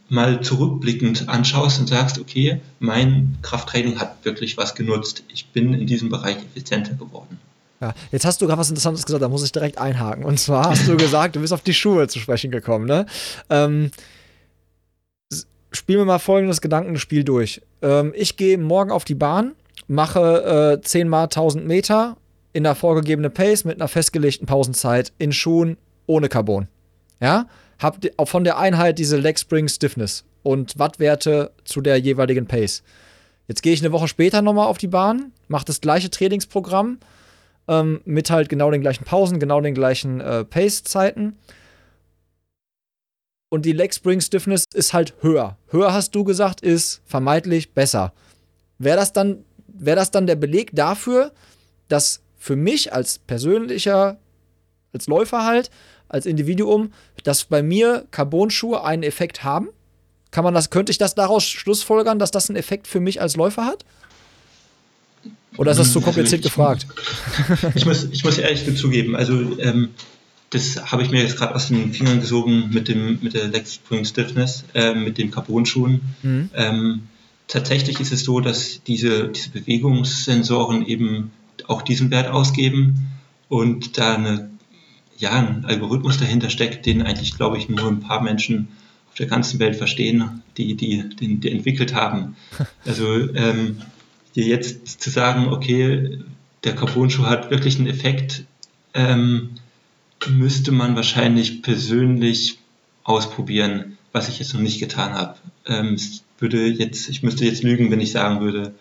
mal 0.09 0.41
zurückblickend 0.41 1.29
anschaust 1.29 1.79
und 1.79 1.87
sagst, 1.87 2.19
okay, 2.19 2.61
mein 2.79 3.37
Krafttraining 3.41 3.99
hat 3.99 4.23
wirklich 4.23 4.57
was 4.57 4.73
genutzt. 4.73 5.23
Ich 5.27 5.47
bin 5.47 5.73
in 5.73 5.85
diesem 5.85 6.09
Bereich 6.09 6.37
effizienter 6.37 6.93
geworden. 6.93 7.39
Ja, 7.81 7.93
jetzt 8.11 8.25
hast 8.25 8.41
du 8.41 8.47
gerade 8.47 8.59
was 8.59 8.69
Interessantes 8.69 9.05
gesagt, 9.05 9.21
da 9.21 9.27
muss 9.27 9.43
ich 9.43 9.51
direkt 9.51 9.77
einhaken. 9.77 10.23
Und 10.23 10.39
zwar 10.39 10.69
hast 10.69 10.87
du 10.87 10.95
gesagt, 10.97 11.35
du 11.35 11.41
bist 11.41 11.53
auf 11.53 11.61
die 11.61 11.73
Schuhe 11.73 12.07
zu 12.07 12.19
sprechen 12.19 12.51
gekommen, 12.51 12.85
ne? 12.85 13.05
Ähm, 13.49 13.91
spiel 15.77 15.97
mir 15.97 16.05
mal 16.05 16.19
folgendes 16.19 16.61
Gedankenspiel 16.61 17.23
durch. 17.23 17.61
Ähm, 17.81 18.13
ich 18.15 18.37
gehe 18.37 18.57
morgen 18.57 18.91
auf 18.91 19.05
die 19.05 19.15
Bahn, 19.15 19.53
mache 19.87 20.77
äh, 20.79 20.81
10 20.81 21.07
mal 21.07 21.23
1000 21.23 21.65
Meter 21.65 22.17
in 22.53 22.63
der 22.63 22.75
vorgegebenen 22.75 23.33
Pace 23.33 23.65
mit 23.65 23.75
einer 23.75 23.87
festgelegten 23.87 24.47
Pausenzeit 24.47 25.11
in 25.17 25.31
Schuhen 25.31 25.77
ohne 26.07 26.29
Carbon. 26.29 26.67
Ja? 27.19 27.47
Hab 27.79 27.97
von 28.29 28.43
der 28.43 28.57
Einheit 28.57 28.99
diese 28.99 29.17
Leg 29.17 29.37
Spring 29.37 29.67
Stiffness 29.67 30.23
und 30.43 30.79
Wattwerte 30.79 31.51
zu 31.65 31.81
der 31.81 31.97
jeweiligen 31.97 32.47
Pace. 32.47 32.83
Jetzt 33.47 33.61
gehe 33.61 33.73
ich 33.73 33.81
eine 33.81 33.91
Woche 33.91 34.07
später 34.07 34.41
nochmal 34.41 34.67
auf 34.67 34.77
die 34.77 34.87
Bahn, 34.87 35.31
mache 35.47 35.65
das 35.65 35.81
gleiche 35.81 36.09
Trainingsprogramm 36.09 36.99
ähm, 37.67 38.01
mit 38.05 38.29
halt 38.29 38.49
genau 38.49 38.71
den 38.71 38.81
gleichen 38.81 39.03
Pausen, 39.03 39.39
genau 39.39 39.61
den 39.61 39.73
gleichen 39.73 40.21
äh, 40.21 40.45
Pace-Zeiten. 40.45 41.37
Und 43.55 43.63
die 43.63 43.71
Leg 43.71 43.95
Spring 43.95 44.19
Stiffness 44.19 44.65
ist 44.73 44.93
halt 44.93 45.13
höher. 45.21 45.55
Höher 45.69 45.93
hast 45.93 46.13
du 46.13 46.25
gesagt, 46.25 46.59
ist 46.59 46.99
vermeintlich 47.05 47.71
besser. 47.71 48.11
Wäre 48.79 48.97
das 48.97 49.13
dann, 49.13 49.45
wäre 49.65 49.95
das 49.95 50.11
dann 50.11 50.27
der 50.27 50.35
Beleg 50.35 50.71
dafür, 50.73 51.31
dass 51.87 52.19
für 52.37 52.57
mich 52.57 52.91
als 52.91 53.17
persönlicher, 53.17 54.17
als 54.91 55.07
Läufer 55.07 55.45
halt, 55.45 55.71
als 56.09 56.25
Individuum, 56.25 56.91
dass 57.23 57.45
bei 57.45 57.63
mir 57.63 58.05
Carbon-Schuhe 58.11 58.83
einen 58.83 59.03
Effekt 59.03 59.45
haben? 59.45 59.69
Kann 60.31 60.43
man 60.43 60.53
das, 60.53 60.69
könnte 60.69 60.91
ich 60.91 60.97
das 60.97 61.15
daraus 61.15 61.45
schlussfolgern, 61.45 62.19
dass 62.19 62.31
das 62.31 62.49
einen 62.49 62.57
Effekt 62.57 62.87
für 62.87 62.99
mich 62.99 63.21
als 63.21 63.37
Läufer 63.37 63.65
hat? 63.65 63.85
Oder 65.55 65.71
ist 65.71 65.77
das 65.77 65.93
zu 65.93 66.01
kompliziert 66.01 66.43
also 66.43 66.49
ich, 66.49 66.53
gefragt? 66.53 66.87
Ich 67.75 67.85
muss, 67.85 68.03
ich 68.11 68.25
muss 68.25 68.37
ehrlich 68.37 68.75
zugeben, 68.75 69.15
also 69.15 69.57
ähm, 69.59 69.91
das 70.55 70.91
habe 70.91 71.03
ich 71.03 71.11
mir 71.11 71.21
jetzt 71.21 71.37
gerade 71.37 71.53
aus 71.53 71.67
den 71.67 71.91
Fingern 71.93 72.21
gesogen 72.21 72.69
mit, 72.71 72.87
dem, 72.87 73.19
mit 73.21 73.33
der 73.33 73.49
Leg 73.49 73.67
Spring 73.67 74.05
Stiffness, 74.05 74.63
äh, 74.73 74.95
mit 74.95 75.17
den 75.17 75.29
Carbon-Schuhen. 75.29 76.01
Mhm. 76.23 76.49
Ähm, 76.53 77.01
tatsächlich 77.47 77.99
ist 77.99 78.13
es 78.13 78.23
so, 78.23 78.39
dass 78.39 78.81
diese, 78.83 79.27
diese 79.27 79.49
Bewegungssensoren 79.49 80.85
eben 80.85 81.31
auch 81.67 81.81
diesen 81.81 82.09
Wert 82.09 82.29
ausgeben 82.29 83.09
und 83.49 83.97
da 83.97 84.15
eine, 84.15 84.49
ja, 85.17 85.31
ein 85.31 85.65
Algorithmus 85.65 86.17
dahinter 86.17 86.49
steckt, 86.49 86.85
den 86.85 87.01
eigentlich, 87.01 87.35
glaube 87.35 87.57
ich, 87.57 87.67
nur 87.67 87.87
ein 87.87 87.99
paar 87.99 88.21
Menschen 88.21 88.69
auf 89.09 89.15
der 89.15 89.27
ganzen 89.27 89.59
Welt 89.59 89.75
verstehen, 89.75 90.41
die, 90.57 90.75
die 90.75 91.03
den 91.09 91.41
die 91.41 91.51
entwickelt 91.51 91.93
haben. 91.93 92.37
Also 92.85 93.33
ähm, 93.33 93.81
dir 94.35 94.45
jetzt 94.45 95.01
zu 95.01 95.09
sagen, 95.09 95.47
okay, 95.47 96.19
der 96.63 96.75
Carbon-Schuh 96.75 97.25
hat 97.25 97.51
wirklich 97.51 97.77
einen 97.77 97.87
Effekt, 97.87 98.45
ähm, 98.93 99.49
müsste 100.29 100.71
man 100.71 100.95
wahrscheinlich 100.95 101.61
persönlich 101.61 102.59
ausprobieren, 103.03 103.97
was 104.11 104.29
ich 104.29 104.39
jetzt 104.39 104.53
noch 104.53 104.61
nicht 104.61 104.79
getan 104.79 105.13
habe. 105.13 105.35
Ähm, 105.67 105.97
würde 106.39 106.67
jetzt, 106.67 107.09
ich 107.09 107.23
müsste 107.23 107.45
jetzt 107.45 107.63
lügen, 107.63 107.91
wenn 107.91 108.01
ich 108.01 108.11
sagen 108.11 108.41
würde, 108.41 108.73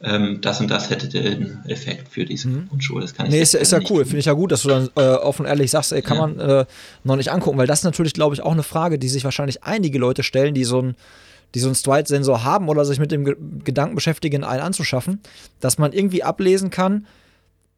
ähm, 0.00 0.40
das 0.40 0.60
und 0.60 0.70
das 0.70 0.90
hätte 0.90 1.08
den 1.08 1.64
Effekt 1.66 2.08
für 2.08 2.24
diese 2.24 2.48
mhm. 2.48 2.68
Grundschule. 2.68 3.02
Das 3.02 3.14
kann 3.14 3.26
ich 3.26 3.32
nee, 3.32 3.40
ist, 3.40 3.54
ist 3.54 3.72
ja 3.72 3.80
cool. 3.90 4.04
Finde 4.04 4.18
ich 4.18 4.26
ja 4.26 4.32
gut, 4.32 4.52
dass 4.52 4.62
du 4.62 4.68
dann 4.68 4.88
äh, 4.96 5.14
offen 5.14 5.42
und 5.42 5.48
ehrlich 5.48 5.70
sagst, 5.70 5.92
ey, 5.92 6.02
kann 6.02 6.16
ja. 6.18 6.26
man 6.26 6.40
äh, 6.40 6.66
noch 7.04 7.16
nicht 7.16 7.32
angucken, 7.32 7.58
weil 7.58 7.66
das 7.66 7.80
ist 7.80 7.84
natürlich, 7.84 8.12
glaube 8.12 8.34
ich, 8.34 8.42
auch 8.42 8.52
eine 8.52 8.62
Frage, 8.62 8.98
die 8.98 9.08
sich 9.08 9.24
wahrscheinlich 9.24 9.64
einige 9.64 9.98
Leute 9.98 10.22
stellen, 10.22 10.54
die 10.54 10.64
so 10.64 10.82
ein 10.82 10.96
die 11.54 11.60
so 11.60 11.68
einen 11.68 11.74
Stride-Sensor 11.74 12.44
haben 12.44 12.68
oder 12.68 12.84
sich 12.84 12.98
mit 12.98 13.10
dem 13.10 13.24
Ge 13.24 13.34
Gedanken 13.64 13.94
beschäftigen, 13.94 14.44
einen 14.44 14.60
anzuschaffen, 14.60 15.20
dass 15.60 15.78
man 15.78 15.94
irgendwie 15.94 16.22
ablesen 16.22 16.68
kann, 16.68 17.06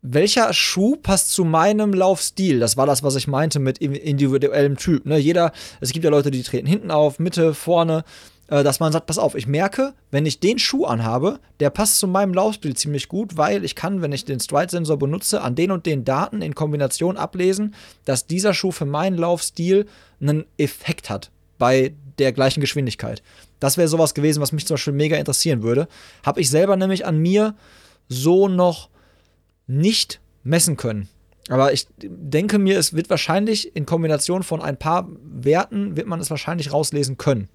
welcher 0.03 0.53
Schuh 0.53 0.97
passt 0.97 1.31
zu 1.31 1.45
meinem 1.45 1.93
Laufstil? 1.93 2.59
Das 2.59 2.77
war 2.77 2.87
das, 2.87 3.03
was 3.03 3.17
ich 3.17 3.29
meinte 3.29 3.59
mit 3.59 3.79
individuellem 3.79 4.77
Typ. 4.77 5.05
Ne? 5.07 5.19
Jeder, 5.19 5.53
es 5.81 5.93
gibt 5.93 6.05
ja 6.05 6.11
Leute, 6.11 6.31
die 6.31 6.43
treten 6.43 6.67
hinten 6.67 6.91
auf, 6.91 7.19
Mitte, 7.19 7.55
vorne. 7.55 8.05
Äh, 8.51 8.65
dass 8.65 8.81
man 8.81 8.93
sagt, 8.93 9.07
pass 9.07 9.19
auf, 9.19 9.35
ich 9.37 9.47
merke, 9.47 9.95
wenn 10.11 10.27
ich 10.27 10.41
den 10.41 10.59
Schuh 10.59 10.85
anhabe, 10.85 11.39
der 11.61 11.71
passt 11.71 11.99
zu 11.99 12.09
meinem 12.09 12.35
Laufstil 12.35 12.75
ziemlich 12.75 13.09
gut, 13.09 13.37
weil 13.37 13.65
ich 13.65 13.77
kann, 13.77 14.03
wenn 14.03 14.13
ich 14.13 14.25
den 14.25 14.41
Stride-Sensor 14.41 14.99
benutze, 14.99 15.41
an 15.41 15.55
den 15.55 15.71
und 15.71 15.87
den 15.87 16.05
Daten 16.05 16.43
in 16.43 16.55
Kombination 16.55 17.17
ablesen, 17.17 17.75
dass 18.05 18.27
dieser 18.27 18.53
Schuh 18.53 18.73
für 18.73 18.87
meinen 18.87 19.17
Laufstil 19.17 19.87
einen 20.21 20.45
Effekt 20.59 21.11
hat 21.11 21.31
bei 21.59 21.95
der 22.19 22.33
gleichen 22.33 22.61
Geschwindigkeit. 22.61 23.23
Das 23.61 23.77
wäre 23.77 23.89
sowas 23.89 24.15
gewesen, 24.15 24.43
was 24.43 24.53
mich 24.53 24.67
zum 24.67 24.75
Beispiel 24.75 24.95
mega 24.95 25.17
interessieren 25.17 25.63
würde. 25.63 25.87
Habe 26.25 26.41
ich 26.41 26.51
selber 26.51 26.77
nämlich 26.77 27.07
an 27.07 27.19
mir 27.19 27.55
so 28.09 28.49
noch 28.49 28.89
nicht 29.71 30.21
messen 30.43 30.77
können. 30.77 31.09
Aber 31.49 31.73
ich 31.73 31.87
denke 31.99 32.59
mir, 32.59 32.79
es 32.79 32.95
wird 32.95 33.11
wahrscheinlich 33.11 33.75
in 33.75 33.87
Kombination 33.87 34.43
von 34.43 34.61
ein 34.61 34.77
paar 34.77 35.09
Werten, 35.23 35.97
wird 35.97 36.07
man 36.07 36.21
es 36.21 36.31
wahrscheinlich 36.31 36.73
rauslesen 36.73 37.17
können. 37.17 37.49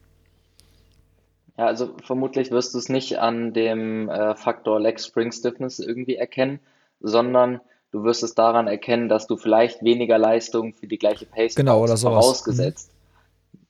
Ja, 1.57 1.67
also 1.67 1.95
vermutlich 2.03 2.51
wirst 2.51 2.73
du 2.73 2.79
es 2.79 2.89
nicht 2.89 3.19
an 3.19 3.53
dem 3.53 4.09
äh, 4.09 4.35
Faktor 4.35 4.79
Leg 4.81 4.99
Spring 4.99 5.31
Stiffness 5.31 5.79
irgendwie 5.79 6.15
erkennen, 6.15 6.59
sondern 6.99 7.61
du 7.91 8.03
wirst 8.03 8.23
es 8.23 8.35
daran 8.35 8.67
erkennen, 8.67 9.07
dass 9.07 9.27
du 9.27 9.37
vielleicht 9.37 9.81
weniger 9.81 10.17
Leistung 10.17 10.73
für 10.73 10.87
die 10.87 10.97
gleiche 10.97 11.25
Pace 11.25 11.55
genau, 11.55 11.81
oder 11.81 11.95
vorausgesetzt. 11.95 12.91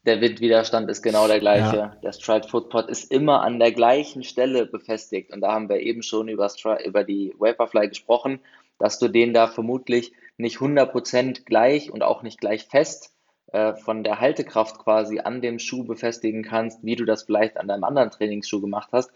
Der 0.05 0.21
Windwiderstand 0.21 0.89
ist 0.89 1.01
genau 1.01 1.27
der 1.27 1.39
gleiche. 1.39 1.77
Ja. 1.77 1.95
Der 2.03 2.11
Stride 2.11 2.47
Footpod 2.47 2.89
ist 2.89 3.11
immer 3.11 3.41
an 3.41 3.59
der 3.59 3.71
gleichen 3.71 4.23
Stelle 4.23 4.67
befestigt. 4.67 5.33
Und 5.33 5.41
da 5.41 5.51
haben 5.53 5.67
wir 5.67 5.79
eben 5.79 6.03
schon 6.03 6.27
über, 6.27 6.49
über 6.85 7.03
die 7.03 7.33
Vaporfly 7.39 7.89
gesprochen, 7.89 8.39
dass 8.77 8.99
du 8.99 9.07
den 9.07 9.33
da 9.33 9.47
vermutlich 9.47 10.13
nicht 10.37 10.57
100% 10.57 11.45
gleich 11.45 11.91
und 11.91 12.03
auch 12.03 12.21
nicht 12.21 12.39
gleich 12.39 12.65
fest 12.65 13.13
äh, 13.51 13.73
von 13.73 14.03
der 14.03 14.19
Haltekraft 14.19 14.77
quasi 14.79 15.19
an 15.19 15.41
dem 15.41 15.59
Schuh 15.59 15.85
befestigen 15.85 16.43
kannst, 16.43 16.83
wie 16.83 16.95
du 16.95 17.05
das 17.05 17.23
vielleicht 17.23 17.57
an 17.57 17.67
deinem 17.67 17.83
anderen 17.83 18.11
Trainingsschuh 18.11 18.61
gemacht 18.61 18.89
hast. 18.91 19.11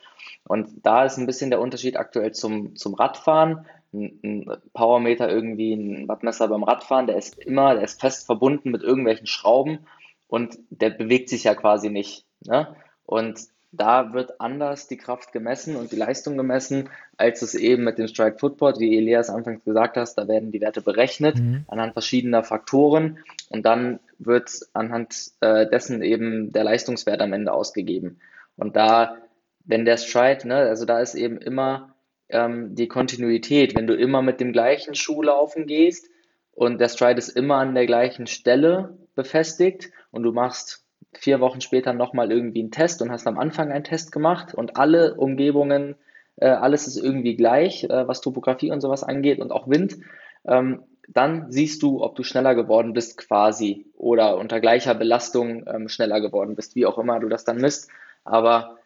Und 0.48 0.70
da 0.84 1.04
ist 1.06 1.18
ein 1.18 1.28
bisschen 1.28 1.52
der 1.52 1.62
Unterschied 1.62 1.98
aktuell 1.98 2.32
zum, 2.32 2.76
zum 2.76 2.96
Radfahren. 2.96 3.66
Ein, 3.94 4.20
ein 4.24 4.58
Powermeter 4.74 5.30
irgendwie, 5.30 5.74
ein 5.74 6.08
Wattmesser 6.08 6.48
beim 6.48 6.64
Radfahren, 6.64 7.06
der 7.06 7.18
ist 7.18 7.38
immer, 7.38 7.76
der 7.76 7.84
ist 7.84 8.00
fest 8.00 8.26
verbunden 8.26 8.72
mit 8.72 8.82
irgendwelchen 8.82 9.28
Schrauben 9.28 9.86
und 10.30 10.58
der 10.70 10.92
bewegt 10.92 11.28
sich 11.28 11.44
ja 11.44 11.56
quasi 11.56 11.90
nicht. 11.90 12.26
Ne? 12.46 12.74
Und 13.06 13.40
da 13.72 14.14
wird 14.14 14.40
anders 14.40 14.88
die 14.88 14.98
Kraft 14.98 15.32
gemessen 15.32 15.76
und 15.76 15.92
die 15.92 15.96
Leistung 15.96 16.38
gemessen, 16.38 16.90
als 17.18 17.42
es 17.42 17.54
eben 17.54 17.84
mit 17.84 17.98
dem 17.98 18.08
Strike 18.08 18.40
Footboard, 18.40 18.80
wie 18.80 18.98
Elias 18.98 19.30
anfangs 19.30 19.64
gesagt 19.64 19.98
hast, 19.98 20.16
da 20.16 20.28
werden 20.28 20.52
die 20.52 20.62
Werte 20.62 20.82
berechnet 20.82 21.38
mhm. 21.38 21.66
anhand 21.68 21.94
verschiedener 21.94 22.44
Faktoren 22.44 23.20
und 23.50 23.66
dann 23.66 24.00
wird 24.18 24.52
anhand 24.74 25.32
äh, 25.42 25.68
dessen 25.68 26.02
eben 26.02 26.52
der 26.52 26.64
Leistungswert 26.64 27.22
am 27.22 27.34
Ende 27.34 27.52
ausgegeben. 27.52 28.20
Und 28.56 28.76
da, 28.76 29.18
wenn 29.66 29.86
der 29.86 29.98
Stride, 29.98 30.48
ne, 30.48 30.56
also 30.56 30.86
da 30.86 31.00
ist 31.00 31.16
eben 31.16 31.38
immer 31.38 31.96
ähm, 32.30 32.76
die 32.76 32.88
Kontinuität, 32.88 33.76
wenn 33.76 33.88
du 33.88 33.96
immer 33.96 34.22
mit 34.22 34.40
dem 34.40 34.52
gleichen 34.52 34.96
Schuh 34.96 35.22
laufen 35.22 35.68
gehst 35.68 36.08
und 36.52 36.80
der 36.80 36.90
Stride 36.90 37.20
ist 37.20 37.30
immer 37.30 37.58
an 37.58 37.76
der 37.76 37.86
gleichen 37.86 38.26
Stelle 38.26 38.98
befestigt 39.20 39.92
und 40.12 40.24
du 40.24 40.32
machst 40.32 40.86
vier 41.14 41.42
Wochen 41.42 41.60
später 41.60 41.92
nochmal 41.94 42.32
irgendwie 42.32 42.62
einen 42.62 42.72
Test 42.72 43.02
und 43.02 43.12
hast 43.12 43.28
am 43.28 43.38
Anfang 43.38 43.72
einen 43.72 43.84
Test 43.84 44.12
gemacht 44.12 44.54
und 44.54 44.78
alle 44.78 45.16
Umgebungen, 45.16 45.96
äh, 46.38 46.48
alles 46.48 46.88
ist 46.88 46.98
irgendwie 46.98 47.36
gleich, 47.36 47.84
äh, 47.84 48.08
was 48.08 48.22
Topografie 48.22 48.72
und 48.72 48.82
sowas 48.82 49.04
angeht 49.04 49.40
und 49.40 49.52
auch 49.52 49.68
Wind, 49.68 49.98
ähm, 50.46 50.84
dann 51.10 51.52
siehst 51.52 51.82
du, 51.82 52.02
ob 52.02 52.16
du 52.16 52.24
schneller 52.24 52.56
geworden 52.56 52.94
bist 52.94 53.18
quasi 53.18 53.86
oder 53.98 54.38
unter 54.38 54.60
gleicher 54.60 54.94
Belastung 54.94 55.66
ähm, 55.68 55.90
schneller 55.90 56.22
geworden 56.22 56.56
bist, 56.56 56.76
wie 56.76 56.86
auch 56.86 56.98
immer 56.98 57.20
du 57.20 57.28
das 57.28 57.44
dann 57.44 57.58
misst. 57.58 57.90
Aber 58.24 58.78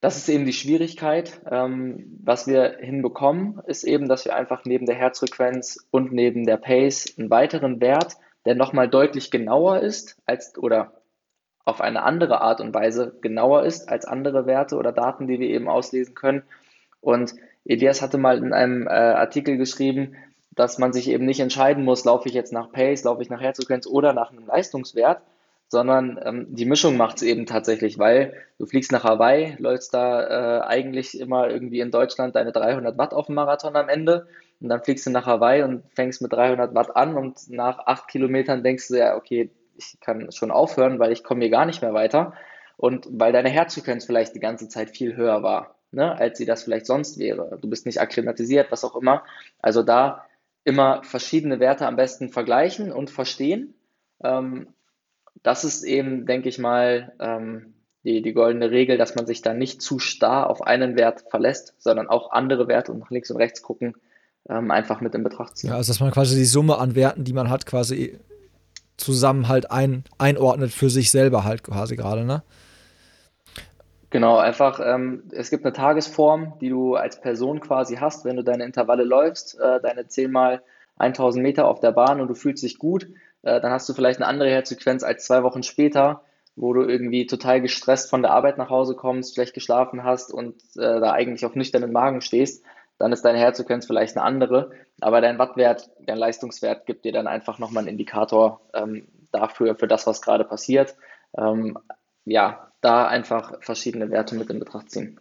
das 0.00 0.16
ist 0.16 0.28
eben 0.28 0.46
die 0.46 0.52
Schwierigkeit. 0.52 1.40
Ähm, 1.50 2.18
was 2.22 2.46
wir 2.46 2.78
hinbekommen, 2.80 3.60
ist 3.66 3.84
eben, 3.84 4.08
dass 4.08 4.24
wir 4.24 4.34
einfach 4.34 4.64
neben 4.64 4.86
der 4.86 4.94
Herzfrequenz 4.94 5.86
und 5.90 6.12
neben 6.12 6.46
der 6.46 6.56
Pace 6.56 7.14
einen 7.18 7.30
weiteren 7.30 7.80
Wert, 7.80 8.16
der 8.44 8.54
nochmal 8.54 8.88
deutlich 8.88 9.30
genauer 9.30 9.80
ist 9.80 10.16
als 10.26 10.56
oder 10.56 10.92
auf 11.64 11.80
eine 11.80 12.02
andere 12.02 12.40
Art 12.40 12.60
und 12.60 12.74
Weise 12.74 13.16
genauer 13.20 13.64
ist 13.64 13.88
als 13.88 14.04
andere 14.04 14.46
Werte 14.46 14.76
oder 14.76 14.92
Daten, 14.92 15.26
die 15.26 15.38
wir 15.38 15.48
eben 15.48 15.68
auslesen 15.68 16.14
können. 16.14 16.42
Und 17.00 17.34
Elias 17.64 18.02
hatte 18.02 18.18
mal 18.18 18.38
in 18.38 18.52
einem 18.52 18.86
äh, 18.86 18.90
Artikel 18.90 19.56
geschrieben, 19.56 20.16
dass 20.50 20.78
man 20.78 20.92
sich 20.92 21.08
eben 21.08 21.26
nicht 21.26 21.40
entscheiden 21.40 21.84
muss, 21.84 22.04
laufe 22.04 22.28
ich 22.28 22.34
jetzt 22.34 22.52
nach 22.52 22.72
Pace, 22.72 23.04
laufe 23.04 23.22
ich 23.22 23.30
nach 23.30 23.40
Herzfrequenz 23.40 23.86
oder 23.86 24.12
nach 24.12 24.32
einem 24.32 24.46
Leistungswert, 24.46 25.22
sondern 25.68 26.18
ähm, 26.24 26.46
die 26.50 26.64
Mischung 26.64 26.96
macht 26.96 27.18
es 27.18 27.22
eben 27.22 27.46
tatsächlich, 27.46 27.98
weil 27.98 28.34
du 28.58 28.66
fliegst 28.66 28.90
nach 28.90 29.04
Hawaii, 29.04 29.54
läufst 29.58 29.94
da 29.94 30.58
äh, 30.58 30.62
eigentlich 30.62 31.18
immer 31.18 31.48
irgendwie 31.48 31.80
in 31.80 31.92
Deutschland 31.92 32.34
deine 32.34 32.50
300 32.50 32.98
Watt 32.98 33.14
auf 33.14 33.26
dem 33.26 33.36
Marathon 33.36 33.76
am 33.76 33.88
Ende 33.88 34.26
und 34.60 34.68
dann 34.68 34.82
fliegst 34.82 35.06
du 35.06 35.10
nach 35.10 35.26
Hawaii 35.26 35.62
und 35.62 35.82
fängst 35.94 36.20
mit 36.22 36.32
300 36.32 36.74
Watt 36.74 36.96
an 36.96 37.16
und 37.16 37.48
nach 37.50 37.78
acht 37.86 38.08
Kilometern 38.08 38.62
denkst 38.62 38.88
du 38.88 38.98
ja, 38.98 39.16
okay, 39.16 39.50
ich 39.76 39.98
kann 40.00 40.30
schon 40.32 40.50
aufhören, 40.50 40.98
weil 40.98 41.12
ich 41.12 41.24
komme 41.24 41.40
hier 41.42 41.50
gar 41.50 41.66
nicht 41.66 41.80
mehr 41.80 41.94
weiter 41.94 42.34
und 42.76 43.06
weil 43.10 43.32
deine 43.32 43.48
Herzfrequenz 43.48 44.04
vielleicht 44.04 44.34
die 44.34 44.40
ganze 44.40 44.68
Zeit 44.68 44.90
viel 44.90 45.16
höher 45.16 45.42
war, 45.42 45.76
ne, 45.92 46.16
als 46.18 46.38
sie 46.38 46.46
das 46.46 46.64
vielleicht 46.64 46.86
sonst 46.86 47.18
wäre. 47.18 47.58
Du 47.60 47.68
bist 47.70 47.86
nicht 47.86 48.00
akklimatisiert, 48.00 48.70
was 48.70 48.84
auch 48.84 48.96
immer. 48.96 49.24
Also 49.60 49.82
da 49.82 50.26
immer 50.64 51.02
verschiedene 51.02 51.58
Werte 51.60 51.86
am 51.86 51.96
besten 51.96 52.28
vergleichen 52.28 52.92
und 52.92 53.10
verstehen. 53.10 53.74
Ähm, 54.22 54.68
das 55.42 55.64
ist 55.64 55.84
eben, 55.84 56.26
denke 56.26 56.50
ich 56.50 56.58
mal, 56.58 57.12
ähm, 57.18 57.74
die, 58.04 58.22
die 58.22 58.32
goldene 58.32 58.70
Regel, 58.70 58.98
dass 58.98 59.14
man 59.14 59.26
sich 59.26 59.42
da 59.42 59.52
nicht 59.52 59.82
zu 59.82 59.98
starr 59.98 60.48
auf 60.48 60.62
einen 60.62 60.96
Wert 60.96 61.24
verlässt, 61.30 61.74
sondern 61.78 62.08
auch 62.08 62.30
andere 62.30 62.68
Werte 62.68 62.92
und 62.92 62.98
nach 62.98 63.10
links 63.10 63.30
und 63.30 63.38
rechts 63.38 63.62
gucken, 63.62 63.94
ähm, 64.48 64.70
einfach 64.70 65.00
mit 65.00 65.14
in 65.14 65.22
Betracht 65.22 65.56
ziehen. 65.56 65.70
Ja, 65.70 65.76
also 65.76 65.90
dass 65.90 66.00
man 66.00 66.10
quasi 66.10 66.36
die 66.36 66.44
Summe 66.44 66.78
an 66.78 66.94
Werten, 66.94 67.24
die 67.24 67.32
man 67.32 67.50
hat, 67.50 67.66
quasi 67.66 68.18
zusammen 68.96 69.48
halt 69.48 69.70
ein, 69.70 70.04
einordnet 70.18 70.72
für 70.72 70.90
sich 70.90 71.10
selber 71.10 71.44
halt 71.44 71.62
quasi 71.62 71.96
gerade, 71.96 72.24
ne? 72.24 72.42
Genau, 74.10 74.38
einfach, 74.38 74.80
ähm, 74.84 75.22
es 75.30 75.50
gibt 75.50 75.64
eine 75.64 75.72
Tagesform, 75.72 76.54
die 76.60 76.68
du 76.68 76.96
als 76.96 77.20
Person 77.20 77.60
quasi 77.60 77.96
hast, 77.96 78.24
wenn 78.24 78.36
du 78.36 78.42
deine 78.42 78.64
Intervalle 78.64 79.04
läufst, 79.04 79.58
äh, 79.60 79.80
deine 79.80 80.08
10 80.08 80.32
mal 80.32 80.62
1000 80.98 81.42
Meter 81.42 81.68
auf 81.68 81.78
der 81.78 81.92
Bahn 81.92 82.20
und 82.20 82.26
du 82.26 82.34
fühlst 82.34 82.64
dich 82.64 82.78
gut, 82.78 83.06
äh, 83.42 83.60
dann 83.60 83.70
hast 83.70 83.88
du 83.88 83.94
vielleicht 83.94 84.18
eine 84.18 84.26
andere 84.26 84.50
Herzfrequenz 84.50 85.04
als 85.04 85.24
zwei 85.24 85.44
Wochen 85.44 85.62
später, 85.62 86.22
wo 86.56 86.72
du 86.72 86.82
irgendwie 86.82 87.26
total 87.26 87.60
gestresst 87.60 88.10
von 88.10 88.22
der 88.22 88.32
Arbeit 88.32 88.58
nach 88.58 88.68
Hause 88.68 88.96
kommst, 88.96 89.34
schlecht 89.34 89.54
geschlafen 89.54 90.02
hast 90.02 90.34
und 90.34 90.56
äh, 90.76 91.00
da 91.00 91.12
eigentlich 91.12 91.46
auf 91.46 91.54
nüchternen 91.54 91.92
Magen 91.92 92.20
stehst, 92.20 92.64
dann 93.00 93.12
ist 93.12 93.24
deine 93.24 93.38
Herzfrequenz 93.38 93.86
vielleicht 93.86 94.16
eine 94.16 94.26
andere, 94.26 94.72
aber 95.00 95.22
dein 95.22 95.38
Wattwert, 95.38 95.90
dein 96.06 96.18
Leistungswert 96.18 96.84
gibt 96.84 97.06
dir 97.06 97.12
dann 97.12 97.26
einfach 97.26 97.58
nochmal 97.58 97.82
einen 97.82 97.92
Indikator 97.92 98.60
ähm, 98.74 99.08
dafür, 99.32 99.74
für 99.74 99.88
das, 99.88 100.06
was 100.06 100.20
gerade 100.20 100.44
passiert. 100.44 100.94
Ähm, 101.36 101.78
ja, 102.26 102.68
da 102.82 103.08
einfach 103.08 103.54
verschiedene 103.62 104.10
Werte 104.10 104.34
mit 104.34 104.50
in 104.50 104.58
Betracht 104.58 104.90
ziehen. 104.90 105.18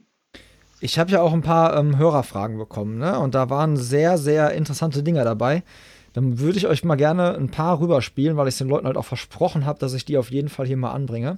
Ich 0.82 1.00
habe 1.00 1.12
ja 1.12 1.22
auch 1.22 1.32
ein 1.32 1.42
paar 1.42 1.78
ähm, 1.78 1.98
Hörerfragen 1.98 2.58
bekommen, 2.58 2.98
ne? 2.98 3.18
Und 3.18 3.34
da 3.34 3.50
waren 3.50 3.78
sehr, 3.78 4.18
sehr 4.18 4.52
interessante 4.52 5.02
Dinge 5.02 5.24
dabei. 5.24 5.64
Dann 6.12 6.40
würde 6.40 6.58
ich 6.58 6.68
euch 6.68 6.84
mal 6.84 6.96
gerne 6.96 7.36
ein 7.36 7.50
paar 7.50 7.80
rüberspielen, 7.80 8.36
weil 8.36 8.50
ich 8.50 8.58
den 8.58 8.68
Leuten 8.68 8.88
halt 8.88 8.98
auch 8.98 9.06
versprochen 9.06 9.66
habe, 9.66 9.80
dass 9.80 9.94
ich 9.94 10.04
die 10.04 10.18
auf 10.18 10.32
jeden 10.32 10.50
Fall 10.50 10.68
hier 10.68 10.78
mal 10.78 10.92
anbringe. 10.92 11.38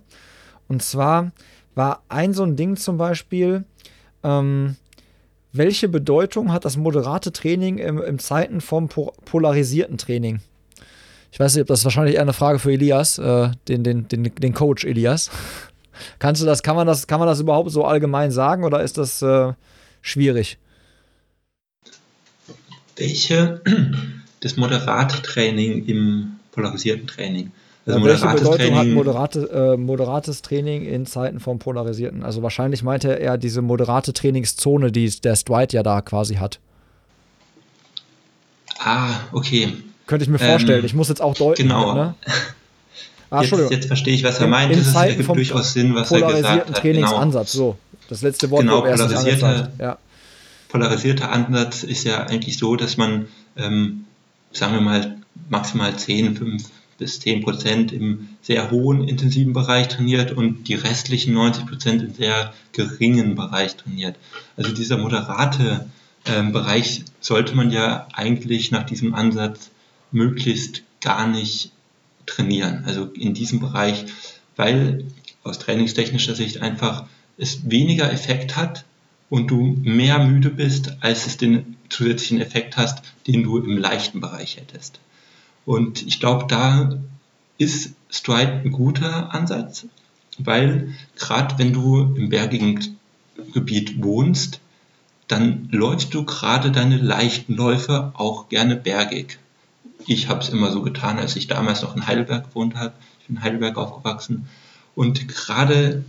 Und 0.67 0.81
zwar 0.81 1.31
war 1.75 2.01
ein 2.09 2.33
so 2.33 2.43
ein 2.43 2.55
Ding 2.55 2.77
zum 2.77 2.97
Beispiel, 2.97 3.65
ähm, 4.23 4.77
welche 5.53 5.89
Bedeutung 5.89 6.51
hat 6.51 6.65
das 6.65 6.77
moderate 6.77 7.31
Training 7.31 7.77
im, 7.77 8.01
im 8.01 8.19
Zeiten 8.19 8.61
vom 8.61 8.87
polarisierten 8.87 9.97
Training? 9.97 10.39
Ich 11.31 11.39
weiß 11.39 11.55
nicht, 11.55 11.61
ob 11.61 11.67
das 11.67 11.83
wahrscheinlich 11.83 12.15
eher 12.15 12.21
eine 12.21 12.33
Frage 12.33 12.59
für 12.59 12.71
Elias, 12.71 13.17
äh, 13.17 13.51
den, 13.67 13.83
den, 13.83 14.07
den, 14.07 14.23
den 14.23 14.53
Coach 14.53 14.85
Elias. 14.85 15.29
Kannst 16.19 16.41
du 16.41 16.45
das, 16.45 16.63
kann 16.63 16.75
man 16.75 16.87
das, 16.87 17.07
kann 17.07 17.19
man 17.19 17.27
das 17.27 17.39
überhaupt 17.39 17.71
so 17.71 17.85
allgemein 17.85 18.31
sagen 18.31 18.63
oder 18.63 18.81
ist 18.81 18.97
das 18.97 19.21
äh, 19.21 19.53
schwierig? 20.01 20.57
Welche 22.95 23.61
das 24.39 24.57
moderate 24.57 25.21
Training 25.21 25.85
im 25.85 26.39
polarisierten 26.51 27.07
Training? 27.07 27.51
Also 27.85 28.03
welche 28.05 28.27
Bedeutung 28.27 28.55
Training, 28.57 28.75
hat 28.75 28.87
moderate, 28.87 29.49
äh, 29.49 29.77
moderates 29.77 30.41
Training 30.43 30.85
in 30.85 31.05
Zeiten 31.05 31.39
vom 31.39 31.57
Polarisierten? 31.57 32.23
Also 32.23 32.43
wahrscheinlich 32.43 32.83
meinte 32.83 33.19
er 33.19 33.37
diese 33.37 33.61
moderate 33.61 34.13
Trainingszone, 34.13 34.91
die 34.91 35.09
der 35.09 35.35
Stride 35.35 35.75
ja 35.75 35.83
da 35.83 36.01
quasi 36.01 36.35
hat. 36.35 36.59
Ah, 38.79 39.09
okay. 39.31 39.73
Könnte 40.05 40.23
ich 40.23 40.29
mir 40.29 40.39
vorstellen. 40.39 40.79
Ähm, 40.79 40.85
ich 40.85 40.93
muss 40.93 41.09
jetzt 41.09 41.21
auch 41.21 41.33
deuten. 41.33 41.63
Genau. 41.63 41.93
Ne? 41.93 42.15
Ah, 43.33 43.43
jetzt, 43.43 43.71
jetzt, 43.71 43.87
verstehe 43.87 44.13
ich, 44.13 44.25
was 44.25 44.41
er 44.41 44.47
meint. 44.47 44.75
Es 44.75 44.93
ergibt 44.93 45.29
durchaus 45.29 45.71
Sinn, 45.71 45.95
was 45.95 46.11
er 46.11 46.19
gesagt 46.19 46.67
hat. 46.67 46.77
Trainingsansatz, 46.77 47.53
genau. 47.53 47.63
so. 47.63 47.77
Das 48.09 48.21
letzte 48.23 48.51
Wort 48.51 48.63
genau, 48.63 48.81
polarisierter, 48.81 49.71
ja. 49.79 49.97
polarisierter 50.67 51.31
Ansatz 51.31 51.83
ist 51.83 52.03
ja 52.03 52.25
eigentlich 52.25 52.57
so, 52.57 52.75
dass 52.75 52.97
man, 52.97 53.27
ähm, 53.55 54.03
sagen 54.51 54.73
wir 54.73 54.81
mal, 54.81 55.15
maximal 55.49 55.95
10, 55.95 56.35
5 56.35 56.69
bis 57.01 57.19
10 57.19 57.41
Prozent 57.41 57.91
im 57.91 58.29
sehr 58.43 58.69
hohen 58.69 59.07
intensiven 59.07 59.53
Bereich 59.53 59.87
trainiert 59.87 60.31
und 60.31 60.67
die 60.67 60.75
restlichen 60.75 61.33
90 61.33 61.65
Prozent 61.65 62.03
im 62.03 62.13
sehr 62.13 62.53
geringen 62.73 63.33
Bereich 63.33 63.75
trainiert. 63.75 64.17
Also 64.55 64.71
dieser 64.71 64.97
moderate 64.97 65.89
ähm, 66.25 66.51
Bereich 66.51 67.03
sollte 67.19 67.55
man 67.55 67.71
ja 67.71 68.07
eigentlich 68.13 68.69
nach 68.69 68.83
diesem 68.83 69.15
Ansatz 69.15 69.71
möglichst 70.11 70.83
gar 71.01 71.25
nicht 71.25 71.71
trainieren. 72.27 72.83
Also 72.85 73.05
in 73.05 73.33
diesem 73.33 73.59
Bereich, 73.59 74.05
weil 74.55 75.05
aus 75.43 75.57
trainingstechnischer 75.57 76.35
Sicht 76.35 76.61
einfach 76.61 77.05
es 77.39 77.67
weniger 77.67 78.13
Effekt 78.13 78.57
hat 78.57 78.85
und 79.31 79.49
du 79.49 79.75
mehr 79.81 80.19
müde 80.19 80.51
bist, 80.51 80.97
als 80.99 81.25
es 81.25 81.37
den 81.37 81.77
zusätzlichen 81.89 82.39
Effekt 82.39 82.77
hast, 82.77 83.01
den 83.25 83.41
du 83.41 83.57
im 83.57 83.79
leichten 83.79 84.19
Bereich 84.19 84.57
hättest. 84.57 84.99
Und 85.65 86.05
ich 86.05 86.19
glaube, 86.19 86.45
da 86.47 86.99
ist 87.57 87.93
Stride 88.09 88.61
ein 88.63 88.71
guter 88.71 89.33
Ansatz, 89.33 89.85
weil 90.37 90.93
gerade 91.15 91.57
wenn 91.59 91.73
du 91.73 92.15
im 92.15 92.29
bergigen 92.29 92.97
Gebiet 93.53 94.03
wohnst, 94.03 94.59
dann 95.27 95.69
läufst 95.71 96.13
du 96.13 96.25
gerade 96.25 96.71
deine 96.71 96.97
leichten 96.97 97.55
Läufe 97.55 98.11
auch 98.15 98.49
gerne 98.49 98.75
bergig 98.75 99.39
ich 100.07 100.27
habe 100.27 100.41
es 100.41 100.49
immer 100.49 100.71
so 100.71 100.81
getan, 100.81 101.19
als 101.19 101.35
ich 101.35 101.47
damals 101.47 101.81
noch 101.81 101.95
in 101.95 102.07
Heidelberg 102.07 102.49
gewohnt 102.49 102.75
habe. 102.75 102.93
Ich 103.19 103.27
bin 103.27 103.37
in 103.37 103.43
Heidelberg 103.43 103.77
aufgewachsen. 103.77 104.47
Und 104.95 105.27
gerade 105.27 106.03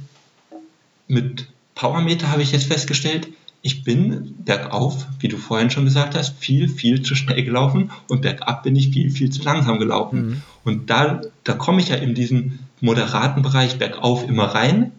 mit 1.08 1.48
Powermeter 1.74 2.30
habe 2.30 2.42
ich 2.42 2.52
jetzt 2.52 2.66
festgestellt, 2.66 3.28
ich 3.62 3.84
bin 3.84 4.34
bergauf, 4.44 5.06
wie 5.20 5.28
du 5.28 5.36
vorhin 5.36 5.70
schon 5.70 5.84
gesagt 5.84 6.16
hast, 6.16 6.36
viel, 6.38 6.68
viel 6.68 7.02
zu 7.02 7.14
schnell 7.14 7.44
gelaufen 7.44 7.92
und 8.08 8.22
bergab 8.22 8.64
bin 8.64 8.74
ich 8.74 8.90
viel, 8.90 9.10
viel 9.10 9.30
zu 9.30 9.42
langsam 9.42 9.78
gelaufen. 9.78 10.26
Mhm. 10.26 10.42
Und 10.64 10.90
da, 10.90 11.20
da 11.44 11.54
komme 11.54 11.80
ich 11.80 11.88
ja 11.88 11.96
in 11.96 12.14
diesen 12.14 12.58
moderaten 12.80 13.42
Bereich 13.42 13.78
bergauf 13.78 14.28
immer 14.28 14.46
rein. 14.46 14.90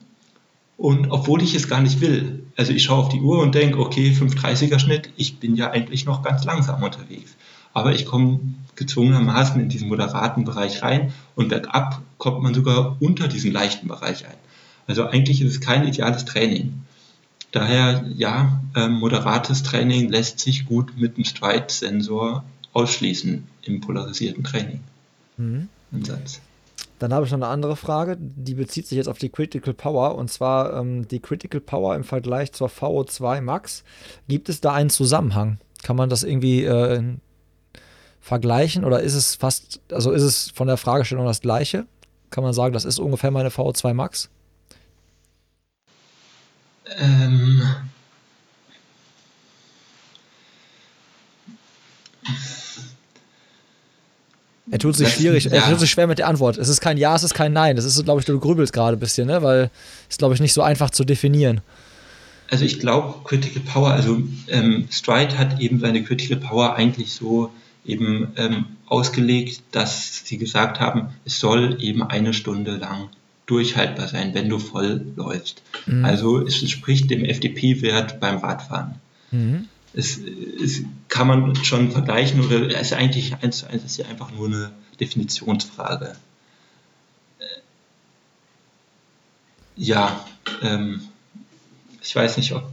Und 0.77 1.11
obwohl 1.11 1.43
ich 1.43 1.55
es 1.55 1.67
gar 1.67 1.81
nicht 1.81 1.99
will, 1.99 2.45
also 2.55 2.71
ich 2.71 2.83
schaue 2.83 2.99
auf 2.99 3.09
die 3.09 3.19
Uhr 3.19 3.41
und 3.41 3.53
denke, 3.53 3.79
okay, 3.79 4.11
5,30er 4.11 4.79
Schnitt, 4.79 5.09
ich 5.17 5.39
bin 5.39 5.55
ja 5.55 5.69
eigentlich 5.71 6.05
noch 6.05 6.23
ganz 6.23 6.45
langsam 6.45 6.81
unterwegs. 6.81 7.35
Aber 7.73 7.93
ich 7.93 8.05
komme 8.05 8.39
gezwungenermaßen 8.75 9.59
in 9.59 9.69
diesen 9.69 9.89
moderaten 9.89 10.45
Bereich 10.45 10.81
rein 10.81 11.11
und 11.35 11.49
bergab 11.49 12.01
kommt 12.17 12.41
man 12.41 12.53
sogar 12.53 12.95
unter 13.01 13.27
diesen 13.27 13.51
leichten 13.51 13.87
Bereich 13.87 14.25
ein. 14.25 14.37
Also 14.87 15.05
eigentlich 15.05 15.41
ist 15.41 15.51
es 15.51 15.61
kein 15.61 15.87
ideales 15.87 16.25
Training. 16.25 16.83
Daher, 17.53 18.03
ja, 18.15 18.59
äh, 18.75 18.87
moderates 18.87 19.61
Training 19.61 20.09
lässt 20.09 20.39
sich 20.39 20.65
gut 20.65 20.97
mit 20.97 21.17
dem 21.17 21.23
Stride-Sensor 21.23 22.43
ausschließen 22.73 23.47
im 23.61 23.79
polarisierten 23.79 24.43
Training. 24.43 24.79
Mhm. 25.37 25.69
Dann 26.97 27.13
habe 27.13 27.27
ich 27.27 27.31
noch 27.31 27.37
eine 27.37 27.47
andere 27.47 27.75
Frage, 27.75 28.17
die 28.19 28.55
bezieht 28.55 28.87
sich 28.87 28.95
jetzt 28.97 29.07
auf 29.07 29.19
die 29.19 29.29
Critical 29.29 29.75
Power 29.75 30.15
und 30.15 30.31
zwar 30.31 30.73
ähm, 30.79 31.07
die 31.07 31.19
Critical 31.19 31.61
Power 31.61 31.95
im 31.95 32.03
Vergleich 32.03 32.53
zur 32.53 32.69
VO2 32.69 33.41
Max. 33.41 33.83
Gibt 34.27 34.49
es 34.49 34.59
da 34.59 34.73
einen 34.73 34.89
Zusammenhang? 34.89 35.59
Kann 35.83 35.95
man 35.95 36.09
das 36.09 36.23
irgendwie 36.23 36.63
äh, 36.63 37.03
vergleichen 38.19 38.83
oder 38.83 39.01
ist 39.01 39.13
es 39.13 39.35
fast, 39.35 39.79
also 39.91 40.11
ist 40.11 40.23
es 40.23 40.49
von 40.55 40.67
der 40.67 40.77
Fragestellung 40.77 41.27
das 41.27 41.41
gleiche? 41.41 41.85
Kann 42.31 42.43
man 42.43 42.53
sagen, 42.53 42.73
das 42.73 42.85
ist 42.85 42.97
ungefähr 42.97 43.29
meine 43.29 43.49
VO2 43.49 43.93
Max? 43.93 44.31
Ähm. 46.97 47.61
Er 54.71 54.79
tut 54.79 54.95
sich 54.95 55.09
schwierig, 55.09 55.43
ja. 55.43 55.51
er 55.51 55.69
tut 55.69 55.79
sich 55.79 55.91
schwer 55.91 56.07
mit 56.07 56.19
der 56.19 56.27
Antwort. 56.27 56.57
Es 56.57 56.69
ist 56.69 56.81
kein 56.81 56.97
Ja, 56.97 57.15
es 57.15 57.23
ist 57.23 57.33
kein 57.33 57.53
Nein. 57.53 57.75
Das 57.75 57.85
ist, 57.85 58.03
glaube 58.03 58.21
ich, 58.21 58.25
du 58.25 58.39
grübelst 58.39 58.73
gerade 58.73 58.97
ein 58.97 58.99
bisschen, 58.99 59.27
ne? 59.27 59.43
Weil 59.43 59.69
es, 60.09 60.17
glaube 60.17 60.33
ich, 60.33 60.39
nicht 60.39 60.53
so 60.53 60.61
einfach 60.61 60.89
zu 60.89 61.03
definieren. 61.03 61.61
Also 62.49 62.65
ich 62.65 62.79
glaube, 62.79 63.23
Critical 63.23 63.61
Power, 63.63 63.91
also 63.91 64.21
ähm, 64.47 64.87
Stride 64.91 65.37
hat 65.37 65.59
eben 65.59 65.79
seine 65.79 66.03
Critical 66.03 66.37
Power 66.37 66.75
eigentlich 66.75 67.13
so 67.13 67.51
eben 67.85 68.31
ähm, 68.35 68.65
ausgelegt, 68.87 69.61
dass 69.71 70.25
sie 70.25 70.37
gesagt 70.37 70.79
haben, 70.79 71.09
es 71.25 71.39
soll 71.39 71.77
eben 71.81 72.03
eine 72.03 72.33
Stunde 72.33 72.75
lang 72.75 73.09
durchhaltbar 73.45 74.07
sein, 74.07 74.33
wenn 74.33 74.49
du 74.49 74.59
voll 74.59 75.05
läufst. 75.15 75.61
Mhm. 75.85 76.05
Also 76.05 76.45
es 76.45 76.61
entspricht 76.61 77.09
dem 77.09 77.25
FDP-Wert 77.25 78.19
beim 78.19 78.37
Radfahren. 78.37 78.95
Mhm. 79.31 79.67
Es, 79.93 80.17
es, 80.17 80.83
kann 81.07 81.27
man 81.27 81.55
schon 81.57 81.91
vergleichen 81.91 82.43
oder 82.43 82.67
es 82.67 82.87
ist 82.87 82.93
eigentlich 82.93 83.35
eins 83.41 83.59
zu 83.59 83.67
eins 83.67 83.83
ist 83.83 83.97
ja 83.97 84.07
einfach 84.07 84.31
nur 84.31 84.47
eine 84.47 84.71
Definitionsfrage. 84.99 86.15
Äh, 87.37 87.43
ja, 89.75 90.25
ähm, 90.63 91.01
ich 92.01 92.15
weiß 92.15 92.37
nicht, 92.37 92.53
ob 92.53 92.63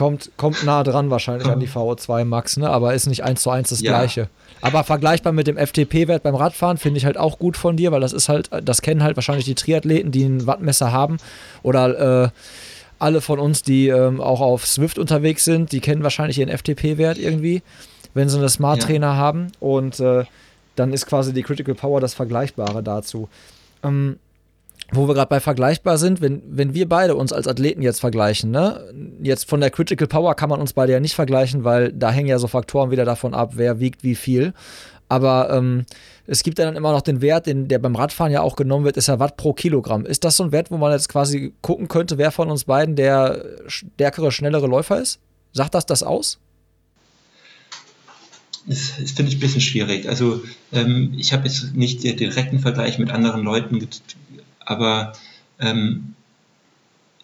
Kommt, 0.00 0.30
kommt 0.38 0.64
nah 0.64 0.82
dran 0.82 1.10
wahrscheinlich 1.10 1.46
an 1.46 1.60
die 1.60 1.68
VO2 1.68 2.24
Max, 2.24 2.56
ne? 2.56 2.70
aber 2.70 2.94
ist 2.94 3.06
nicht 3.06 3.22
eins 3.22 3.42
zu 3.42 3.50
eins 3.50 3.68
das 3.68 3.82
ja. 3.82 3.90
gleiche. 3.90 4.30
Aber 4.62 4.84
vergleichbar 4.84 5.32
mit 5.32 5.46
dem 5.46 5.56
FTP-Wert 5.56 6.22
beim 6.22 6.34
Radfahren 6.34 6.76
finde 6.76 6.98
ich 6.98 7.06
halt 7.06 7.16
auch 7.16 7.38
gut 7.38 7.56
von 7.56 7.76
dir, 7.76 7.92
weil 7.92 8.00
das 8.00 8.12
ist 8.12 8.28
halt, 8.28 8.50
das 8.62 8.82
kennen 8.82 9.02
halt 9.02 9.16
wahrscheinlich 9.16 9.46
die 9.46 9.54
Triathleten, 9.54 10.10
die 10.10 10.24
ein 10.24 10.46
Wattmesser 10.46 10.92
haben 10.92 11.16
oder 11.62 12.24
äh, 12.24 12.28
alle 12.98 13.22
von 13.22 13.38
uns, 13.38 13.62
die 13.62 13.88
ähm, 13.88 14.20
auch 14.20 14.40
auf 14.40 14.66
Swift 14.66 14.98
unterwegs 14.98 15.44
sind, 15.44 15.72
die 15.72 15.80
kennen 15.80 16.02
wahrscheinlich 16.02 16.38
ihren 16.38 16.50
FTP-Wert 16.50 17.18
irgendwie, 17.18 17.62
wenn 18.12 18.28
sie 18.28 18.38
einen 18.38 18.48
Smart-Trainer 18.48 19.06
ja. 19.06 19.16
haben 19.16 19.52
und 19.60 19.98
äh, 20.00 20.24
dann 20.76 20.92
ist 20.92 21.06
quasi 21.06 21.32
die 21.32 21.42
Critical 21.42 21.74
Power 21.74 22.00
das 22.00 22.14
Vergleichbare 22.14 22.82
dazu. 22.82 23.28
Ähm, 23.82 24.18
wo 24.92 25.08
wir 25.08 25.14
gerade 25.14 25.28
bei 25.28 25.40
vergleichbar 25.40 25.98
sind, 25.98 26.20
wenn, 26.20 26.42
wenn 26.46 26.74
wir 26.74 26.88
beide 26.88 27.14
uns 27.16 27.32
als 27.32 27.46
Athleten 27.46 27.82
jetzt 27.82 28.00
vergleichen, 28.00 28.50
ne? 28.50 28.92
Jetzt 29.22 29.48
von 29.48 29.60
der 29.60 29.70
Critical 29.70 30.08
Power 30.08 30.34
kann 30.34 30.50
man 30.50 30.60
uns 30.60 30.72
beide 30.72 30.92
ja 30.92 31.00
nicht 31.00 31.14
vergleichen, 31.14 31.64
weil 31.64 31.92
da 31.92 32.10
hängen 32.10 32.28
ja 32.28 32.38
so 32.38 32.48
Faktoren 32.48 32.90
wieder 32.90 33.04
davon 33.04 33.34
ab, 33.34 33.52
wer 33.54 33.80
wiegt 33.80 34.02
wie 34.02 34.14
viel. 34.14 34.52
Aber 35.08 35.50
ähm, 35.50 35.86
es 36.26 36.44
gibt 36.44 36.60
ja 36.60 36.64
dann 36.64 36.76
immer 36.76 36.92
noch 36.92 37.02
den 37.02 37.20
Wert, 37.20 37.46
den, 37.46 37.66
der 37.66 37.80
beim 37.80 37.96
Radfahren 37.96 38.32
ja 38.32 38.42
auch 38.42 38.54
genommen 38.54 38.84
wird, 38.84 38.96
ist 38.96 39.08
ja 39.08 39.18
Watt 39.18 39.36
pro 39.36 39.52
Kilogramm. 39.52 40.06
Ist 40.06 40.22
das 40.22 40.36
so 40.36 40.44
ein 40.44 40.52
Wert, 40.52 40.70
wo 40.70 40.76
man 40.76 40.92
jetzt 40.92 41.08
quasi 41.08 41.52
gucken 41.62 41.88
könnte, 41.88 42.16
wer 42.16 42.30
von 42.30 42.48
uns 42.48 42.64
beiden 42.64 42.94
der 42.94 43.44
stärkere, 43.66 44.30
schnellere 44.30 44.68
Läufer 44.68 45.00
ist? 45.00 45.18
Sagt 45.52 45.74
das 45.74 45.84
das 45.86 46.04
aus? 46.04 46.38
Das, 48.66 48.92
das 49.00 49.10
finde 49.10 49.30
ich 49.30 49.38
ein 49.38 49.40
bisschen 49.40 49.60
schwierig. 49.60 50.08
Also 50.08 50.42
ähm, 50.72 51.14
ich 51.18 51.32
habe 51.32 51.48
jetzt 51.48 51.74
nicht 51.74 52.04
den 52.04 52.16
direkten 52.16 52.60
Vergleich 52.60 53.00
mit 53.00 53.10
anderen 53.10 53.42
Leuten 53.42 53.88
aber 54.70 55.12
ähm, 55.58 56.14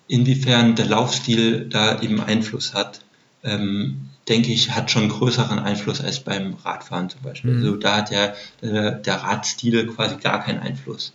inwiefern 0.09 0.75
der 0.75 0.87
Laufstil 0.87 1.69
da 1.69 2.01
eben 2.03 2.21
Einfluss 2.21 2.75
hat, 2.75 3.01
ähm, 3.45 4.09
denke 4.29 4.53
ich, 4.53 4.73
hat 4.73 4.91
schon 4.91 5.09
größeren 5.09 5.61
Einfluss 5.61 6.01
als 6.01 6.21
beim 6.21 6.55
Radfahren 6.65 7.09
zum 7.09 7.23
Beispiel. 7.23 7.53
Mhm. 7.53 7.57
Also 7.59 7.77
da 7.77 7.97
hat 7.99 8.11
ja 8.11 8.35
der, 8.63 8.93
der 8.93 9.15
Radstil 9.15 9.87
quasi 9.87 10.17
gar 10.17 10.43
keinen 10.43 10.59
Einfluss. 10.59 11.13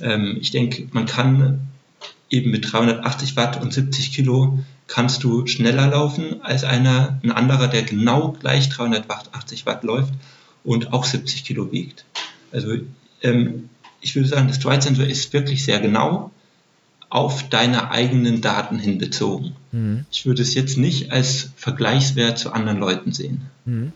Ähm, 0.00 0.36
ich 0.40 0.50
denke, 0.50 0.88
man 0.90 1.06
kann 1.06 1.68
eben 2.28 2.50
mit 2.50 2.72
380 2.72 3.36
Watt 3.36 3.62
und 3.62 3.72
70 3.72 4.12
Kilo 4.12 4.58
kannst 4.88 5.22
du 5.22 5.46
schneller 5.46 5.86
laufen 5.86 6.42
als 6.42 6.64
einer, 6.64 7.20
ein 7.22 7.30
anderer, 7.30 7.68
der 7.68 7.82
genau 7.82 8.32
gleich 8.32 8.68
380 8.68 9.64
Watt 9.64 9.84
läuft 9.84 10.12
und 10.64 10.92
auch 10.92 11.04
70 11.04 11.44
Kilo 11.44 11.70
wiegt. 11.70 12.04
Also 12.50 12.74
ähm, 13.22 13.68
ich 14.00 14.14
würde 14.14 14.28
sagen, 14.28 14.46
der 14.46 14.54
Stride-Sensor 14.54 15.06
ist 15.06 15.32
wirklich 15.32 15.64
sehr 15.64 15.80
genau 15.80 16.30
auf 17.10 17.48
deine 17.48 17.90
eigenen 17.90 18.40
Daten 18.40 18.78
hin 18.78 18.98
bezogen. 18.98 19.56
Mhm. 19.72 20.04
Ich 20.10 20.26
würde 20.26 20.42
es 20.42 20.54
jetzt 20.54 20.76
nicht 20.76 21.10
als 21.10 21.50
Vergleichswert 21.56 22.38
zu 22.38 22.52
anderen 22.52 22.78
Leuten 22.78 23.12
sehen. 23.12 23.42
Mhm. 23.64 23.92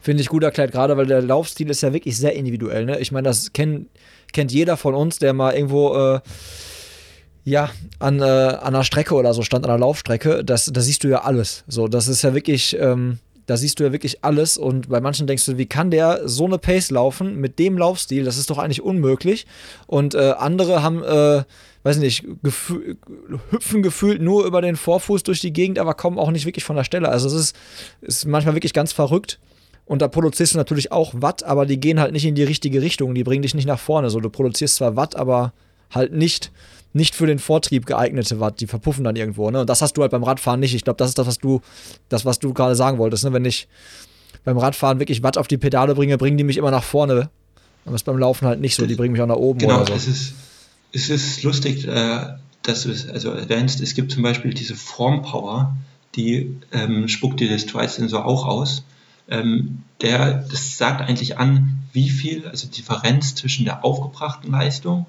Finde 0.00 0.20
ich 0.20 0.28
gut 0.28 0.42
erklärt, 0.42 0.72
gerade 0.72 0.96
weil 0.96 1.06
der 1.06 1.22
Laufstil 1.22 1.70
ist 1.70 1.82
ja 1.82 1.92
wirklich 1.92 2.16
sehr 2.16 2.34
individuell. 2.34 2.84
Ne? 2.84 2.98
Ich 2.98 3.12
meine, 3.12 3.28
das 3.28 3.52
kenn, 3.52 3.86
kennt 4.32 4.52
jeder 4.52 4.76
von 4.76 4.94
uns, 4.94 5.18
der 5.18 5.32
mal 5.32 5.54
irgendwo 5.54 5.94
äh, 5.94 6.20
ja, 7.44 7.70
an, 7.98 8.20
äh, 8.20 8.24
an 8.24 8.74
einer 8.74 8.84
Strecke 8.84 9.14
oder 9.14 9.32
so 9.32 9.42
stand, 9.42 9.64
an 9.64 9.70
einer 9.70 9.80
Laufstrecke. 9.80 10.44
Das, 10.44 10.66
da 10.66 10.80
siehst 10.80 11.04
du 11.04 11.08
ja 11.08 11.22
alles. 11.22 11.64
So, 11.66 11.88
das 11.88 12.08
ist 12.08 12.22
ja 12.22 12.34
wirklich. 12.34 12.76
Ähm, 12.78 13.18
da 13.46 13.56
siehst 13.56 13.80
du 13.80 13.84
ja 13.84 13.92
wirklich 13.92 14.24
alles 14.24 14.56
und 14.56 14.88
bei 14.88 15.00
manchen 15.00 15.26
denkst 15.26 15.46
du, 15.46 15.58
wie 15.58 15.66
kann 15.66 15.90
der 15.90 16.28
so 16.28 16.44
eine 16.44 16.58
Pace 16.58 16.90
laufen 16.90 17.40
mit 17.40 17.58
dem 17.58 17.76
Laufstil? 17.76 18.24
Das 18.24 18.38
ist 18.38 18.50
doch 18.50 18.58
eigentlich 18.58 18.82
unmöglich. 18.82 19.46
Und 19.86 20.14
äh, 20.14 20.34
andere 20.38 20.82
haben, 20.82 21.02
äh, 21.02 21.42
weiß 21.82 21.96
nicht, 21.98 22.24
gefü 22.42 22.96
hüpfen 23.50 23.82
gefühlt 23.82 24.22
nur 24.22 24.44
über 24.44 24.62
den 24.62 24.76
Vorfuß 24.76 25.24
durch 25.24 25.40
die 25.40 25.52
Gegend, 25.52 25.78
aber 25.78 25.94
kommen 25.94 26.18
auch 26.18 26.30
nicht 26.30 26.46
wirklich 26.46 26.64
von 26.64 26.76
der 26.76 26.84
Stelle. 26.84 27.08
Also 27.08 27.26
es 27.26 27.34
ist, 27.34 27.56
ist 28.00 28.26
manchmal 28.26 28.54
wirklich 28.54 28.72
ganz 28.72 28.92
verrückt. 28.92 29.38
Und 29.84 30.00
da 30.00 30.08
produzierst 30.08 30.54
du 30.54 30.58
natürlich 30.58 30.92
auch 30.92 31.12
Watt, 31.16 31.42
aber 31.42 31.66
die 31.66 31.80
gehen 31.80 31.98
halt 31.98 32.12
nicht 32.12 32.24
in 32.24 32.36
die 32.36 32.44
richtige 32.44 32.80
Richtung. 32.80 33.14
Die 33.14 33.24
bringen 33.24 33.42
dich 33.42 33.54
nicht 33.54 33.66
nach 33.66 33.80
vorne. 33.80 34.10
So, 34.10 34.20
du 34.20 34.30
produzierst 34.30 34.76
zwar 34.76 34.96
Watt, 34.96 35.16
aber 35.16 35.52
halt 35.90 36.12
nicht 36.12 36.52
nicht 36.92 37.14
für 37.14 37.26
den 37.26 37.38
Vortrieb 37.38 37.86
geeignete 37.86 38.40
Watt, 38.40 38.60
die 38.60 38.66
verpuffen 38.66 39.04
dann 39.04 39.16
irgendwo. 39.16 39.50
Ne? 39.50 39.60
Und 39.60 39.70
das 39.70 39.82
hast 39.82 39.96
du 39.96 40.02
halt 40.02 40.10
beim 40.10 40.24
Radfahren 40.24 40.60
nicht. 40.60 40.74
Ich 40.74 40.84
glaube, 40.84 40.98
das 40.98 41.08
ist 41.08 41.18
das, 41.18 41.26
was 41.26 41.38
du, 41.38 41.60
das, 42.08 42.24
was 42.24 42.38
du 42.38 42.52
gerade 42.52 42.74
sagen 42.74 42.98
wolltest. 42.98 43.24
Ne? 43.24 43.32
Wenn 43.32 43.44
ich 43.44 43.68
beim 44.44 44.58
Radfahren 44.58 44.98
wirklich 44.98 45.22
Watt 45.22 45.38
auf 45.38 45.48
die 45.48 45.58
Pedale 45.58 45.94
bringe, 45.94 46.18
bringen 46.18 46.36
die 46.36 46.44
mich 46.44 46.56
immer 46.56 46.70
nach 46.70 46.84
vorne. 46.84 47.30
Aber 47.84 47.94
es 47.96 48.02
beim 48.02 48.18
Laufen 48.18 48.46
halt 48.46 48.60
nicht 48.60 48.76
so. 48.76 48.86
Die 48.86 48.94
bringen 48.94 49.12
mich 49.12 49.22
auch 49.22 49.26
nach 49.26 49.36
oben. 49.36 49.58
Genau, 49.58 49.80
oder 49.80 49.86
so. 49.86 49.94
es, 49.94 50.06
ist, 50.06 50.34
es 50.92 51.10
ist 51.10 51.42
lustig, 51.42 51.86
äh, 51.86 52.34
dass 52.62 52.82
du 52.84 52.90
es 52.90 53.08
also 53.08 53.30
erwähnst. 53.30 53.80
Es 53.80 53.94
gibt 53.94 54.12
zum 54.12 54.22
Beispiel 54.22 54.54
diese 54.54 54.76
Formpower, 54.76 55.74
die 56.14 56.56
ähm, 56.72 57.08
spuckt 57.08 57.40
dir 57.40 57.50
das 57.50 57.62
Stride-Sensor 57.62 58.24
auch 58.24 58.46
aus. 58.46 58.84
Ähm, 59.28 59.82
der, 60.00 60.44
das 60.50 60.78
sagt 60.78 61.00
eigentlich 61.00 61.38
an, 61.38 61.78
wie 61.92 62.10
viel, 62.10 62.46
also 62.48 62.66
die 62.66 62.76
Differenz 62.76 63.34
zwischen 63.34 63.64
der 63.64 63.84
aufgebrachten 63.84 64.50
Leistung 64.50 65.06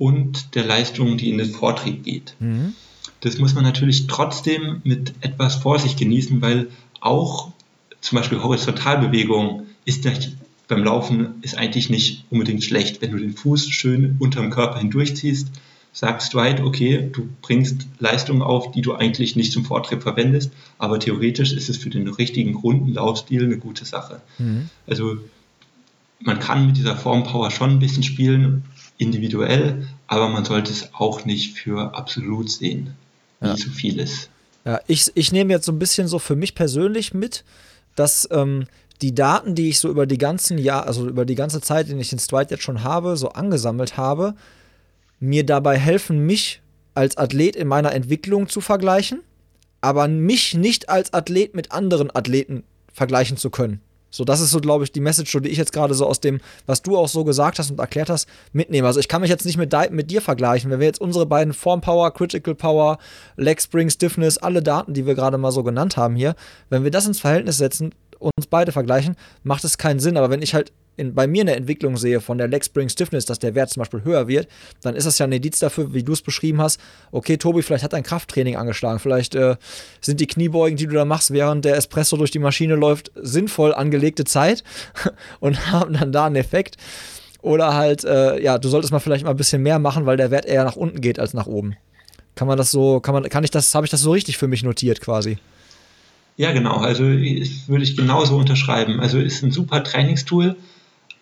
und 0.00 0.54
der 0.54 0.64
Leistung, 0.64 1.18
die 1.18 1.28
in 1.28 1.36
den 1.36 1.50
Vortrieb 1.50 2.04
geht. 2.04 2.34
Mhm. 2.40 2.72
Das 3.20 3.36
muss 3.38 3.54
man 3.54 3.64
natürlich 3.64 4.06
trotzdem 4.06 4.80
mit 4.82 5.12
etwas 5.20 5.56
Vorsicht 5.56 5.98
genießen, 5.98 6.40
weil 6.40 6.68
auch 7.00 7.52
zum 8.00 8.16
Beispiel 8.16 8.42
Horizontalbewegung 8.42 9.66
ist 9.84 10.08
beim 10.68 10.84
Laufen 10.84 11.34
ist 11.42 11.58
eigentlich 11.58 11.90
nicht 11.90 12.24
unbedingt 12.30 12.64
schlecht. 12.64 13.02
Wenn 13.02 13.10
du 13.10 13.18
den 13.18 13.34
Fuß 13.34 13.68
schön 13.68 14.16
unterm 14.18 14.48
Körper 14.48 14.78
hindurchziehst, 14.78 15.48
sagst 15.92 16.32
du 16.32 16.40
halt, 16.40 16.60
okay, 16.60 17.10
du 17.12 17.28
bringst 17.42 17.86
Leistung 17.98 18.40
auf, 18.40 18.70
die 18.70 18.80
du 18.80 18.94
eigentlich 18.94 19.36
nicht 19.36 19.52
zum 19.52 19.66
Vortrieb 19.66 20.02
verwendest, 20.02 20.50
aber 20.78 20.98
theoretisch 20.98 21.52
ist 21.52 21.68
es 21.68 21.76
für 21.76 21.90
den 21.90 22.08
richtigen 22.08 22.54
runden 22.54 22.94
Laufstil 22.94 23.44
eine 23.44 23.58
gute 23.58 23.84
Sache. 23.84 24.22
Mhm. 24.38 24.70
Also 24.86 25.18
man 26.20 26.38
kann 26.38 26.68
mit 26.68 26.78
dieser 26.78 26.96
Formpower 26.96 27.50
schon 27.50 27.70
ein 27.72 27.78
bisschen 27.80 28.02
spielen, 28.02 28.64
individuell, 29.00 29.86
aber 30.06 30.28
man 30.28 30.44
sollte 30.44 30.70
es 30.70 30.92
auch 30.94 31.24
nicht 31.24 31.56
für 31.58 31.94
absolut 31.94 32.50
sehen, 32.50 32.94
wie 33.40 33.48
ja. 33.48 33.56
zu 33.56 33.70
viel 33.70 33.98
ist. 33.98 34.28
Ja, 34.64 34.80
ich, 34.86 35.10
ich 35.14 35.32
nehme 35.32 35.52
jetzt 35.52 35.66
so 35.66 35.72
ein 35.72 35.78
bisschen 35.78 36.06
so 36.06 36.18
für 36.18 36.36
mich 36.36 36.54
persönlich 36.54 37.14
mit, 37.14 37.44
dass 37.96 38.28
ähm, 38.30 38.66
die 39.00 39.14
Daten, 39.14 39.54
die 39.54 39.70
ich 39.70 39.78
so 39.78 39.88
über 39.88 40.06
die 40.06 40.18
ganzen 40.18 40.58
Jahr, 40.58 40.86
also 40.86 41.08
über 41.08 41.24
die 41.24 41.34
ganze 41.34 41.62
Zeit, 41.62 41.88
die 41.88 41.94
ich 41.94 42.10
den 42.10 42.18
Stride 42.18 42.50
jetzt 42.50 42.62
schon 42.62 42.84
habe, 42.84 43.16
so 43.16 43.30
angesammelt 43.30 43.96
habe, 43.96 44.34
mir 45.18 45.46
dabei 45.46 45.78
helfen, 45.78 46.26
mich 46.26 46.60
als 46.94 47.16
Athlet 47.16 47.56
in 47.56 47.68
meiner 47.68 47.92
Entwicklung 47.92 48.48
zu 48.48 48.60
vergleichen, 48.60 49.20
aber 49.80 50.08
mich 50.08 50.54
nicht 50.54 50.90
als 50.90 51.14
Athlet 51.14 51.54
mit 51.54 51.72
anderen 51.72 52.14
Athleten 52.14 52.64
vergleichen 52.92 53.38
zu 53.38 53.48
können. 53.48 53.80
So, 54.10 54.24
das 54.24 54.40
ist 54.40 54.50
so, 54.50 54.60
glaube 54.60 54.84
ich, 54.84 54.92
die 54.92 55.00
Message, 55.00 55.36
die 55.40 55.48
ich 55.48 55.58
jetzt 55.58 55.72
gerade 55.72 55.94
so 55.94 56.06
aus 56.06 56.20
dem, 56.20 56.40
was 56.66 56.82
du 56.82 56.96
auch 56.96 57.08
so 57.08 57.24
gesagt 57.24 57.58
hast 57.58 57.70
und 57.70 57.78
erklärt 57.78 58.10
hast, 58.10 58.28
mitnehme. 58.52 58.86
Also 58.86 59.00
ich 59.00 59.08
kann 59.08 59.20
mich 59.20 59.30
jetzt 59.30 59.46
nicht 59.46 59.56
mit, 59.56 59.72
mit 59.90 60.10
dir 60.10 60.20
vergleichen. 60.20 60.70
Wenn 60.70 60.80
wir 60.80 60.86
jetzt 60.86 61.00
unsere 61.00 61.26
beiden 61.26 61.52
Form 61.52 61.80
Power, 61.80 62.10
Critical 62.12 62.54
Power, 62.54 62.98
Leg 63.36 63.60
Spring, 63.62 63.88
Stiffness, 63.88 64.38
alle 64.38 64.62
Daten, 64.62 64.94
die 64.94 65.06
wir 65.06 65.14
gerade 65.14 65.38
mal 65.38 65.52
so 65.52 65.62
genannt 65.62 65.96
haben 65.96 66.16
hier, 66.16 66.34
wenn 66.68 66.84
wir 66.84 66.90
das 66.90 67.06
ins 67.06 67.20
Verhältnis 67.20 67.58
setzen, 67.58 67.94
uns 68.18 68.46
beide 68.48 68.72
vergleichen, 68.72 69.16
macht 69.44 69.64
es 69.64 69.78
keinen 69.78 70.00
Sinn. 70.00 70.16
Aber 70.16 70.30
wenn 70.30 70.42
ich 70.42 70.54
halt 70.54 70.72
in, 71.00 71.14
bei 71.14 71.26
mir 71.26 71.42
eine 71.42 71.56
Entwicklung 71.56 71.96
sehe 71.96 72.20
von 72.20 72.38
der 72.38 72.46
Leg 72.46 72.64
Spring 72.64 72.88
Stiffness, 72.88 73.24
dass 73.24 73.38
der 73.38 73.54
Wert 73.54 73.70
zum 73.70 73.80
Beispiel 73.80 74.04
höher 74.04 74.28
wird, 74.28 74.48
dann 74.82 74.94
ist 74.94 75.06
das 75.06 75.18
ja 75.18 75.26
ein 75.26 75.32
Indiz 75.32 75.58
dafür, 75.58 75.92
wie 75.94 76.02
du 76.02 76.12
es 76.12 76.22
beschrieben 76.22 76.60
hast. 76.60 76.78
Okay, 77.10 77.38
Tobi, 77.38 77.62
vielleicht 77.62 77.82
hat 77.82 77.94
dein 77.94 78.02
Krafttraining 78.02 78.56
angeschlagen. 78.56 78.98
Vielleicht 78.98 79.34
äh, 79.34 79.56
sind 80.00 80.20
die 80.20 80.26
Kniebeugen, 80.26 80.76
die 80.76 80.86
du 80.86 80.94
da 80.94 81.04
machst, 81.04 81.32
während 81.32 81.64
der 81.64 81.76
Espresso 81.76 82.16
durch 82.16 82.30
die 82.30 82.38
Maschine 82.38 82.76
läuft, 82.76 83.10
sinnvoll 83.14 83.74
angelegte 83.74 84.24
Zeit 84.24 84.62
und 85.40 85.72
haben 85.72 85.94
dann 85.94 86.12
da 86.12 86.26
einen 86.26 86.36
Effekt. 86.36 86.76
Oder 87.42 87.74
halt, 87.74 88.04
äh, 88.04 88.40
ja, 88.42 88.58
du 88.58 88.68
solltest 88.68 88.92
mal 88.92 89.00
vielleicht 89.00 89.24
mal 89.24 89.30
ein 89.30 89.36
bisschen 89.36 89.62
mehr 89.62 89.78
machen, 89.78 90.04
weil 90.04 90.18
der 90.18 90.30
Wert 90.30 90.44
eher 90.44 90.64
nach 90.64 90.76
unten 90.76 91.00
geht 91.00 91.18
als 91.18 91.32
nach 91.32 91.46
oben. 91.46 91.76
Kann 92.34 92.46
man 92.46 92.58
das 92.58 92.70
so, 92.70 93.00
kann 93.00 93.14
man, 93.14 93.28
kann 93.28 93.44
ich 93.44 93.50
das, 93.50 93.74
habe 93.74 93.86
ich 93.86 93.90
das 93.90 94.02
so 94.02 94.12
richtig 94.12 94.36
für 94.36 94.46
mich 94.46 94.62
notiert 94.62 95.00
quasi? 95.00 95.38
Ja, 96.36 96.52
genau. 96.52 96.76
Also 96.76 97.04
würde 97.04 97.82
ich 97.82 97.96
genauso 97.96 98.36
unterschreiben. 98.36 99.00
Also 99.00 99.18
ist 99.18 99.42
ein 99.42 99.50
super 99.50 99.82
Trainingstool 99.84 100.56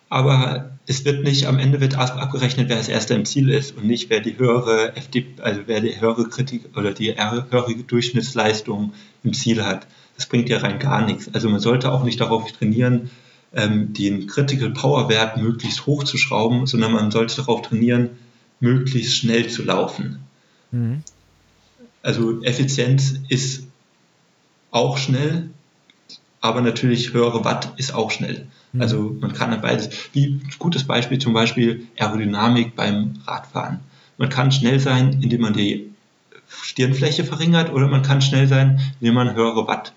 aber 0.09 0.71
es 0.87 1.05
wird 1.05 1.23
nicht, 1.23 1.45
am 1.45 1.59
Ende 1.59 1.79
wird 1.79 1.95
abgerechnet, 1.95 2.67
wer 2.67 2.77
als 2.77 2.89
erster 2.89 3.15
im 3.15 3.25
Ziel 3.25 3.49
ist 3.49 3.77
und 3.77 3.85
nicht, 3.85 4.09
wer 4.09 4.19
die 4.19 4.37
höhere 4.37 4.95
FD, 4.95 5.35
also 5.41 5.61
wer 5.67 5.81
die 5.81 6.01
höhere 6.01 6.27
Kritik 6.27 6.75
oder 6.75 6.93
die 6.93 7.15
höhere 7.15 7.75
Durchschnittsleistung 7.75 8.93
im 9.23 9.33
Ziel 9.33 9.63
hat. 9.63 9.85
Das 10.15 10.25
bringt 10.25 10.49
ja 10.49 10.57
rein 10.57 10.79
gar 10.79 11.05
nichts. 11.05 11.33
Also 11.33 11.49
man 11.49 11.59
sollte 11.59 11.91
auch 11.91 12.03
nicht 12.03 12.19
darauf 12.19 12.51
trainieren, 12.51 13.11
ähm, 13.53 13.93
den 13.93 14.25
Critical 14.25 14.71
Power 14.71 15.09
Wert 15.09 15.37
möglichst 15.37 15.85
hoch 15.85 16.03
zu 16.03 16.17
schrauben, 16.17 16.65
sondern 16.65 16.91
man 16.91 17.11
sollte 17.11 17.35
darauf 17.35 17.61
trainieren, 17.61 18.09
möglichst 18.59 19.15
schnell 19.15 19.47
zu 19.47 19.63
laufen. 19.63 20.19
Mhm. 20.71 21.03
Also 22.01 22.41
Effizienz 22.43 23.19
ist 23.27 23.67
auch 24.71 24.97
schnell, 24.97 25.51
aber 26.41 26.61
natürlich 26.61 27.13
höhere 27.13 27.45
Watt 27.45 27.73
ist 27.77 27.93
auch 27.93 28.09
schnell. 28.09 28.47
Mhm. 28.73 28.81
Also 28.81 29.15
man 29.19 29.33
kann 29.33 29.51
dann 29.51 29.61
beides. 29.61 29.89
Wie 30.13 30.27
ein 30.27 30.49
gutes 30.59 30.83
Beispiel 30.83 31.19
zum 31.19 31.33
Beispiel 31.33 31.87
Aerodynamik 31.97 32.75
beim 32.75 33.15
Radfahren. 33.25 33.79
Man 34.17 34.29
kann 34.29 34.51
schnell 34.51 34.79
sein, 34.79 35.19
indem 35.21 35.41
man 35.41 35.53
die 35.53 35.91
Stirnfläche 36.49 37.23
verringert 37.23 37.71
oder 37.71 37.87
man 37.87 38.01
kann 38.01 38.21
schnell 38.21 38.47
sein, 38.47 38.79
indem 38.99 39.15
man 39.15 39.33
höhere 39.35 39.67
Watt 39.67 39.93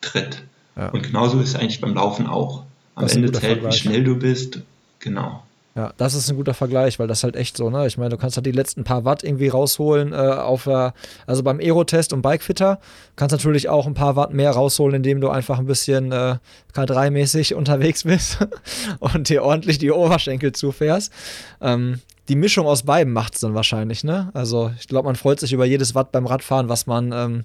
tritt. 0.00 0.42
Ja. 0.76 0.88
Und 0.88 1.02
genauso 1.02 1.40
ist 1.40 1.50
es 1.50 1.54
eigentlich 1.54 1.80
beim 1.80 1.94
Laufen 1.94 2.26
auch. 2.26 2.64
Am 2.96 3.06
Ende 3.06 3.30
zählt, 3.32 3.64
wie 3.64 3.72
schnell 3.72 4.04
du 4.04 4.16
bist. 4.16 4.60
Genau. 4.98 5.43
Ja, 5.76 5.92
das 5.96 6.14
ist 6.14 6.30
ein 6.30 6.36
guter 6.36 6.54
Vergleich, 6.54 7.00
weil 7.00 7.08
das 7.08 7.24
halt 7.24 7.34
echt 7.34 7.56
so, 7.56 7.68
ne? 7.68 7.84
Ich 7.88 7.98
meine, 7.98 8.10
du 8.10 8.16
kannst 8.16 8.36
halt 8.36 8.46
die 8.46 8.52
letzten 8.52 8.84
paar 8.84 9.04
Watt 9.04 9.24
irgendwie 9.24 9.48
rausholen 9.48 10.12
äh, 10.12 10.16
auf 10.16 10.68
also 10.68 11.42
beim 11.42 11.58
Aero-Test 11.58 12.12
und 12.12 12.22
Bikefitter 12.22 12.78
kannst 13.16 13.32
natürlich 13.32 13.68
auch 13.68 13.88
ein 13.88 13.94
paar 13.94 14.14
Watt 14.14 14.32
mehr 14.32 14.52
rausholen, 14.52 14.94
indem 14.94 15.20
du 15.20 15.30
einfach 15.30 15.58
ein 15.58 15.66
bisschen 15.66 16.12
äh, 16.12 16.36
K3-mäßig 16.74 17.54
unterwegs 17.56 18.04
bist 18.04 18.38
und 19.00 19.28
dir 19.28 19.42
ordentlich 19.42 19.78
die 19.78 19.90
Oberschenkel 19.90 20.52
zufährst. 20.52 21.12
Ähm, 21.60 22.00
die 22.28 22.36
Mischung 22.36 22.66
aus 22.66 22.84
beiden 22.84 23.12
macht 23.12 23.34
es 23.34 23.40
dann 23.40 23.54
wahrscheinlich, 23.54 24.04
ne? 24.04 24.30
Also 24.32 24.70
ich 24.78 24.86
glaube, 24.86 25.06
man 25.06 25.16
freut 25.16 25.40
sich 25.40 25.52
über 25.52 25.64
jedes 25.64 25.96
Watt 25.96 26.12
beim 26.12 26.26
Radfahren, 26.26 26.68
was 26.68 26.86
man 26.86 27.10
ähm, 27.12 27.44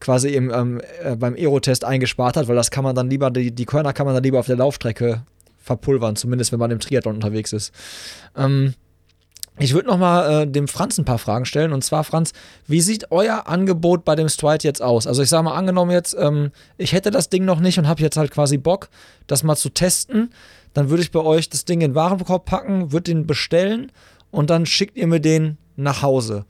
quasi 0.00 0.34
im, 0.34 0.52
ähm, 0.52 0.82
äh, 1.02 1.16
beim 1.16 1.34
Aero-Test 1.34 1.84
eingespart 1.84 2.36
hat, 2.36 2.46
weil 2.46 2.56
das 2.56 2.70
kann 2.70 2.84
man 2.84 2.94
dann 2.94 3.08
lieber, 3.08 3.30
die, 3.30 3.52
die 3.52 3.64
Körner 3.64 3.94
kann 3.94 4.04
man 4.04 4.14
dann 4.14 4.22
lieber 4.22 4.38
auf 4.38 4.46
der 4.46 4.56
Laufstrecke 4.56 5.22
verpulvern, 5.64 6.14
zumindest 6.14 6.52
wenn 6.52 6.58
man 6.58 6.70
im 6.70 6.78
Triathlon 6.78 7.14
unterwegs 7.14 7.52
ist. 7.52 7.72
Ähm, 8.36 8.74
ich 9.58 9.72
würde 9.72 9.88
noch 9.88 9.98
mal 9.98 10.42
äh, 10.42 10.46
dem 10.46 10.66
Franz 10.66 10.98
ein 10.98 11.04
paar 11.04 11.18
Fragen 11.18 11.44
stellen. 11.44 11.72
Und 11.72 11.84
zwar, 11.84 12.02
Franz, 12.02 12.32
wie 12.66 12.80
sieht 12.80 13.12
euer 13.12 13.46
Angebot 13.46 14.04
bei 14.04 14.16
dem 14.16 14.28
Stride 14.28 14.64
jetzt 14.64 14.82
aus? 14.82 15.06
Also 15.06 15.22
ich 15.22 15.28
sage 15.28 15.44
mal, 15.44 15.54
angenommen 15.54 15.92
jetzt, 15.92 16.16
ähm, 16.18 16.50
ich 16.76 16.92
hätte 16.92 17.10
das 17.10 17.28
Ding 17.28 17.44
noch 17.44 17.60
nicht 17.60 17.78
und 17.78 17.86
habe 17.86 18.02
jetzt 18.02 18.16
halt 18.16 18.32
quasi 18.32 18.58
Bock, 18.58 18.88
das 19.26 19.44
mal 19.44 19.56
zu 19.56 19.70
testen. 19.70 20.30
Dann 20.72 20.90
würde 20.90 21.02
ich 21.04 21.12
bei 21.12 21.20
euch 21.20 21.48
das 21.48 21.64
Ding 21.64 21.80
in 21.80 21.92
den 21.92 21.94
Warenkorb 21.94 22.46
packen, 22.46 22.90
würde 22.90 23.12
den 23.12 23.26
bestellen 23.26 23.92
und 24.32 24.50
dann 24.50 24.66
schickt 24.66 24.96
ihr 24.96 25.06
mir 25.06 25.20
den 25.20 25.56
nach 25.76 26.02
Hause. 26.02 26.44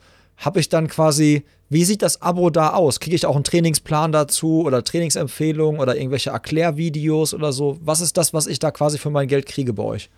Habe 0.45 0.61
ich 0.61 0.69
dann 0.69 0.89
quasi 0.89 1.45
wie 1.75 1.85
sieht 1.85 2.03
das 2.03 2.21
Abo 2.21 2.51
da 2.51 2.75
aus? 2.75 3.01
Kriege 3.01 3.17
ich 3.17 3.27
auch 3.27 3.35
einen 3.35 3.45
Trainingsplan 3.45 4.13
dazu 4.13 4.63
oder 4.65 4.85
Trainingsempfehlungen 4.85 5.81
oder 5.81 5.97
irgendwelche 5.97 6.31
Erklärvideos 6.31 7.35
oder 7.35 7.53
so? 7.53 7.79
Was 7.81 8.01
ist 8.01 8.17
das, 8.17 8.35
was 8.35 8.47
ich 8.47 8.59
da 8.59 8.71
quasi 8.71 8.99
für 8.99 9.11
mein 9.11 9.29
Geld 9.29 9.47
kriege 9.47 9.73
bei 9.73 9.83
euch? 9.83 10.11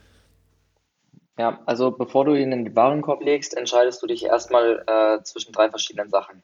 Ja, 1.38 1.60
also 1.66 1.90
bevor 1.92 2.24
du 2.24 2.34
ihn 2.34 2.50
in 2.50 2.64
den 2.64 2.76
Warenkorb 2.76 3.22
legst, 3.22 3.56
entscheidest 3.56 4.02
du 4.02 4.06
dich 4.06 4.24
erstmal 4.24 4.84
äh, 4.86 5.22
zwischen 5.22 5.52
drei 5.52 5.70
verschiedenen 5.70 6.10
Sachen. 6.10 6.42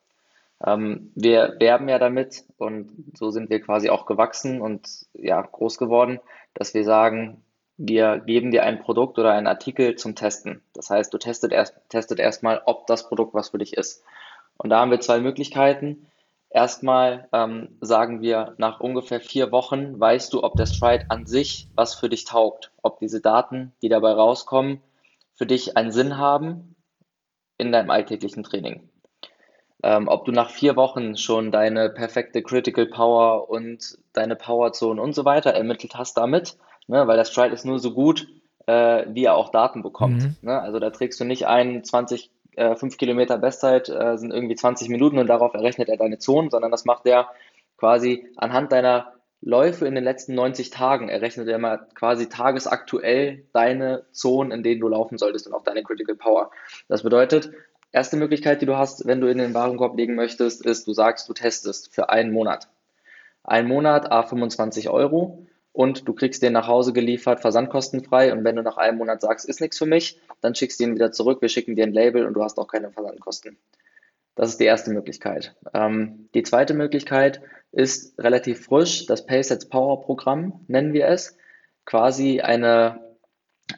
Ähm, 0.65 1.11
wir 1.15 1.57
werben 1.59 1.89
ja 1.89 1.99
damit 1.99 2.45
und 2.59 2.91
so 3.15 3.31
sind 3.31 3.51
wir 3.51 3.61
quasi 3.61 3.91
auch 3.91 4.07
gewachsen 4.07 4.61
und 4.61 4.89
ja, 5.15 5.43
groß 5.43 5.79
geworden, 5.79 6.21
dass 6.55 6.75
wir 6.75 6.85
sagen, 6.85 7.43
wir 7.85 8.21
geben 8.21 8.53
dir 8.53 8.63
ein 8.63 8.79
Produkt 8.79 9.19
oder 9.19 9.33
einen 9.33 9.49
Artikel 9.49 9.97
zum 9.97 10.15
Testen. 10.15 10.63
Das 10.73 10.89
heißt, 10.89 11.13
du 11.13 11.19
testet 11.19 11.51
erst, 11.51 11.75
testet 11.89 12.21
erstmal, 12.21 12.63
ob 12.65 12.87
das 12.87 13.09
Produkt 13.09 13.35
was 13.35 13.49
für 13.49 13.59
dich 13.59 13.77
ist. 13.77 14.05
Und 14.57 14.71
da 14.71 14.79
haben 14.79 14.93
wir 14.93 15.01
zwei 15.01 15.19
Möglichkeiten. 15.19 16.07
Erstmal 16.49 17.29
ähm, 17.33 17.77
sagen 17.81 18.21
wir, 18.21 18.55
nach 18.57 18.79
ungefähr 18.79 19.21
vier 19.21 19.51
Wochen 19.51 19.99
weißt 19.99 20.33
du, 20.33 20.45
ob 20.45 20.55
der 20.55 20.67
Stride 20.67 21.07
an 21.09 21.27
sich 21.27 21.67
was 21.75 21.97
für 21.97 22.09
dich 22.09 22.25
taugt, 22.25 22.71
ob 22.83 23.01
diese 23.01 23.21
Daten, 23.21 23.73
die 23.83 23.89
dabei 23.89 24.13
rauskommen, 24.13 24.81
für 25.35 25.47
dich 25.47 25.77
einen 25.77 25.91
Sinn 25.91 26.19
haben 26.19 26.77
in 27.59 27.73
deinem 27.73 27.91
alltäglichen 27.91 28.45
Training. 28.45 28.89
Ähm, 29.83 30.07
ob 30.07 30.25
du 30.25 30.31
nach 30.31 30.51
vier 30.51 30.77
Wochen 30.77 31.17
schon 31.17 31.51
deine 31.51 31.91
perfekte 31.91 32.45
Critical 32.45 32.87
Power 32.87 33.51
und 33.51 33.99
deine 34.13 34.37
Powerzone 34.37 35.03
und 35.03 35.15
so 35.15 35.25
weiter 35.25 35.51
ermittelt 35.51 35.97
hast 35.97 36.17
damit, 36.17 36.57
ne, 36.87 37.07
weil 37.07 37.17
der 37.17 37.25
Stride 37.25 37.55
ist 37.55 37.65
nur 37.65 37.79
so 37.79 37.93
gut, 37.93 38.29
äh, 38.67 39.05
wie 39.09 39.25
er 39.25 39.37
auch 39.37 39.51
Daten 39.51 39.83
bekommt. 39.83 40.23
Mhm. 40.23 40.37
Ne? 40.43 40.61
Also 40.61 40.79
da 40.79 40.91
trägst 40.91 41.21
du 41.21 41.25
nicht 41.25 41.47
ein 41.47 41.85
20 41.85 42.31
äh, 42.57 42.77
5 42.77 42.97
Kilometer 42.97 43.39
Bestzeit 43.39 43.89
äh, 43.89 44.17
sind 44.19 44.33
irgendwie 44.33 44.55
20 44.55 44.89
Minuten 44.89 45.19
und 45.19 45.27
darauf 45.27 45.55
errechnet 45.55 45.89
er 45.89 45.97
deine 45.97 46.19
Zonen, 46.19 46.51
sondern 46.51 46.71
das 46.71 46.85
macht 46.85 47.07
er 47.07 47.29
quasi 47.77 48.27
anhand 48.37 48.73
deiner 48.73 49.13
Läufe 49.41 49.87
in 49.87 49.95
den 49.95 50.05
letzten 50.05 50.35
90 50.35 50.71
Tagen. 50.71 51.09
Errechnet 51.09 51.49
er 51.49 51.59
mal 51.59 51.89
quasi 51.95 52.29
tagesaktuell 52.29 53.45
deine 53.53 54.05
Zonen, 54.13 54.53
in 54.53 54.63
denen 54.63 54.81
du 54.81 54.89
laufen 54.89 55.19
solltest 55.19 55.47
und 55.47 55.55
auch 55.55 55.65
deine 55.65 55.83
Critical 55.83 56.15
Power. 56.15 56.51
Das 56.89 57.03
bedeutet, 57.03 57.51
erste 57.91 58.17
Möglichkeit, 58.17 58.63
die 58.63 58.67
du 58.67 58.77
hast, 58.77 59.07
wenn 59.07 59.21
du 59.21 59.27
in 59.27 59.39
den 59.39 59.55
Warenkorb 59.55 59.97
legen 59.97 60.15
möchtest, 60.15 60.65
ist, 60.65 60.87
du 60.87 60.93
sagst, 60.93 61.29
du 61.29 61.33
testest 61.33 61.93
für 61.93 62.09
einen 62.11 62.33
Monat. 62.33 62.69
Ein 63.43 63.67
Monat, 63.67 64.13
a 64.13 64.23
25 64.23 64.89
Euro 64.89 65.45
und 65.73 66.07
du 66.07 66.13
kriegst 66.13 66.43
den 66.43 66.53
nach 66.53 66.67
Hause 66.69 66.93
geliefert, 66.93 67.41
versandkostenfrei. 67.41 68.33
Und 68.33 68.45
wenn 68.45 68.57
du 68.57 68.63
nach 68.63 68.77
einem 68.77 68.99
Monat 68.99 69.21
sagst, 69.23 69.49
ist 69.49 69.61
nichts 69.61 69.79
für 69.79 69.87
mich, 69.87 70.19
dann 70.41 70.55
schickst 70.55 70.79
du 70.79 70.85
ihn 70.85 70.95
wieder 70.95 71.13
zurück. 71.13 71.41
Wir 71.41 71.49
schicken 71.49 71.77
dir 71.77 71.85
ein 71.85 71.93
Label 71.93 72.27
und 72.27 72.35
du 72.35 72.43
hast 72.43 72.59
auch 72.59 72.69
keine 72.69 72.91
Versandkosten. 72.91 73.57
Das 74.35 74.51
ist 74.51 74.61
die 74.61 74.65
erste 74.65 74.91
Möglichkeit. 74.91 75.55
Ähm, 75.75 76.29
die 76.35 76.43
zweite 76.43 76.75
Möglichkeit 76.75 77.41
ist 77.71 78.19
relativ 78.19 78.65
frisch, 78.67 79.07
das 79.07 79.27
PaySets 79.27 79.69
Power 79.69 80.03
Programm 80.03 80.61
nennen 80.69 80.93
wir 80.93 81.09
es. 81.09 81.37
Quasi 81.85 82.41
eine, 82.41 83.01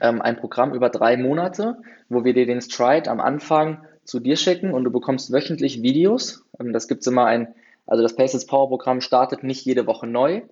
ähm, 0.01 0.20
ein 0.20 0.36
Programm 0.36 0.74
über 0.74 0.90
drei 0.90 1.16
Monate, 1.16 1.78
wo 2.09 2.24
wir 2.24 2.34
dir 2.34 2.47
den 2.47 2.61
Stride 2.61 3.11
am 3.11 3.20
Anfang 3.20 3.84
zu 4.05 4.20
dir 4.20 4.36
schicken 4.36 4.72
und 4.72 4.84
du 4.84 4.90
bekommst 4.90 5.32
wöchentlich 5.32 5.82
Videos. 5.82 6.45
Ähm, 6.61 6.72
das 6.72 6.88
gibt's 6.88 7.07
immer 7.07 7.26
ein, 7.26 7.55
also 7.86 8.03
das 8.03 8.16
PaySets 8.16 8.47
Power 8.47 8.68
Programm 8.68 9.01
startet 9.01 9.42
nicht 9.42 9.64
jede 9.64 9.86
Woche 9.86 10.07
neu, 10.07 10.42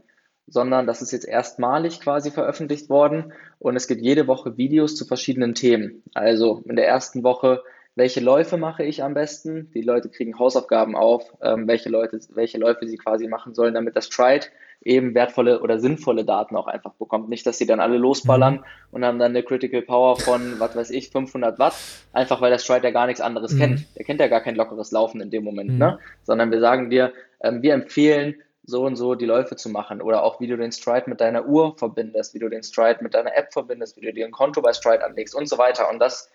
sondern 0.47 0.87
das 0.87 1.03
ist 1.03 1.13
jetzt 1.13 1.27
erstmalig 1.27 2.01
quasi 2.01 2.31
veröffentlicht 2.31 2.89
worden 2.91 3.33
und 3.59 3.77
es 3.77 3.87
gibt 3.87 4.03
jede 4.03 4.27
Woche 4.27 4.57
Videos 4.57 4.97
zu 4.97 5.05
verschiedenen 5.05 5.55
Themen. 5.55 6.03
Also 6.15 6.63
in 6.67 6.77
der 6.77 6.89
ersten 6.89 7.23
Woche, 7.23 7.63
welche 7.95 8.21
Läufe 8.21 8.57
mache 8.57 8.85
ich 8.85 9.03
am 9.03 9.15
besten? 9.15 9.71
Die 9.75 9.83
Leute 9.83 10.09
kriegen 10.09 10.39
Hausaufgaben 10.39 10.97
auf, 10.97 11.25
ähm, 11.43 11.69
welche, 11.69 11.91
Leute, 11.91 12.21
welche 12.31 12.59
Läufe 12.59 12.87
sie 12.87 12.97
quasi 12.97 13.29
machen 13.29 13.55
sollen, 13.55 13.75
damit 13.75 13.97
das 13.97 14.07
Stride 14.07 14.47
eben 14.85 15.15
wertvolle 15.15 15.61
oder 15.61 15.79
sinnvolle 15.79 16.25
Daten 16.25 16.57
auch 16.57 16.67
einfach 16.67 16.93
bekommt. 16.95 17.29
Nicht, 17.29 17.47
dass 17.47 17.59
sie 17.59 17.67
dann 17.67 17.81
alle 17.81 17.99
losballern 17.99 18.55
mhm. 18.55 18.65
und 18.91 19.05
haben 19.05 19.19
dann 19.19 19.33
eine 19.33 19.43
Critical 19.43 19.83
Power 19.83 20.19
von, 20.19 20.59
was 20.59 20.75
weiß 20.75 20.91
ich, 20.91 21.11
500 21.11 21.59
Watt, 21.59 21.75
einfach 22.13 22.41
weil 22.41 22.51
der 22.51 22.59
Stride 22.59 22.85
ja 22.85 22.93
gar 22.93 23.07
nichts 23.07 23.21
anderes 23.21 23.53
mhm. 23.53 23.59
kennt. 23.59 23.87
Der 23.97 24.05
kennt 24.05 24.21
ja 24.21 24.29
gar 24.29 24.41
kein 24.41 24.57
lockeres 24.57 24.91
Laufen 24.91 25.21
in 25.21 25.31
dem 25.31 25.45
Moment, 25.45 25.71
mhm. 25.71 25.79
ne? 25.79 25.99
sondern 26.25 26.51
wir 26.51 26.61
sagen 26.61 26.91
dir, 26.91 27.13
ähm, 27.43 27.63
wir 27.63 27.75
empfehlen 27.75 28.37
so 28.73 28.85
und 28.85 28.97
so 28.97 29.15
die 29.15 29.27
Läufe 29.27 29.55
zu 29.55 29.69
machen 29.69 30.03
oder 30.03 30.25
auch 30.25 30.41
wie 30.41 30.49
du 30.49 30.57
den 30.57 30.73
Stride 30.73 31.05
mit 31.07 31.21
deiner 31.21 31.47
Uhr 31.47 31.77
verbindest, 31.77 32.35
wie 32.35 32.41
du 32.41 32.49
den 32.49 32.65
Stride 32.65 32.99
mit 33.03 33.15
deiner 33.15 33.37
App 33.37 33.53
verbindest, 33.53 33.97
wie 33.97 34.01
du 34.01 34.13
dir 34.13 34.27
ein 34.27 34.33
Konto 34.33 34.61
bei 34.63 34.73
Stride 34.73 35.05
anlegst 35.05 35.37
und 35.37 35.49
so 35.49 35.59
weiter. 35.59 35.89
Und 35.91 36.01
das 36.01 36.31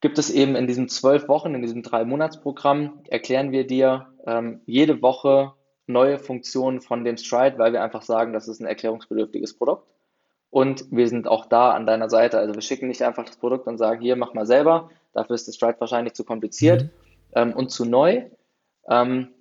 gibt 0.00 0.18
es 0.18 0.30
eben 0.30 0.56
in 0.56 0.66
diesen 0.66 0.88
zwölf 0.88 1.28
Wochen, 1.28 1.54
in 1.54 1.60
diesem 1.60 1.82
drei 1.82 2.04
Monatsprogramm, 2.04 3.00
erklären 3.08 3.52
wir 3.52 3.66
dir 3.66 4.06
ähm, 4.26 4.60
jede 4.64 5.02
Woche 5.02 5.52
neue 5.86 6.18
Funktionen 6.18 6.80
von 6.80 7.04
dem 7.04 7.16
Stride, 7.16 7.58
weil 7.58 7.72
wir 7.72 7.82
einfach 7.82 8.02
sagen, 8.02 8.32
das 8.32 8.46
ist 8.46 8.60
ein 8.60 8.66
erklärungsbedürftiges 8.66 9.56
Produkt. 9.56 9.86
Und 10.50 10.86
wir 10.90 11.08
sind 11.08 11.28
auch 11.28 11.46
da 11.46 11.72
an 11.72 11.86
deiner 11.86 12.08
Seite. 12.08 12.38
Also 12.38 12.54
wir 12.54 12.62
schicken 12.62 12.88
nicht 12.88 13.02
einfach 13.02 13.24
das 13.24 13.36
Produkt 13.36 13.66
und 13.66 13.76
sagen, 13.76 14.00
hier, 14.00 14.16
mach 14.16 14.32
mal 14.32 14.46
selber. 14.46 14.90
Dafür 15.12 15.34
ist 15.34 15.46
der 15.46 15.52
Stride 15.52 15.80
wahrscheinlich 15.80 16.14
zu 16.14 16.24
kompliziert 16.24 16.84
mhm. 16.84 16.90
ähm, 17.34 17.52
und 17.52 17.70
zu 17.70 17.84
neu. 17.84 18.24
Ähm, 18.88 19.34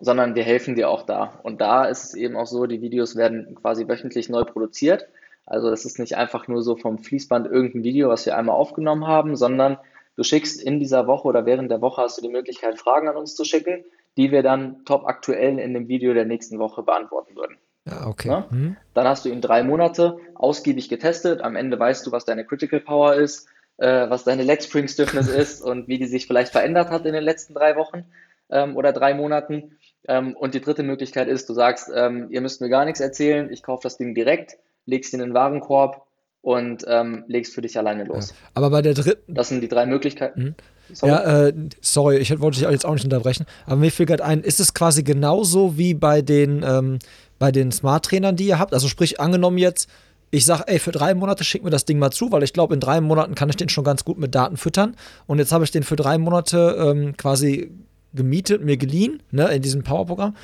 sondern 0.00 0.34
wir 0.34 0.42
helfen 0.42 0.74
dir 0.74 0.88
auch 0.88 1.02
da. 1.02 1.40
Und 1.42 1.60
da 1.60 1.84
ist 1.84 2.04
es 2.04 2.14
eben 2.14 2.36
auch 2.36 2.46
so, 2.46 2.66
die 2.66 2.80
Videos 2.80 3.16
werden 3.16 3.54
quasi 3.54 3.88
wöchentlich 3.88 4.28
neu 4.28 4.44
produziert. 4.44 5.06
Also 5.46 5.70
das 5.70 5.84
ist 5.84 5.98
nicht 5.98 6.16
einfach 6.16 6.48
nur 6.48 6.62
so 6.62 6.76
vom 6.76 6.98
Fließband 6.98 7.46
irgendein 7.46 7.84
Video, 7.84 8.08
was 8.08 8.26
wir 8.26 8.36
einmal 8.36 8.56
aufgenommen 8.56 9.06
haben, 9.06 9.36
sondern 9.36 9.78
du 10.16 10.22
schickst 10.22 10.62
in 10.62 10.78
dieser 10.78 11.06
Woche 11.06 11.28
oder 11.28 11.46
während 11.46 11.70
der 11.70 11.80
Woche 11.80 12.02
hast 12.02 12.18
du 12.18 12.22
die 12.22 12.28
Möglichkeit, 12.28 12.78
Fragen 12.78 13.08
an 13.08 13.16
uns 13.16 13.34
zu 13.34 13.44
schicken, 13.44 13.84
die 14.16 14.30
wir 14.30 14.42
dann 14.42 14.84
top 14.84 15.06
aktuell 15.06 15.58
in 15.58 15.74
dem 15.74 15.88
Video 15.88 16.14
der 16.14 16.24
nächsten 16.24 16.58
Woche 16.58 16.82
beantworten 16.82 17.36
würden. 17.36 17.56
Ja, 17.84 18.06
okay. 18.06 18.28
Ja? 18.28 18.46
Mhm. 18.50 18.76
Dann 18.94 19.08
hast 19.08 19.24
du 19.24 19.28
ihn 19.28 19.40
drei 19.40 19.62
Monate 19.62 20.18
ausgiebig 20.34 20.88
getestet. 20.88 21.40
Am 21.42 21.56
Ende 21.56 21.78
weißt 21.78 22.06
du, 22.06 22.12
was 22.12 22.24
deine 22.24 22.44
Critical 22.44 22.80
Power 22.80 23.14
ist, 23.14 23.48
äh, 23.78 24.08
was 24.08 24.24
deine 24.24 24.44
Leg 24.44 24.62
Spring 24.62 24.86
Stiffness 24.86 25.28
ist 25.34 25.62
und 25.62 25.88
wie 25.88 25.98
die 25.98 26.06
sich 26.06 26.26
vielleicht 26.26 26.52
verändert 26.52 26.90
hat 26.90 27.06
in 27.06 27.14
den 27.14 27.24
letzten 27.24 27.54
drei 27.54 27.76
Wochen 27.76 28.04
ähm, 28.52 28.76
oder 28.76 28.92
drei 28.92 29.14
Monaten. 29.14 29.78
Ähm, 30.06 30.36
und 30.36 30.54
die 30.54 30.60
dritte 30.60 30.82
Möglichkeit 30.82 31.28
ist, 31.28 31.48
du 31.48 31.54
sagst, 31.54 31.90
ähm, 31.94 32.28
ihr 32.30 32.40
müsst 32.40 32.60
mir 32.60 32.68
gar 32.68 32.84
nichts 32.84 33.00
erzählen, 33.00 33.50
ich 33.52 33.62
kaufe 33.62 33.82
das 33.82 33.96
Ding 33.96 34.14
direkt, 34.14 34.58
legst 34.86 35.12
ihn 35.12 35.20
in 35.20 35.30
den 35.30 35.34
Warenkorb 35.34 36.06
und 36.40 36.84
ähm, 36.88 37.24
legst 37.28 37.54
für 37.54 37.62
dich 37.62 37.78
alleine 37.78 38.04
los. 38.04 38.30
Ja. 38.30 38.36
Aber 38.54 38.70
bei 38.70 38.82
der 38.82 38.94
dritten. 38.94 39.34
Das 39.34 39.48
sind 39.48 39.60
die 39.60 39.68
drei 39.68 39.86
Möglichkeiten. 39.86 40.42
Mhm. 40.42 40.54
Sorry. 40.94 41.12
Ja, 41.12 41.46
äh, 41.46 41.54
sorry, 41.80 42.16
ich 42.18 42.40
wollte 42.40 42.58
dich 42.58 42.68
jetzt 42.68 42.84
auch 42.84 42.92
nicht 42.92 43.04
unterbrechen, 43.04 43.46
aber 43.64 43.76
mir 43.76 43.90
fällt 43.90 44.08
gerade 44.08 44.24
ein, 44.24 44.42
ist 44.42 44.60
es 44.60 44.74
quasi 44.74 45.02
genauso 45.02 45.78
wie 45.78 45.94
bei 45.94 46.20
den, 46.20 46.62
ähm, 46.66 46.98
bei 47.38 47.50
den 47.50 47.72
Smart-Trainern, 47.72 48.36
die 48.36 48.48
ihr 48.48 48.58
habt? 48.58 48.74
Also 48.74 48.88
sprich, 48.88 49.20
angenommen 49.20 49.56
jetzt, 49.56 49.88
ich 50.30 50.44
sage, 50.44 50.64
ey, 50.66 50.78
für 50.78 50.92
drei 50.92 51.14
Monate 51.14 51.44
schick 51.44 51.62
mir 51.62 51.70
das 51.70 51.84
Ding 51.84 51.98
mal 51.98 52.10
zu, 52.10 52.32
weil 52.32 52.42
ich 52.42 52.52
glaube, 52.52 52.74
in 52.74 52.80
drei 52.80 53.00
Monaten 53.00 53.34
kann 53.34 53.48
ich 53.48 53.56
den 53.56 53.68
schon 53.68 53.84
ganz 53.84 54.04
gut 54.04 54.18
mit 54.18 54.34
Daten 54.34 54.56
füttern. 54.56 54.96
Und 55.26 55.38
jetzt 55.38 55.52
habe 55.52 55.62
ich 55.64 55.70
den 55.70 55.82
für 55.82 55.96
drei 55.96 56.18
Monate 56.18 56.76
ähm, 56.78 57.16
quasi 57.16 57.70
gemietet, 58.14 58.62
mir 58.62 58.76
geliehen, 58.76 59.22
ne, 59.30 59.48
in 59.48 59.62
diesem 59.62 59.82
Powerprogramm. 59.82 60.36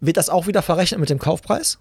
Wird 0.00 0.16
das 0.16 0.28
auch 0.28 0.46
wieder 0.46 0.62
verrechnet 0.62 1.00
mit 1.00 1.10
dem 1.10 1.18
Kaufpreis? 1.18 1.78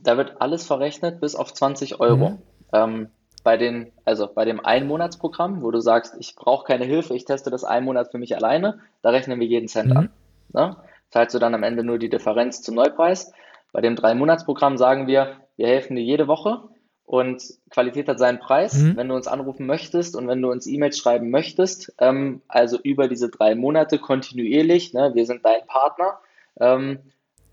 Da 0.00 0.16
wird 0.16 0.40
alles 0.40 0.66
verrechnet 0.66 1.20
bis 1.20 1.34
auf 1.34 1.52
20 1.52 2.00
Euro. 2.00 2.30
Mhm. 2.30 2.38
Ähm, 2.72 3.08
bei 3.44 3.56
den, 3.56 3.92
also 4.04 4.28
bei 4.32 4.44
dem 4.44 4.64
Einmonatsprogramm, 4.64 5.62
wo 5.62 5.70
du 5.70 5.80
sagst, 5.80 6.14
ich 6.18 6.34
brauche 6.34 6.66
keine 6.66 6.84
Hilfe, 6.84 7.14
ich 7.14 7.24
teste 7.24 7.50
das 7.50 7.64
einen 7.64 7.86
Monat 7.86 8.10
für 8.10 8.18
mich 8.18 8.36
alleine, 8.36 8.80
da 9.02 9.10
rechnen 9.10 9.40
wir 9.40 9.46
jeden 9.46 9.68
Cent 9.68 9.90
mhm. 9.90 9.96
an. 9.96 10.10
Ne? 10.52 10.76
Zahlst 11.10 11.34
du 11.34 11.38
dann 11.38 11.54
am 11.54 11.62
Ende 11.62 11.84
nur 11.84 11.98
die 11.98 12.10
Differenz 12.10 12.62
zum 12.62 12.74
Neupreis. 12.74 13.32
Bei 13.72 13.80
dem 13.80 13.96
Drei-Monats-Programm 13.96 14.76
sagen 14.76 15.06
wir, 15.06 15.36
wir 15.56 15.66
helfen 15.66 15.96
dir 15.96 16.02
jede 16.02 16.28
Woche 16.28 16.62
und 17.08 17.42
Qualität 17.70 18.06
hat 18.06 18.18
seinen 18.18 18.38
Preis. 18.38 18.74
Mhm. 18.74 18.96
Wenn 18.98 19.08
du 19.08 19.14
uns 19.14 19.26
anrufen 19.26 19.64
möchtest 19.64 20.14
und 20.14 20.28
wenn 20.28 20.42
du 20.42 20.50
uns 20.50 20.66
E-Mails 20.66 20.98
schreiben 20.98 21.30
möchtest, 21.30 21.94
ähm, 21.98 22.42
also 22.48 22.78
über 22.82 23.08
diese 23.08 23.30
drei 23.30 23.54
Monate 23.54 23.98
kontinuierlich, 23.98 24.92
ne, 24.92 25.12
wir 25.14 25.24
sind 25.24 25.42
dein 25.42 25.66
Partner, 25.66 26.18
ähm, 26.60 26.98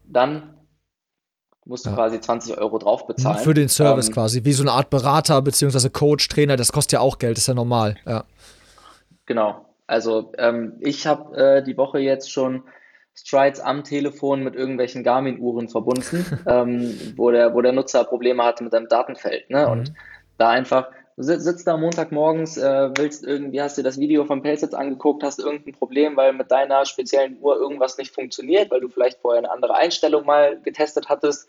dann 0.03 0.56
musst 1.64 1.86
du 1.86 1.91
ja. 1.91 1.95
quasi 1.95 2.20
20 2.20 2.58
Euro 2.58 2.80
drauf 2.80 3.08
bezahlen. 3.08 3.38
Für 3.38 3.53
den 3.53 3.70
Service 3.70 4.10
ähm, 4.10 4.14
quasi, 4.14 4.43
wie 4.43 4.51
so 4.51 4.62
eine 4.62 4.74
Art 4.74 4.89
Berater 4.89 5.41
bzw. 5.41 5.88
Coach, 5.88 6.28
Trainer, 6.28 6.58
das 6.58 6.74
kostet 6.74 6.91
ja 6.91 6.99
auch 6.99 7.18
Geld, 7.18 7.38
ist 7.38 7.47
ja 7.47 7.53
normal. 7.53 7.95
Ja. 8.06 8.26
Genau. 9.26 9.66
Also 9.88 10.34
ähm, 10.38 10.74
ich 10.82 11.08
habe 11.08 11.38
äh, 11.38 11.64
die 11.64 11.78
Woche 11.78 11.99
jetzt 11.99 12.30
schon 12.30 12.64
Strides 13.16 13.61
am 13.61 13.84
Telefon 13.84 14.43
mit 14.43 14.55
irgendwelchen 14.55 15.03
Garmin-Uhren 15.03 15.70
verbunden, 15.70 16.26
ähm, 16.47 17.13
wo, 17.16 17.32
der, 17.32 17.53
wo 17.53 17.61
der 17.61 17.72
Nutzer 17.72 18.03
Probleme 18.03 18.43
hatte 18.43 18.63
mit 18.63 18.74
einem 18.74 18.89
Datenfeld. 18.89 19.49
Ne? 19.49 19.66
Mhm. 19.66 19.72
Und 19.72 19.93
da 20.38 20.49
einfach, 20.49 20.89
du 21.16 21.24
sitzt 21.24 21.66
da 21.66 21.78
Montagmorgens, 21.78 22.57
äh, 22.57 22.89
willst 22.97 23.26
irgendwie, 23.26 23.61
hast 23.61 23.78
dir 23.78 23.84
das 23.84 23.99
Video 23.99 24.26
von 24.26 24.43
jetzt 24.43 24.76
angeguckt, 24.76 25.24
hast 25.24 25.39
irgendein 25.39 25.74
Problem, 25.74 26.18
weil 26.18 26.34
mit 26.34 26.51
deiner 26.51 26.86
speziellen 26.86 27.38
Uhr 27.39 27.57
irgendwas 27.57 27.97
nicht 27.97 28.13
funktioniert, 28.13 28.70
weil 28.70 28.82
du 28.82 28.89
vielleicht 28.89 29.20
vorher 29.20 29.39
eine 29.39 29.51
andere 29.51 29.76
Einstellung 29.76 30.26
mal 30.26 30.59
getestet 30.61 31.07
hattest 31.07 31.47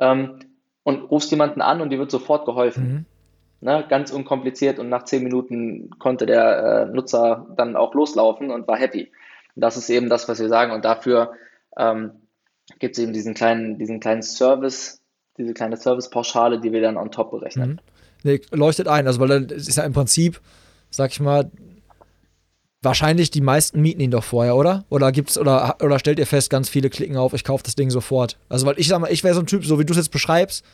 ähm, 0.00 0.38
und 0.84 1.10
rufst 1.10 1.30
jemanden 1.30 1.60
an 1.60 1.82
und 1.82 1.90
dir 1.90 1.98
wird 1.98 2.10
sofort 2.10 2.46
geholfen. 2.46 2.84
Mhm. 2.84 3.06
Ne, 3.60 3.82
ganz 3.88 4.10
unkompliziert 4.10 4.78
und 4.78 4.90
nach 4.90 5.04
zehn 5.04 5.22
Minuten 5.22 5.88
konnte 5.98 6.26
der 6.26 6.86
äh, 6.90 6.94
Nutzer 6.94 7.46
dann 7.56 7.76
auch 7.76 7.94
loslaufen 7.94 8.50
und 8.50 8.68
war 8.68 8.76
happy. 8.76 9.10
Das 9.56 9.76
ist 9.76 9.88
eben 9.90 10.08
das, 10.08 10.28
was 10.28 10.40
wir 10.40 10.48
sagen. 10.48 10.72
Und 10.72 10.84
dafür 10.84 11.32
ähm, 11.76 12.12
gibt 12.78 12.96
es 12.96 13.02
eben 13.02 13.12
diesen 13.12 13.34
kleinen, 13.34 13.78
diesen 13.78 14.00
kleinen 14.00 14.22
Service, 14.22 15.00
diese 15.38 15.54
kleine 15.54 15.76
Servicepauschale, 15.76 16.60
die 16.60 16.72
wir 16.72 16.80
dann 16.80 16.96
on 16.96 17.10
top 17.10 17.30
berechnen. 17.30 17.70
Mhm. 17.70 17.78
Nee, 18.22 18.40
leuchtet 18.52 18.88
ein. 18.88 19.06
Also, 19.06 19.20
weil 19.20 19.28
dann 19.28 19.46
ist 19.46 19.76
ja 19.76 19.84
im 19.84 19.92
Prinzip, 19.92 20.40
sag 20.90 21.10
ich 21.10 21.20
mal, 21.20 21.50
wahrscheinlich 22.82 23.30
die 23.30 23.40
meisten 23.40 23.80
mieten 23.80 24.00
ihn 24.00 24.10
doch 24.10 24.24
vorher, 24.24 24.56
oder? 24.56 24.84
Oder 24.88 25.12
gibt's, 25.12 25.38
oder, 25.38 25.76
oder 25.82 25.98
stellt 25.98 26.18
ihr 26.18 26.26
fest, 26.26 26.50
ganz 26.50 26.68
viele 26.68 26.90
klicken 26.90 27.16
auf, 27.16 27.32
ich 27.34 27.44
kaufe 27.44 27.64
das 27.64 27.74
Ding 27.74 27.90
sofort. 27.90 28.38
Also, 28.48 28.66
weil 28.66 28.78
ich 28.78 28.88
sag 28.88 29.00
mal, 29.00 29.12
ich 29.12 29.24
wäre 29.24 29.34
so 29.34 29.40
ein 29.40 29.46
Typ, 29.46 29.64
so 29.64 29.78
wie 29.78 29.84
du 29.84 29.92
es 29.92 29.98
jetzt 29.98 30.10
beschreibst, 30.10 30.64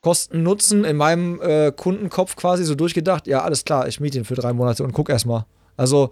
Kosten 0.00 0.42
Nutzen 0.42 0.84
in 0.84 0.98
meinem 0.98 1.40
äh, 1.40 1.72
Kundenkopf 1.72 2.36
quasi 2.36 2.64
so 2.64 2.74
durchgedacht, 2.74 3.26
ja, 3.26 3.42
alles 3.42 3.64
klar, 3.64 3.88
ich 3.88 4.00
miete 4.00 4.18
ihn 4.18 4.26
für 4.26 4.34
drei 4.34 4.52
Monate 4.52 4.84
und 4.84 4.92
guck 4.92 5.08
erstmal. 5.08 5.46
Also, 5.78 6.10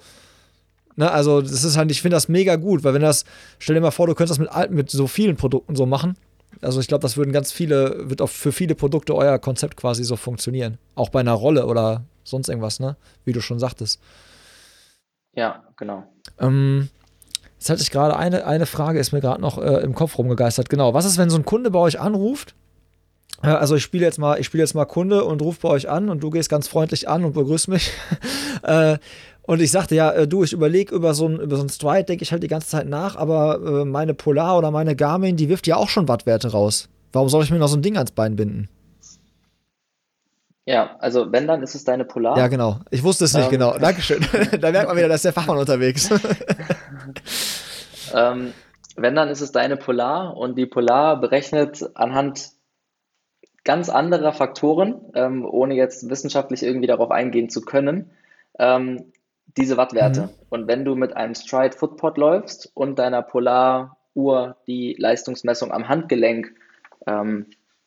Ne, 0.96 1.10
also 1.10 1.40
das 1.40 1.64
ist 1.64 1.76
halt, 1.76 1.90
ich 1.90 2.02
finde 2.02 2.16
das 2.16 2.28
mega 2.28 2.56
gut, 2.56 2.84
weil 2.84 2.94
wenn 2.94 3.02
das, 3.02 3.24
stell 3.58 3.74
dir 3.74 3.80
mal 3.80 3.90
vor, 3.90 4.06
du 4.06 4.14
könntest 4.14 4.38
das 4.40 4.68
mit, 4.68 4.70
mit 4.70 4.90
so 4.90 5.06
vielen 5.06 5.36
Produkten 5.36 5.74
so 5.74 5.86
machen. 5.86 6.16
Also 6.60 6.80
ich 6.80 6.86
glaube, 6.88 7.02
das 7.02 7.16
würden 7.16 7.32
ganz 7.32 7.50
viele, 7.50 8.10
wird 8.10 8.20
auch 8.20 8.28
für 8.28 8.52
viele 8.52 8.74
Produkte 8.74 9.14
euer 9.14 9.38
Konzept 9.38 9.76
quasi 9.76 10.04
so 10.04 10.16
funktionieren. 10.16 10.78
Auch 10.94 11.08
bei 11.08 11.20
einer 11.20 11.32
Rolle 11.32 11.66
oder 11.66 12.04
sonst 12.24 12.48
irgendwas, 12.48 12.78
ne? 12.78 12.96
Wie 13.24 13.32
du 13.32 13.40
schon 13.40 13.58
sagtest. 13.58 14.00
Ja, 15.34 15.62
genau. 15.76 16.04
Ähm, 16.38 16.90
jetzt 17.58 17.70
hatte 17.70 17.82
ich 17.82 17.90
gerade 17.90 18.16
eine, 18.16 18.46
eine 18.46 18.66
Frage, 18.66 18.98
ist 18.98 19.12
mir 19.12 19.20
gerade 19.20 19.40
noch 19.40 19.58
äh, 19.58 19.82
im 19.82 19.94
Kopf 19.94 20.18
rumgegeistert. 20.18 20.68
Genau. 20.68 20.92
Was 20.92 21.06
ist, 21.06 21.16
wenn 21.16 21.30
so 21.30 21.38
ein 21.38 21.44
Kunde 21.44 21.70
bei 21.70 21.78
euch 21.78 21.98
anruft? 21.98 22.54
Äh, 23.42 23.48
also 23.48 23.74
ich 23.76 23.82
spiele 23.82 24.04
jetzt 24.04 24.18
mal, 24.18 24.38
ich 24.38 24.46
spiele 24.46 24.62
jetzt 24.62 24.74
mal 24.74 24.84
Kunde 24.84 25.24
und 25.24 25.40
rufe 25.42 25.60
bei 25.62 25.68
euch 25.68 25.88
an 25.88 26.10
und 26.10 26.22
du 26.22 26.30
gehst 26.30 26.48
ganz 26.48 26.68
freundlich 26.68 27.08
an 27.08 27.24
und 27.24 27.32
begrüßt 27.32 27.68
mich. 27.68 27.92
äh, 28.62 28.98
und 29.42 29.60
ich 29.60 29.70
sagte, 29.70 29.94
ja, 29.94 30.10
äh, 30.12 30.28
du, 30.28 30.44
ich 30.44 30.52
überlege 30.52 30.94
über 30.94 31.14
so 31.14 31.28
ein, 31.28 31.40
über 31.40 31.56
so 31.56 31.62
ein 31.62 31.68
Stride, 31.68 32.04
denke 32.04 32.22
ich 32.22 32.32
halt 32.32 32.42
die 32.42 32.48
ganze 32.48 32.68
Zeit 32.68 32.88
nach, 32.88 33.16
aber 33.16 33.82
äh, 33.82 33.84
meine 33.84 34.14
Polar 34.14 34.58
oder 34.58 34.70
meine 34.70 34.94
Garmin, 34.94 35.36
die 35.36 35.48
wirft 35.48 35.66
ja 35.66 35.76
auch 35.76 35.88
schon 35.88 36.08
Wattwerte 36.08 36.52
raus. 36.52 36.88
Warum 37.12 37.28
soll 37.28 37.44
ich 37.44 37.50
mir 37.50 37.58
noch 37.58 37.68
so 37.68 37.76
ein 37.76 37.82
Ding 37.82 37.96
ans 37.96 38.12
Bein 38.12 38.36
binden? 38.36 38.68
Ja, 40.64 40.96
also 41.00 41.32
wenn, 41.32 41.48
dann 41.48 41.62
ist 41.62 41.74
es 41.74 41.84
deine 41.84 42.04
Polar. 42.04 42.38
Ja, 42.38 42.46
genau. 42.46 42.78
Ich 42.90 43.02
wusste 43.02 43.24
es 43.24 43.34
nicht 43.34 43.46
ähm. 43.46 43.50
genau. 43.50 43.76
Dankeschön. 43.78 44.24
da 44.60 44.70
merkt 44.70 44.86
man 44.86 44.96
wieder, 44.96 45.08
dass 45.08 45.22
der 45.22 45.32
Fachmann 45.32 45.58
unterwegs. 45.58 46.08
ähm, 48.14 48.52
wenn, 48.96 49.16
dann 49.16 49.28
ist 49.28 49.40
es 49.40 49.50
deine 49.50 49.76
Polar 49.76 50.36
und 50.36 50.56
die 50.56 50.66
Polar 50.66 51.20
berechnet 51.20 51.90
anhand 51.94 52.50
ganz 53.64 53.88
anderer 53.88 54.32
Faktoren, 54.32 55.00
ähm, 55.14 55.44
ohne 55.44 55.74
jetzt 55.74 56.08
wissenschaftlich 56.08 56.62
irgendwie 56.62 56.86
darauf 56.86 57.10
eingehen 57.10 57.48
zu 57.48 57.62
können, 57.62 58.12
ähm, 58.58 59.12
diese 59.56 59.76
Wattwerte. 59.76 60.22
Mhm. 60.22 60.28
Und 60.50 60.68
wenn 60.68 60.84
du 60.84 60.94
mit 60.94 61.16
einem 61.16 61.34
Stride 61.34 61.76
Footpod 61.76 62.18
läufst 62.18 62.70
und 62.74 62.98
deiner 62.98 63.22
Polar-Uhr 63.22 64.56
die 64.66 64.94
Leistungsmessung 64.98 65.72
am 65.72 65.88
Handgelenk 65.88 66.54
ähm, 67.06 67.46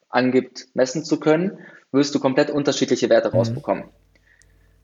angibt, 0.09 0.67
messen 0.73 1.03
zu 1.03 1.19
können, 1.19 1.59
wirst 1.91 2.13
du 2.13 2.19
komplett 2.19 2.49
unterschiedliche 2.49 3.09
Werte 3.09 3.29
mhm. 3.29 3.35
rausbekommen. 3.35 3.85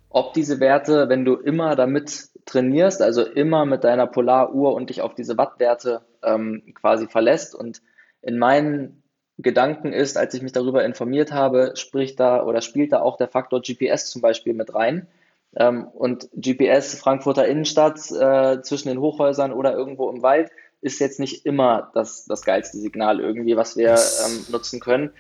Ob 0.10 0.34
diese 0.34 0.60
Werte, 0.60 1.08
wenn 1.08 1.24
du 1.24 1.36
immer 1.36 1.76
damit 1.76 2.30
trainierst, 2.46 3.02
also 3.02 3.24
immer 3.24 3.66
mit 3.66 3.84
deiner 3.84 4.08
Polaruhr 4.08 4.74
und 4.74 4.90
dich 4.90 5.02
auf 5.02 5.16
diese 5.16 5.38
Wattwerte 5.38 6.02
ähm, 6.24 6.74
quasi 6.74 7.08
verlässt 7.08 7.56
und 7.56 7.82
in 8.22 8.38
meinen 8.38 9.04
Gedanken 9.38 9.94
ist, 9.94 10.18
als 10.18 10.34
ich 10.34 10.42
mich 10.42 10.52
darüber 10.52 10.84
informiert 10.84 11.32
habe, 11.32 11.74
spricht 11.76 12.20
da 12.20 12.44
oder 12.44 12.62
spielt 12.62 12.92
da 12.92 13.00
auch 13.00 13.18
der 13.18 13.30
Faktor 13.30 13.62
GPS 13.62 14.10
zum 14.10 14.22
Beispiel 14.22 14.54
mit 14.54 14.76
rein 14.76 15.08
ähm, 15.56 15.88
und 15.88 16.30
GPS 16.34 16.99
Frankfurter 16.99 17.47
Innenstadt 17.47 17.99
äh, 18.12 18.62
zwischen 18.62 18.89
den 18.89 18.99
Hochhäusern 18.99 19.52
oder 19.52 19.74
irgendwo 19.74 20.10
im 20.10 20.22
Wald 20.22 20.49
ist 20.82 20.99
jetzt 20.99 21.20
nicht 21.20 21.45
immer 21.45 21.91
das, 21.93 22.26
das 22.26 22.41
geilste 22.43 22.78
Signal 22.78 23.20
irgendwie, 23.20 23.56
was 23.56 23.78
wir 23.78 23.91
ähm, 23.91 24.45
nutzen 24.49 24.80
können. 24.80 25.12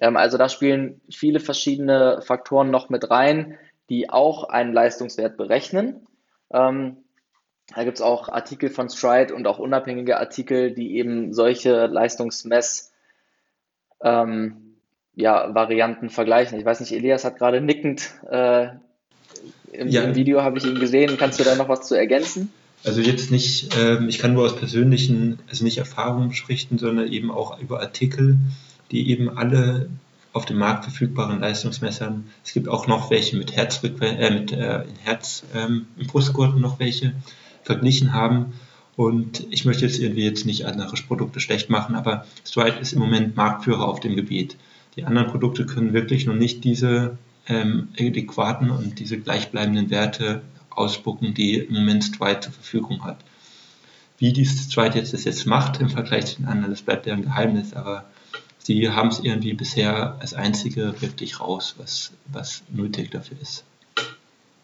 Ähm, 0.00 0.16
also 0.16 0.38
da 0.38 0.48
spielen 0.48 1.00
viele 1.10 1.40
verschiedene 1.40 2.22
Faktoren 2.22 2.70
noch 2.70 2.88
mit 2.88 3.10
rein, 3.10 3.58
die 3.90 4.08
auch 4.08 4.44
einen 4.44 4.72
Leistungswert 4.72 5.36
berechnen. 5.36 6.06
Ähm, 6.52 6.98
da 7.74 7.84
gibt 7.84 7.98
es 7.98 8.02
auch 8.02 8.28
Artikel 8.28 8.70
von 8.70 8.88
Stride 8.88 9.34
und 9.34 9.46
auch 9.46 9.58
unabhängige 9.58 10.18
Artikel, 10.18 10.72
die 10.72 10.96
eben 10.96 11.32
solche 11.32 11.86
Leistungsmess 11.86 12.92
ähm, 14.02 14.76
ja, 15.14 15.54
Varianten 15.54 16.08
vergleichen. 16.08 16.58
Ich 16.58 16.64
weiß 16.64 16.80
nicht, 16.80 16.92
Elias 16.92 17.24
hat 17.24 17.36
gerade 17.36 17.60
nickend 17.60 18.10
äh, 18.28 18.70
im, 19.72 19.88
ja. 19.88 20.02
im 20.02 20.14
Video 20.14 20.42
habe 20.42 20.58
ich 20.58 20.64
ihn 20.64 20.78
gesehen. 20.78 21.16
Kannst 21.18 21.40
du 21.40 21.44
da 21.44 21.54
noch 21.54 21.68
was 21.68 21.86
zu 21.86 21.94
ergänzen? 21.94 22.50
Also 22.84 23.00
jetzt 23.00 23.30
nicht, 23.30 23.76
ähm, 23.78 24.08
ich 24.08 24.18
kann 24.18 24.32
nur 24.32 24.44
aus 24.44 24.56
persönlichen, 24.56 25.38
also 25.48 25.64
nicht 25.64 25.78
Erfahrungen 25.78 26.30
berichten, 26.30 26.78
sondern 26.78 27.12
eben 27.12 27.30
auch 27.30 27.60
über 27.60 27.80
Artikel, 27.80 28.38
die 28.90 29.10
eben 29.10 29.28
alle 29.28 29.90
auf 30.32 30.46
dem 30.46 30.58
Markt 30.58 30.84
verfügbaren 30.84 31.40
Leistungsmessern, 31.40 32.24
es 32.44 32.52
gibt 32.52 32.68
auch 32.68 32.86
noch 32.86 33.10
welche 33.10 33.36
mit 33.36 33.54
Herz, 33.56 33.82
äh, 33.82 34.30
mit 34.30 34.52
äh, 34.52 34.84
Herz, 35.02 35.42
ähm, 35.54 35.86
im 35.98 36.06
Brustgurten 36.06 36.60
noch 36.60 36.78
welche 36.78 37.12
verglichen 37.64 38.12
haben. 38.12 38.54
Und 38.96 39.46
ich 39.50 39.64
möchte 39.64 39.84
jetzt 39.84 39.98
irgendwie 39.98 40.24
jetzt 40.24 40.46
nicht 40.46 40.66
andere 40.66 40.94
Produkte 41.08 41.40
schlecht 41.40 41.70
machen, 41.70 41.94
aber 41.94 42.26
Stride 42.46 42.78
ist 42.80 42.92
im 42.92 43.00
Moment 43.00 43.36
Marktführer 43.36 43.86
auf 43.86 44.00
dem 44.00 44.14
Gebiet. 44.14 44.56
Die 44.96 45.04
anderen 45.04 45.28
Produkte 45.28 45.66
können 45.66 45.92
wirklich 45.92 46.26
noch 46.26 46.34
nicht 46.34 46.64
diese 46.64 47.16
ähm, 47.48 47.88
adäquaten 47.98 48.70
und 48.70 48.98
diese 48.98 49.18
gleichbleibenden 49.18 49.90
Werte 49.90 50.42
ausspucken, 50.70 51.34
die 51.34 51.58
im 51.58 51.74
Moment 51.74 52.04
Stride 52.04 52.40
zur 52.40 52.52
Verfügung 52.52 53.04
hat. 53.04 53.18
Wie 54.18 54.32
die 54.32 54.44
Stride 54.44 54.98
jetzt 54.98 55.12
das 55.12 55.24
jetzt 55.24 55.46
macht 55.46 55.80
im 55.80 55.88
Vergleich 55.88 56.26
zu 56.26 56.36
den 56.36 56.46
anderen, 56.46 56.70
das 56.70 56.82
bleibt 56.82 57.08
ein 57.08 57.22
Geheimnis, 57.22 57.72
aber 57.72 58.04
sie 58.58 58.90
haben 58.90 59.08
es 59.08 59.20
irgendwie 59.20 59.54
bisher 59.54 60.16
als 60.20 60.34
einzige 60.34 61.00
wirklich 61.00 61.40
raus, 61.40 61.74
was, 61.78 62.12
was 62.26 62.62
nötig 62.70 63.10
dafür 63.10 63.38
ist. 63.40 63.64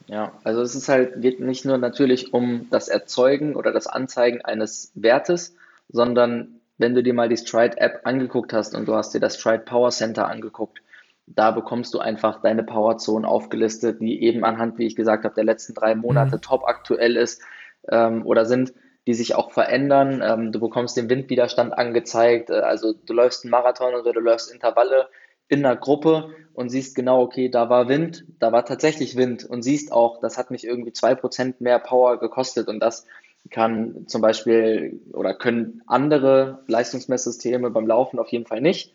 Ja, 0.09 0.33
also 0.45 0.61
es 0.61 0.75
ist 0.75 0.89
halt, 0.89 1.21
geht 1.21 1.41
nicht 1.41 1.65
nur 1.65 1.79
natürlich 1.79 2.33
um 2.33 2.69
das 2.71 2.89
Erzeugen 2.89 3.57
oder 3.57 3.73
das 3.73 3.87
Anzeigen 3.87 4.45
eines 4.45 4.93
Wertes, 4.95 5.55
sondern 5.91 6.61
wenn 6.79 6.95
du 6.95 7.03
dir 7.03 7.15
mal 7.15 7.29
die 7.29 7.37
Stride 7.37 7.79
App 7.79 8.03
angeguckt 8.05 8.53
hast 8.53 8.75
und 8.75 8.87
du 8.87 8.95
hast 8.95 9.15
dir 9.15 9.21
das 9.21 9.39
Stride 9.39 9.65
Power 9.65 9.91
Center 9.91 10.29
angeguckt, 10.29 10.81
da 11.27 11.51
bekommst 11.51 11.93
du 11.95 11.99
einfach 11.99 12.41
deine 12.41 12.63
Powerzone 12.63 13.27
aufgelistet, 13.27 14.01
die 14.01 14.23
eben 14.23 14.45
anhand, 14.45 14.79
wie 14.79 14.87
ich 14.87 14.97
gesagt 14.97 15.25
habe, 15.25 15.35
der 15.35 15.45
letzten 15.45 15.75
drei 15.75 15.95
Monate 15.95 16.37
mhm. 16.37 16.41
top 16.41 16.65
aktuell 16.67 17.17
ist 17.17 17.43
ähm, 17.89 18.25
oder 18.25 18.47
sind, 18.47 18.73
die 19.07 19.15
sich 19.15 19.35
auch 19.35 19.51
verändern. 19.51 20.23
Ähm, 20.25 20.53
du 20.53 20.61
bekommst 20.61 20.97
den 20.97 21.11
Windwiderstand 21.11 21.77
angezeigt. 21.77 22.51
Äh, 22.51 22.61
also 22.61 22.93
du 22.93 23.13
läufst 23.13 23.45
einen 23.45 23.51
Marathon 23.51 23.95
oder 23.95 24.13
du 24.13 24.21
läufst 24.21 24.53
Intervalle 24.53 25.09
in 25.49 25.65
einer 25.65 25.77
Gruppe 25.77 26.31
und 26.55 26.71
siehst 26.71 26.95
genau, 26.95 27.23
okay, 27.23 27.49
da 27.49 27.69
war 27.69 27.89
Wind, 27.89 28.25
da 28.41 28.51
war 28.51 28.65
tatsächlich 28.65 29.17
Wind 29.17 29.45
und 29.45 29.63
siehst 29.63 29.93
auch, 29.93 30.21
das 30.21 30.39
hat 30.39 30.51
mich 30.51 30.65
irgendwie 30.65 30.93
zwei 30.93 31.15
Prozent 31.15 31.61
mehr 31.61 31.79
Power 31.79 32.19
gekostet 32.19 32.67
und 32.69 32.81
das 32.81 33.07
kann 33.51 34.09
zum 34.09 34.23
Beispiel 34.23 35.01
oder 35.13 35.35
können 35.35 35.83
andere 35.87 36.65
Leistungsmesssysteme 36.67 37.71
beim 37.71 37.87
Laufen 37.87 38.19
auf 38.19 38.29
jeden 38.29 38.47
Fall 38.47 38.61
nicht. 38.61 38.93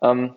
Ähm, 0.00 0.34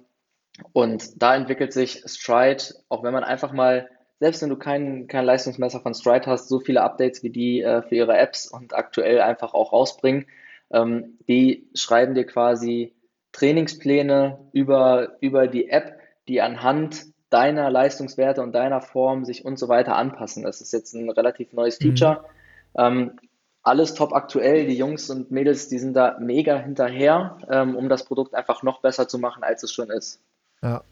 Und 0.73 1.21
da 1.21 1.35
entwickelt 1.35 1.73
sich 1.73 2.03
Stride, 2.05 2.63
auch 2.89 3.03
wenn 3.03 3.13
man 3.13 3.23
einfach 3.23 3.53
mal, 3.53 3.89
selbst 4.19 4.41
wenn 4.41 4.49
du 4.49 4.57
kein, 4.57 5.07
kein 5.07 5.25
Leistungsmesser 5.25 5.79
von 5.81 5.93
Stride 5.93 6.27
hast, 6.27 6.49
so 6.49 6.59
viele 6.59 6.81
Updates 6.81 7.23
wie 7.23 7.29
die 7.29 7.61
äh, 7.61 7.81
für 7.81 7.95
ihre 7.95 8.17
Apps 8.17 8.47
und 8.47 8.75
aktuell 8.75 9.21
einfach 9.21 9.53
auch 9.53 9.73
rausbringen, 9.73 10.27
ähm, 10.71 11.17
die 11.27 11.69
schreiben 11.73 12.13
dir 12.13 12.25
quasi 12.25 12.93
Trainingspläne 13.31 14.39
über, 14.51 15.17
über 15.21 15.47
die 15.47 15.69
App, 15.69 15.99
die 16.27 16.41
anhand 16.41 17.05
deiner 17.29 17.69
Leistungswerte 17.69 18.41
und 18.41 18.53
deiner 18.53 18.81
Form 18.81 19.23
sich 19.25 19.45
und 19.45 19.57
so 19.57 19.69
weiter 19.69 19.95
anpassen. 19.95 20.43
Das 20.43 20.61
ist 20.61 20.73
jetzt 20.73 20.93
ein 20.93 21.09
relativ 21.09 21.53
neues 21.53 21.79
mhm. 21.79 21.83
Feature. 21.83 22.25
Mhm. 22.73 22.83
Ähm, 22.83 23.19
alles 23.63 23.93
top 23.93 24.13
aktuell. 24.13 24.67
Die 24.67 24.75
Jungs 24.75 25.09
und 25.09 25.31
Mädels, 25.31 25.69
die 25.69 25.79
sind 25.79 25.93
da 25.93 26.17
mega 26.19 26.57
hinterher, 26.57 27.37
ähm, 27.49 27.75
um 27.75 27.89
das 27.89 28.05
Produkt 28.05 28.35
einfach 28.35 28.63
noch 28.63 28.81
besser 28.81 29.07
zu 29.07 29.17
machen, 29.17 29.43
als 29.43 29.63
es 29.63 29.71
schon 29.71 29.89
ist. 29.89 30.21
Ja. 30.63 30.83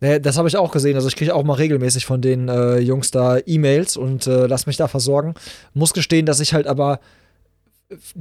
Nee, 0.00 0.20
das 0.20 0.36
habe 0.36 0.48
ich 0.48 0.56
auch 0.56 0.72
gesehen. 0.72 0.96
Also 0.96 1.08
ich 1.08 1.16
kriege 1.16 1.34
auch 1.34 1.44
mal 1.44 1.54
regelmäßig 1.54 2.04
von 2.04 2.20
den 2.20 2.48
äh, 2.48 2.78
Jungs 2.78 3.10
da 3.10 3.38
E-Mails 3.46 3.96
und 3.96 4.26
äh, 4.26 4.46
lass 4.46 4.66
mich 4.66 4.76
da 4.76 4.88
versorgen. 4.88 5.34
Muss 5.72 5.94
gestehen, 5.94 6.26
dass 6.26 6.40
ich 6.40 6.52
halt 6.52 6.66
aber, 6.66 7.00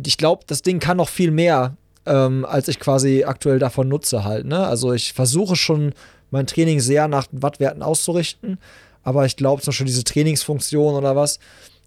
ich 0.06 0.18
glaube, 0.18 0.44
das 0.48 0.62
Ding 0.62 0.80
kann 0.80 0.98
noch 0.98 1.10
viel 1.10 1.32
mehr, 1.32 1.76
ähm, 2.06 2.46
als 2.46 2.68
ich 2.68 2.80
quasi 2.80 3.24
aktuell 3.24 3.60
davon 3.60 3.90
nutze 3.90 4.24
halt. 4.24 4.46
Ne? 4.46 4.66
Also 4.66 4.94
ich 4.94 5.14
versuche 5.14 5.56
schon 5.56 5.94
mein 6.32 6.48
Training 6.48 6.80
sehr 6.80 7.08
nach 7.08 7.28
Wattwerten 7.32 7.82
auszurichten, 7.82 8.60
aber 9.04 9.26
ich 9.26 9.36
glaube 9.36 9.62
zum 9.62 9.72
Beispiel 9.72 9.88
diese 9.88 10.04
Trainingsfunktion 10.04 10.96
oder 10.96 11.16
was, 11.16 11.40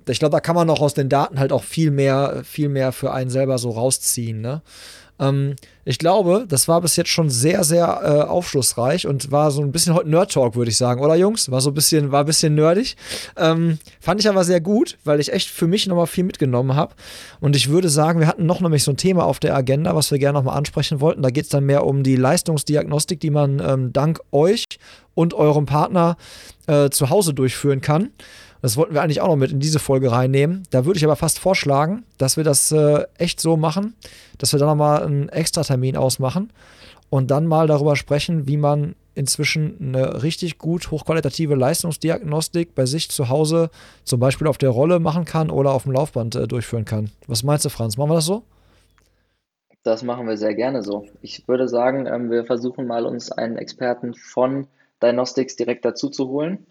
ich 0.08 0.18
glaube, 0.18 0.32
da 0.32 0.40
kann 0.40 0.54
man 0.54 0.66
noch 0.66 0.80
aus 0.80 0.94
den 0.94 1.08
Daten 1.08 1.38
halt 1.38 1.52
auch 1.52 1.64
viel 1.64 1.90
mehr, 1.90 2.42
viel 2.44 2.68
mehr 2.68 2.92
für 2.92 3.12
einen 3.12 3.30
selber 3.30 3.58
so 3.58 3.70
rausziehen. 3.70 4.40
Ne? 4.40 4.62
Ähm, 5.18 5.56
ich 5.84 5.98
glaube, 5.98 6.46
das 6.48 6.68
war 6.68 6.80
bis 6.80 6.96
jetzt 6.96 7.10
schon 7.10 7.30
sehr, 7.30 7.64
sehr 7.64 8.00
äh, 8.02 8.28
aufschlussreich 8.28 9.06
und 9.06 9.30
war 9.30 9.50
so 9.50 9.62
ein 9.62 9.72
bisschen 9.72 9.94
heute 9.94 10.08
Nerd-Talk, 10.08 10.56
würde 10.56 10.70
ich 10.70 10.76
sagen, 10.76 11.02
oder 11.02 11.14
Jungs? 11.14 11.50
War 11.50 11.60
so 11.60 11.70
ein 11.70 11.74
bisschen, 11.74 12.12
war 12.12 12.20
ein 12.20 12.26
bisschen 12.26 12.54
nerdig. 12.54 12.96
Ähm, 13.36 13.78
fand 14.00 14.20
ich 14.20 14.28
aber 14.28 14.44
sehr 14.44 14.60
gut, 14.60 14.98
weil 15.04 15.20
ich 15.20 15.32
echt 15.32 15.48
für 15.48 15.66
mich 15.66 15.86
nochmal 15.86 16.06
viel 16.06 16.24
mitgenommen 16.24 16.74
habe. 16.74 16.94
Und 17.40 17.56
ich 17.56 17.68
würde 17.68 17.88
sagen, 17.88 18.20
wir 18.20 18.26
hatten 18.26 18.46
noch 18.46 18.60
nämlich 18.60 18.82
so 18.82 18.90
ein 18.90 18.96
Thema 18.96 19.24
auf 19.24 19.38
der 19.38 19.54
Agenda, 19.54 19.94
was 19.94 20.10
wir 20.10 20.18
gerne 20.18 20.38
nochmal 20.38 20.58
ansprechen 20.58 21.00
wollten. 21.00 21.22
Da 21.22 21.30
geht 21.30 21.44
es 21.44 21.50
dann 21.50 21.64
mehr 21.64 21.86
um 21.86 22.02
die 22.02 22.16
Leistungsdiagnostik, 22.16 23.20
die 23.20 23.30
man 23.30 23.60
ähm, 23.60 23.92
dank 23.92 24.20
euch 24.32 24.64
und 25.14 25.34
eurem 25.34 25.66
Partner 25.66 26.16
äh, 26.66 26.90
zu 26.90 27.10
Hause 27.10 27.32
durchführen 27.32 27.80
kann. 27.80 28.10
Das 28.66 28.76
wollten 28.76 28.94
wir 28.94 29.02
eigentlich 29.02 29.20
auch 29.20 29.28
noch 29.28 29.36
mit 29.36 29.52
in 29.52 29.60
diese 29.60 29.78
Folge 29.78 30.10
reinnehmen. 30.10 30.64
Da 30.72 30.84
würde 30.84 30.96
ich 30.96 31.04
aber 31.04 31.14
fast 31.14 31.38
vorschlagen, 31.38 32.02
dass 32.18 32.36
wir 32.36 32.42
das 32.42 32.72
äh, 32.72 33.04
echt 33.16 33.40
so 33.40 33.56
machen, 33.56 33.94
dass 34.38 34.50
wir 34.50 34.58
da 34.58 34.66
nochmal 34.66 35.04
einen 35.04 35.28
extra 35.28 35.62
Termin 35.62 35.96
ausmachen 35.96 36.50
und 37.08 37.30
dann 37.30 37.46
mal 37.46 37.68
darüber 37.68 37.94
sprechen, 37.94 38.48
wie 38.48 38.56
man 38.56 38.96
inzwischen 39.14 39.76
eine 39.80 40.24
richtig 40.24 40.58
gut 40.58 40.90
hochqualitative 40.90 41.54
Leistungsdiagnostik 41.54 42.74
bei 42.74 42.86
sich 42.86 43.08
zu 43.08 43.28
Hause 43.28 43.70
zum 44.02 44.18
Beispiel 44.18 44.48
auf 44.48 44.58
der 44.58 44.70
Rolle 44.70 44.98
machen 44.98 45.26
kann 45.26 45.48
oder 45.48 45.70
auf 45.70 45.84
dem 45.84 45.92
Laufband 45.92 46.34
äh, 46.34 46.48
durchführen 46.48 46.84
kann. 46.84 47.12
Was 47.28 47.44
meinst 47.44 47.64
du, 47.64 47.68
Franz? 47.68 47.96
Machen 47.96 48.10
wir 48.10 48.16
das 48.16 48.24
so? 48.24 48.42
Das 49.84 50.02
machen 50.02 50.26
wir 50.26 50.36
sehr 50.36 50.56
gerne 50.56 50.82
so. 50.82 51.06
Ich 51.22 51.46
würde 51.46 51.68
sagen, 51.68 52.06
ähm, 52.06 52.32
wir 52.32 52.44
versuchen 52.44 52.88
mal 52.88 53.06
uns 53.06 53.30
einen 53.30 53.58
Experten 53.58 54.14
von 54.14 54.66
Diagnostics 55.00 55.54
direkt 55.54 55.84
dazu 55.84 56.08
zu 56.08 56.26
holen 56.26 56.66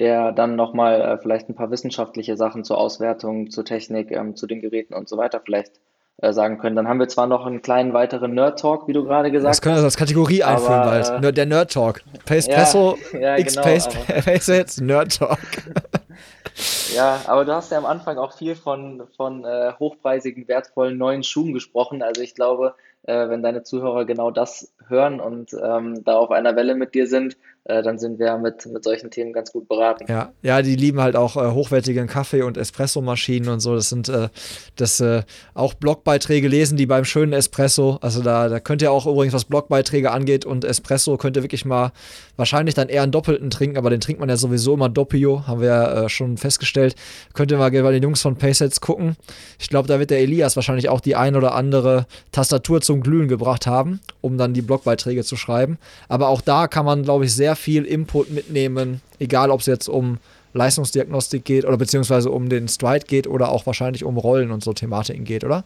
der 0.00 0.32
dann 0.32 0.56
nochmal 0.56 1.00
äh, 1.00 1.18
vielleicht 1.18 1.48
ein 1.48 1.54
paar 1.54 1.70
wissenschaftliche 1.70 2.36
Sachen 2.36 2.64
zur 2.64 2.78
Auswertung, 2.78 3.50
zur 3.50 3.64
Technik, 3.64 4.10
ähm, 4.10 4.36
zu 4.36 4.46
den 4.46 4.60
Geräten 4.60 4.94
und 4.94 5.08
so 5.08 5.16
weiter 5.16 5.40
vielleicht 5.44 5.80
äh, 6.18 6.32
sagen 6.32 6.58
können. 6.58 6.76
Dann 6.76 6.88
haben 6.88 7.00
wir 7.00 7.08
zwar 7.08 7.26
noch 7.26 7.44
einen 7.44 7.60
kleinen 7.60 7.92
weiteren 7.92 8.34
Nerd-Talk, 8.34 8.86
wie 8.88 8.92
du 8.92 9.04
gerade 9.04 9.30
gesagt 9.30 9.48
hast. 9.48 9.58
Das 9.58 9.62
können 9.62 9.76
wir 9.76 9.82
als 9.82 9.96
Kategorie 9.96 10.42
einführen 10.42 10.82
bald. 10.82 11.24
Äh, 11.24 11.32
der 11.32 11.46
Nerd-Talk. 11.46 12.02
Pacepresso, 12.24 12.96
ja, 13.12 13.18
ja, 13.20 13.38
X 13.38 13.54
genau, 13.54 13.66
Pace, 13.66 14.80
Nerd-Talk. 14.80 15.38
ja, 16.94 17.20
aber 17.26 17.44
du 17.44 17.52
hast 17.52 17.72
ja 17.72 17.78
am 17.78 17.86
Anfang 17.86 18.18
auch 18.18 18.36
viel 18.36 18.54
von, 18.54 19.02
von 19.16 19.44
äh, 19.44 19.72
hochpreisigen, 19.78 20.46
wertvollen 20.48 20.98
neuen 20.98 21.24
Schuhen 21.24 21.52
gesprochen. 21.52 22.02
Also 22.02 22.22
ich 22.22 22.34
glaube, 22.34 22.74
äh, 23.04 23.28
wenn 23.28 23.42
deine 23.42 23.62
Zuhörer 23.62 24.04
genau 24.04 24.30
das 24.30 24.72
hören 24.88 25.20
und 25.20 25.52
ähm, 25.52 26.04
da 26.04 26.16
auf 26.16 26.30
einer 26.30 26.56
Welle 26.56 26.74
mit 26.74 26.94
dir 26.94 27.06
sind, 27.06 27.36
äh, 27.64 27.82
dann 27.82 27.98
sind 27.98 28.18
wir 28.18 28.36
mit, 28.36 28.66
mit 28.66 28.84
solchen 28.84 29.10
Themen 29.10 29.32
ganz 29.32 29.50
gut 29.50 29.68
beraten. 29.68 30.04
Ja, 30.08 30.32
ja 30.42 30.60
die 30.60 30.76
lieben 30.76 31.00
halt 31.00 31.16
auch 31.16 31.36
äh, 31.36 31.50
hochwertigen 31.50 32.06
Kaffee- 32.06 32.42
und 32.42 32.58
Espresso-Maschinen 32.58 33.48
und 33.48 33.60
so. 33.60 33.74
Das 33.74 33.88
sind 33.88 34.08
äh, 34.10 34.28
das 34.76 35.00
äh, 35.00 35.22
auch 35.54 35.72
Blogbeiträge 35.72 36.46
lesen, 36.46 36.76
die 36.76 36.84
beim 36.84 37.06
schönen 37.06 37.32
Espresso. 37.32 37.98
Also 38.02 38.22
da, 38.22 38.48
da 38.50 38.60
könnt 38.60 38.82
ihr 38.82 38.92
auch 38.92 39.06
übrigens, 39.06 39.32
was 39.32 39.46
Blogbeiträge 39.46 40.10
angeht 40.10 40.44
und 40.44 40.64
Espresso, 40.64 41.16
könnt 41.16 41.36
ihr 41.36 41.42
wirklich 41.42 41.64
mal 41.64 41.92
wahrscheinlich 42.36 42.74
dann 42.74 42.88
eher 42.88 43.02
einen 43.02 43.12
doppelten 43.12 43.48
trinken, 43.48 43.78
aber 43.78 43.88
den 43.88 44.00
trinkt 44.00 44.20
man 44.20 44.28
ja 44.28 44.36
sowieso 44.36 44.74
immer 44.74 44.90
Doppio, 44.90 45.46
haben 45.46 45.60
wir 45.60 45.68
ja 45.68 46.04
äh, 46.04 46.08
schon 46.10 46.36
festgestellt. 46.36 46.96
Könnt 47.32 47.50
ihr 47.50 47.58
mal 47.58 47.70
bei 47.70 47.92
den 47.92 48.02
Jungs 48.02 48.20
von 48.20 48.36
Paysets 48.36 48.80
gucken. 48.80 49.16
Ich 49.58 49.68
glaube, 49.70 49.88
da 49.88 49.98
wird 49.98 50.10
der 50.10 50.18
Elias 50.20 50.56
wahrscheinlich 50.56 50.90
auch 50.90 51.00
die 51.00 51.16
ein 51.16 51.34
oder 51.34 51.54
andere 51.54 52.06
Tastatur 52.30 52.82
zum 52.82 53.00
Glühen 53.00 53.28
gebracht 53.28 53.66
haben, 53.66 54.00
um 54.20 54.36
dann 54.36 54.52
die 54.52 54.62
Blogbeiträge 54.62 55.24
zu 55.24 55.36
schreiben. 55.36 55.78
Aber 56.08 56.28
auch 56.28 56.42
da 56.42 56.68
kann 56.68 56.84
man, 56.84 57.02
glaube 57.02 57.24
ich, 57.24 57.34
sehr 57.34 57.53
sehr 57.54 57.56
viel 57.56 57.84
Input 57.84 58.30
mitnehmen, 58.30 59.00
egal 59.18 59.50
ob 59.50 59.60
es 59.60 59.66
jetzt 59.66 59.88
um 59.88 60.18
Leistungsdiagnostik 60.54 61.44
geht 61.44 61.64
oder 61.64 61.76
beziehungsweise 61.76 62.30
um 62.30 62.48
den 62.48 62.68
Stride 62.68 63.06
geht 63.06 63.26
oder 63.26 63.50
auch 63.50 63.66
wahrscheinlich 63.66 64.04
um 64.04 64.16
Rollen 64.16 64.50
und 64.50 64.62
so 64.62 64.72
Thematiken 64.72 65.24
geht, 65.24 65.44
oder? 65.44 65.64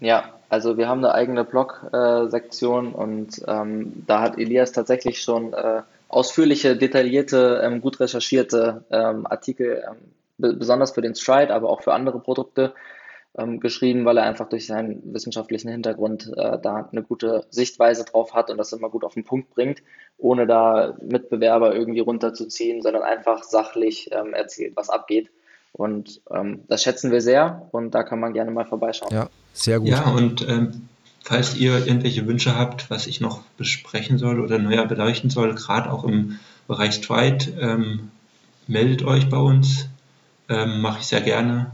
Ja, 0.00 0.24
also 0.48 0.76
wir 0.76 0.88
haben 0.88 1.04
eine 1.04 1.14
eigene 1.14 1.44
Blog-Sektion 1.44 2.92
und 2.92 3.42
ähm, 3.46 4.04
da 4.06 4.20
hat 4.20 4.38
Elias 4.38 4.72
tatsächlich 4.72 5.22
schon 5.22 5.52
äh, 5.54 5.82
ausführliche, 6.08 6.76
detaillierte, 6.76 7.60
ähm, 7.64 7.80
gut 7.80 7.98
recherchierte 8.00 8.84
ähm, 8.90 9.26
Artikel, 9.26 9.82
ähm, 9.88 9.96
besonders 10.58 10.92
für 10.92 11.00
den 11.00 11.14
Stride, 11.14 11.54
aber 11.54 11.70
auch 11.70 11.82
für 11.82 11.94
andere 11.94 12.18
Produkte 12.20 12.74
ähm, 13.38 13.60
geschrieben, 13.60 14.04
weil 14.04 14.18
er 14.18 14.24
einfach 14.24 14.48
durch 14.48 14.66
seinen 14.66 15.12
wissenschaftlichen 15.12 15.70
Hintergrund 15.70 16.32
äh, 16.36 16.58
da 16.60 16.88
eine 16.90 17.02
gute 17.02 17.44
Sichtweise 17.50 18.04
drauf 18.04 18.34
hat 18.34 18.50
und 18.50 18.58
das 18.58 18.72
immer 18.72 18.88
gut 18.88 19.04
auf 19.04 19.14
den 19.14 19.24
Punkt 19.24 19.50
bringt, 19.50 19.82
ohne 20.18 20.46
da 20.46 20.96
Mitbewerber 21.02 21.74
irgendwie 21.74 22.00
runterzuziehen, 22.00 22.82
sondern 22.82 23.02
einfach 23.02 23.44
sachlich 23.44 24.10
ähm, 24.12 24.32
erzählt, 24.32 24.72
was 24.76 24.90
abgeht. 24.90 25.30
Und 25.72 26.22
ähm, 26.30 26.60
das 26.68 26.82
schätzen 26.82 27.12
wir 27.12 27.20
sehr 27.20 27.68
und 27.72 27.94
da 27.94 28.02
kann 28.02 28.20
man 28.20 28.32
gerne 28.32 28.50
mal 28.50 28.64
vorbeischauen. 28.64 29.12
Ja, 29.12 29.28
sehr 29.52 29.78
gut. 29.78 29.88
Ja, 29.88 30.08
und 30.08 30.48
ähm, 30.48 30.88
falls 31.22 31.56
ihr 31.56 31.86
irgendwelche 31.86 32.26
Wünsche 32.26 32.56
habt, 32.56 32.88
was 32.90 33.06
ich 33.06 33.20
noch 33.20 33.42
besprechen 33.58 34.16
soll 34.16 34.40
oder 34.40 34.58
neuer 34.58 34.86
beleuchten 34.86 35.28
soll, 35.28 35.54
gerade 35.54 35.92
auch 35.92 36.04
im 36.04 36.38
Bereich 36.66 36.94
Stride, 36.94 37.52
ähm, 37.60 38.10
meldet 38.66 39.04
euch 39.04 39.28
bei 39.28 39.36
uns. 39.36 39.88
Ähm, 40.48 40.80
Mache 40.80 41.00
ich 41.00 41.06
sehr 41.06 41.20
gerne. 41.20 41.72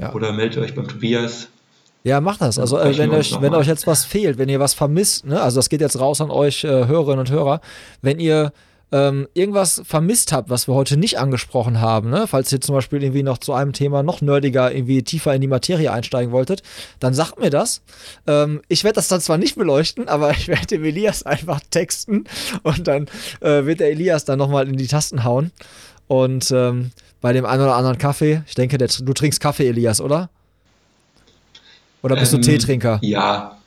Ja. 0.00 0.12
Oder 0.14 0.32
meldet 0.32 0.62
euch 0.62 0.74
beim 0.74 0.88
Tobias. 0.88 1.48
Ja, 2.02 2.20
macht 2.20 2.40
das. 2.40 2.58
Also 2.58 2.78
äh, 2.78 2.96
wenn, 2.96 3.10
euch, 3.10 3.40
wenn 3.40 3.54
euch 3.54 3.66
jetzt 3.66 3.86
was 3.86 4.04
fehlt, 4.04 4.38
wenn 4.38 4.48
ihr 4.48 4.60
was 4.60 4.72
vermisst, 4.72 5.26
ne? 5.26 5.40
also 5.40 5.58
das 5.58 5.68
geht 5.68 5.82
jetzt 5.82 6.00
raus 6.00 6.20
an 6.20 6.30
euch 6.30 6.64
äh, 6.64 6.86
Hörerinnen 6.86 7.20
und 7.20 7.30
Hörer, 7.30 7.60
wenn 8.00 8.18
ihr 8.18 8.52
ähm, 8.92 9.28
irgendwas 9.34 9.82
vermisst 9.84 10.32
habt, 10.32 10.48
was 10.50 10.66
wir 10.66 10.74
heute 10.74 10.96
nicht 10.96 11.18
angesprochen 11.18 11.80
haben, 11.80 12.10
ne? 12.10 12.26
falls 12.26 12.50
ihr 12.52 12.60
zum 12.60 12.74
Beispiel 12.74 13.02
irgendwie 13.02 13.22
noch 13.22 13.38
zu 13.38 13.52
einem 13.52 13.72
Thema 13.72 14.02
noch 14.02 14.22
nerdiger, 14.22 14.72
irgendwie 14.72 15.02
tiefer 15.02 15.34
in 15.34 15.42
die 15.42 15.46
Materie 15.46 15.92
einsteigen 15.92 16.32
wolltet, 16.32 16.62
dann 16.98 17.12
sagt 17.12 17.38
mir 17.38 17.50
das. 17.50 17.82
Ähm, 18.26 18.62
ich 18.68 18.82
werde 18.82 18.96
das 18.96 19.08
dann 19.08 19.20
zwar 19.20 19.36
nicht 19.36 19.56
beleuchten, 19.56 20.08
aber 20.08 20.30
ich 20.36 20.48
werde 20.48 20.66
dem 20.66 20.84
Elias 20.84 21.22
einfach 21.24 21.60
texten 21.70 22.24
und 22.62 22.88
dann 22.88 23.06
äh, 23.40 23.66
wird 23.66 23.80
der 23.80 23.90
Elias 23.90 24.24
dann 24.24 24.38
nochmal 24.38 24.66
in 24.66 24.76
die 24.76 24.86
Tasten 24.86 25.22
hauen. 25.22 25.52
Und 26.08 26.50
ähm, 26.50 26.90
bei 27.20 27.32
dem 27.32 27.44
einen 27.44 27.62
oder 27.62 27.76
anderen 27.76 27.98
Kaffee. 27.98 28.42
Ich 28.46 28.54
denke, 28.54 28.78
der, 28.78 28.88
du 28.88 29.12
trinkst 29.12 29.40
Kaffee, 29.40 29.68
Elias, 29.68 30.00
oder? 30.00 30.30
Oder 32.02 32.16
bist 32.16 32.32
ähm, 32.32 32.40
du 32.40 32.46
Teetrinker? 32.46 32.98
Ja, 33.02 33.58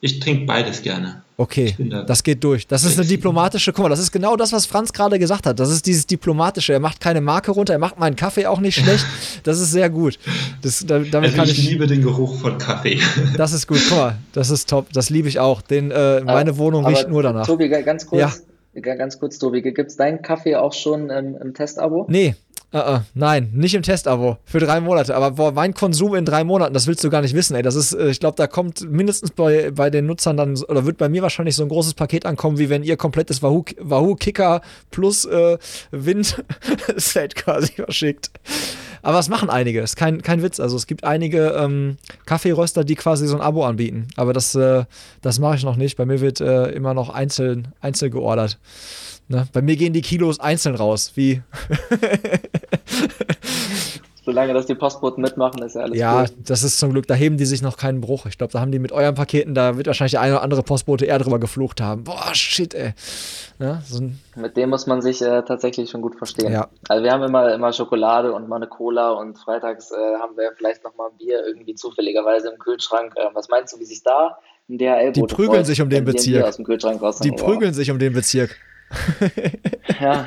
ich 0.00 0.20
trinke 0.20 0.46
beides 0.46 0.82
gerne. 0.82 1.22
Okay, 1.36 1.74
da 1.78 2.04
das 2.04 2.22
geht 2.22 2.44
durch. 2.44 2.64
Das 2.68 2.84
ist 2.84 2.96
eine 2.96 3.08
diplomatische, 3.08 3.72
guck 3.72 3.84
mal, 3.84 3.88
das 3.88 3.98
ist 3.98 4.12
genau 4.12 4.36
das, 4.36 4.52
was 4.52 4.66
Franz 4.66 4.92
gerade 4.92 5.18
gesagt 5.18 5.46
hat. 5.46 5.58
Das 5.58 5.68
ist 5.68 5.84
dieses 5.84 6.06
diplomatische. 6.06 6.72
Er 6.72 6.78
macht 6.78 7.00
keine 7.00 7.20
Marke 7.20 7.50
runter, 7.50 7.72
er 7.72 7.80
macht 7.80 7.98
meinen 7.98 8.14
Kaffee 8.14 8.46
auch 8.46 8.60
nicht 8.60 8.76
schlecht. 8.76 9.04
Das 9.42 9.60
ist 9.60 9.72
sehr 9.72 9.90
gut. 9.90 10.18
Das, 10.62 10.84
damit 10.86 11.14
also 11.14 11.36
kann 11.36 11.48
ich, 11.48 11.58
ich 11.58 11.70
liebe 11.70 11.86
den 11.86 12.02
Geruch 12.02 12.38
von 12.40 12.56
Kaffee. 12.58 13.00
Das 13.36 13.52
ist 13.52 13.66
gut, 13.66 13.80
guck 13.88 13.98
mal, 13.98 14.18
das 14.32 14.50
ist 14.50 14.70
top. 14.70 14.92
Das 14.92 15.10
liebe 15.10 15.28
ich 15.28 15.40
auch. 15.40 15.60
Den, 15.60 15.90
äh, 15.90 16.20
meine 16.20 16.50
aber, 16.50 16.58
Wohnung 16.58 16.86
riecht 16.86 17.08
nur 17.08 17.22
danach. 17.22 17.46
Tobi, 17.46 17.68
ganz 17.68 18.06
kurz. 18.06 18.20
Ja. 18.20 18.80
Ganz 18.80 19.18
kurz, 19.18 19.38
Tobi, 19.38 19.62
gibt 19.62 19.78
es 19.78 19.96
deinen 19.96 20.22
Kaffee 20.22 20.56
auch 20.56 20.72
schon 20.72 21.10
im, 21.10 21.36
im 21.36 21.54
Testabo? 21.54 22.06
Nee, 22.08 22.34
Uh 22.74 22.78
-uh, 22.78 23.00
nein, 23.14 23.50
nicht 23.54 23.76
im 23.76 23.82
Testabo. 23.82 24.38
Für 24.44 24.58
drei 24.58 24.80
Monate. 24.80 25.14
Aber 25.14 25.30
boah, 25.30 25.52
mein 25.52 25.74
Konsum 25.74 26.16
in 26.16 26.24
drei 26.24 26.42
Monaten, 26.42 26.74
das 26.74 26.88
willst 26.88 27.04
du 27.04 27.08
gar 27.08 27.22
nicht 27.22 27.32
wissen, 27.32 27.54
ey. 27.54 27.62
Das 27.62 27.76
ist, 27.76 27.92
äh, 27.92 28.08
ich 28.08 28.18
glaube, 28.18 28.34
da 28.36 28.48
kommt 28.48 28.90
mindestens 28.90 29.30
bei, 29.30 29.70
bei 29.70 29.90
den 29.90 30.06
Nutzern 30.06 30.36
dann, 30.36 30.56
oder 30.56 30.84
wird 30.84 30.98
bei 30.98 31.08
mir 31.08 31.22
wahrscheinlich 31.22 31.54
so 31.54 31.62
ein 31.62 31.68
großes 31.68 31.94
Paket 31.94 32.26
ankommen, 32.26 32.58
wie 32.58 32.70
wenn 32.70 32.82
ihr 32.82 32.96
komplettes 32.96 33.44
Wahoo, 33.44 33.64
Wahoo 33.78 34.16
Kicker 34.16 34.60
plus 34.90 35.24
äh, 35.24 35.56
Wind-Set 35.92 37.34
quasi 37.36 37.74
verschickt. 37.74 38.32
Aber 39.02 39.20
es 39.20 39.28
machen 39.28 39.50
einige, 39.50 39.80
ist 39.80 39.94
kein, 39.94 40.22
kein 40.22 40.42
Witz. 40.42 40.58
Also 40.58 40.76
es 40.76 40.88
gibt 40.88 41.04
einige 41.04 41.50
ähm, 41.50 41.98
Kaffeeröster, 42.26 42.82
die 42.82 42.96
quasi 42.96 43.28
so 43.28 43.36
ein 43.36 43.42
Abo 43.42 43.64
anbieten. 43.64 44.08
Aber 44.16 44.32
das, 44.32 44.54
äh, 44.56 44.84
das 45.22 45.38
mache 45.38 45.56
ich 45.56 45.62
noch 45.62 45.76
nicht. 45.76 45.96
Bei 45.96 46.06
mir 46.06 46.20
wird 46.20 46.40
äh, 46.40 46.70
immer 46.70 46.94
noch 46.94 47.10
einzeln, 47.10 47.68
einzeln 47.80 48.10
geordert. 48.10 48.58
Ne? 49.28 49.46
Bei 49.52 49.62
mir 49.62 49.76
gehen 49.76 49.92
die 49.92 50.02
Kilos 50.02 50.38
einzeln 50.40 50.74
raus, 50.74 51.12
wie. 51.14 51.42
Solange 54.24 54.54
das 54.54 54.64
die 54.64 54.74
Postboten 54.74 55.22
mitmachen, 55.22 55.62
ist 55.62 55.74
ja 55.74 55.82
alles 55.82 55.98
Ja, 55.98 56.20
cool. 56.22 56.28
das 56.46 56.62
ist 56.62 56.78
zum 56.78 56.92
Glück, 56.92 57.06
da 57.06 57.12
heben 57.12 57.36
die 57.36 57.44
sich 57.44 57.60
noch 57.60 57.76
keinen 57.76 58.00
Bruch. 58.00 58.24
Ich 58.24 58.38
glaube, 58.38 58.54
da 58.54 58.60
haben 58.60 58.72
die 58.72 58.78
mit 58.78 58.90
euren 58.90 59.14
Paketen, 59.14 59.54
da 59.54 59.76
wird 59.76 59.86
wahrscheinlich 59.86 60.12
der 60.12 60.22
eine 60.22 60.34
oder 60.36 60.42
andere 60.42 60.62
Postbote 60.62 61.04
eher 61.04 61.18
drüber 61.18 61.38
geflucht 61.38 61.82
haben. 61.82 62.04
Boah, 62.04 62.34
shit, 62.34 62.72
ey. 62.72 62.94
Ja, 63.58 63.82
so 63.86 63.98
ein, 64.00 64.18
Mit 64.34 64.56
dem 64.56 64.70
muss 64.70 64.86
man 64.86 65.02
sich 65.02 65.20
äh, 65.20 65.42
tatsächlich 65.42 65.90
schon 65.90 66.00
gut 66.00 66.16
verstehen. 66.16 66.52
Ja. 66.52 66.68
Also 66.88 67.04
wir 67.04 67.12
haben 67.12 67.22
immer, 67.22 67.52
immer 67.52 67.74
Schokolade 67.74 68.32
und 68.32 68.48
mal 68.48 68.56
eine 68.56 68.66
Cola 68.66 69.10
und 69.10 69.38
freitags 69.38 69.90
äh, 69.90 69.94
haben 70.18 70.38
wir 70.38 70.52
vielleicht 70.56 70.84
noch 70.84 70.96
mal 70.96 71.10
ein 71.10 71.18
Bier 71.18 71.44
irgendwie 71.46 71.74
zufälligerweise 71.74 72.48
im 72.48 72.58
Kühlschrank. 72.58 73.12
Äh, 73.16 73.26
was 73.34 73.50
meinst 73.50 73.74
du, 73.74 73.80
wie 73.80 73.84
sich 73.84 74.02
da 74.02 74.38
ein 74.70 74.78
DHL 74.78 75.12
Die 75.12 75.22
prügeln 75.22 75.66
sich 75.66 75.82
um 75.82 75.90
den 75.90 76.06
Bezirk. 76.06 76.56
Die 77.22 77.32
prügeln 77.32 77.74
sich 77.74 77.90
um 77.90 77.98
den 77.98 78.14
Bezirk. 78.14 78.56
Ja, 80.00 80.26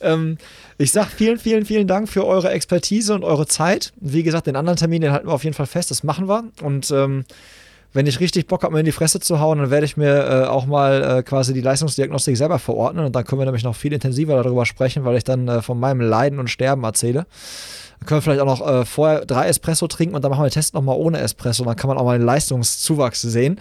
Ähm, 0.00 0.38
ich 0.78 0.92
sag 0.92 1.08
vielen, 1.08 1.38
vielen, 1.38 1.64
vielen 1.64 1.86
Dank 1.86 2.08
für 2.08 2.26
eure 2.26 2.50
Expertise 2.50 3.14
und 3.14 3.24
eure 3.24 3.46
Zeit. 3.46 3.92
Wie 4.00 4.22
gesagt, 4.22 4.46
den 4.46 4.56
anderen 4.56 4.76
Termin, 4.76 5.02
den 5.02 5.12
halten 5.12 5.28
wir 5.28 5.32
auf 5.32 5.44
jeden 5.44 5.54
Fall 5.54 5.66
fest, 5.66 5.90
das 5.90 6.02
machen 6.02 6.28
wir. 6.28 6.44
Und 6.62 6.90
ähm, 6.90 7.24
wenn 7.92 8.08
ich 8.08 8.18
richtig 8.18 8.48
Bock 8.48 8.64
habe, 8.64 8.72
mir 8.72 8.80
in 8.80 8.86
die 8.86 8.92
Fresse 8.92 9.20
zu 9.20 9.38
hauen, 9.38 9.58
dann 9.58 9.70
werde 9.70 9.86
ich 9.86 9.96
mir 9.96 10.26
äh, 10.26 10.46
auch 10.46 10.66
mal 10.66 11.18
äh, 11.18 11.22
quasi 11.22 11.54
die 11.54 11.60
Leistungsdiagnostik 11.60 12.36
selber 12.36 12.58
verordnen. 12.58 13.06
Und 13.06 13.14
dann 13.14 13.24
können 13.24 13.40
wir 13.40 13.46
nämlich 13.46 13.62
noch 13.62 13.76
viel 13.76 13.92
intensiver 13.92 14.42
darüber 14.42 14.66
sprechen, 14.66 15.04
weil 15.04 15.16
ich 15.16 15.24
dann 15.24 15.46
äh, 15.46 15.62
von 15.62 15.78
meinem 15.78 16.00
Leiden 16.00 16.40
und 16.40 16.50
Sterben 16.50 16.82
erzähle. 16.82 17.26
Können 18.04 18.18
wir 18.18 18.22
vielleicht 18.22 18.40
auch 18.40 18.46
noch 18.46 18.66
äh, 18.66 18.84
vorher 18.84 19.24
drei 19.24 19.48
Espresso 19.48 19.86
trinken 19.86 20.14
und 20.14 20.22
dann 20.22 20.30
machen 20.30 20.42
wir 20.42 20.48
den 20.48 20.54
Test 20.54 20.74
nochmal 20.74 20.96
ohne 20.96 21.18
Espresso. 21.18 21.64
Dann 21.64 21.76
kann 21.76 21.88
man 21.88 21.98
auch 21.98 22.04
mal 22.04 22.18
den 22.18 22.26
Leistungszuwachs 22.26 23.22
sehen. 23.22 23.58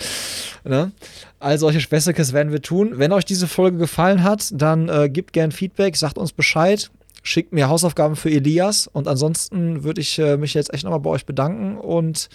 Ne? 0.64 0.92
All 1.40 1.58
solche 1.58 1.82
Späßekes 1.82 2.34
werden 2.34 2.52
wir 2.52 2.62
tun. 2.62 2.94
Wenn 2.96 3.12
euch 3.12 3.26
diese 3.26 3.48
Folge 3.48 3.78
gefallen 3.78 4.24
hat, 4.24 4.50
dann 4.54 4.90
äh, 4.90 5.10
gebt 5.10 5.34
gern 5.34 5.52
Feedback, 5.52 5.96
sagt 5.98 6.18
uns 6.18 6.32
Bescheid, 6.32 6.90
schickt 7.24 7.54
mir 7.54 7.70
Hausaufgaben 7.70 8.16
für 8.16 8.30
Elias 8.30 8.88
und 8.88 9.08
ansonsten 9.08 9.84
würde 9.84 10.02
ich 10.02 10.20
äh, 10.20 10.38
mich 10.38 10.54
jetzt 10.54 10.74
echt 10.74 10.84
nochmal 10.84 11.00
bei 11.00 11.10
euch 11.10 11.26
bedanken 11.26 11.78
und 11.78 12.30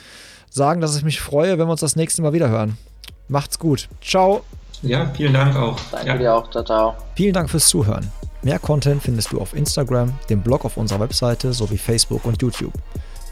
sagen, 0.50 0.80
dass 0.80 0.96
ich 0.96 1.04
mich 1.04 1.20
freue, 1.20 1.58
wenn 1.58 1.66
wir 1.66 1.72
uns 1.72 1.80
das 1.80 1.96
nächste 1.96 2.22
Mal 2.22 2.32
wieder 2.32 2.48
hören. 2.48 2.78
Macht's 3.28 3.58
gut. 3.58 3.88
Ciao. 4.02 4.42
Ja, 4.82 5.10
vielen 5.14 5.34
Dank 5.34 5.56
auch. 5.56 5.78
danke 5.90 6.06
ja. 6.06 6.16
dir 6.16 6.34
auch. 6.34 6.50
Ciao, 6.50 6.64
ciao. 6.64 6.94
Vielen 7.14 7.34
Dank 7.34 7.50
fürs 7.50 7.68
Zuhören. 7.68 8.10
Mehr 8.42 8.58
Content 8.58 9.02
findest 9.02 9.32
du 9.32 9.40
auf 9.40 9.54
Instagram, 9.54 10.16
dem 10.30 10.42
Blog 10.42 10.64
auf 10.64 10.76
unserer 10.76 11.00
Webseite 11.00 11.52
sowie 11.52 11.78
Facebook 11.78 12.24
und 12.24 12.40
YouTube. 12.40 12.72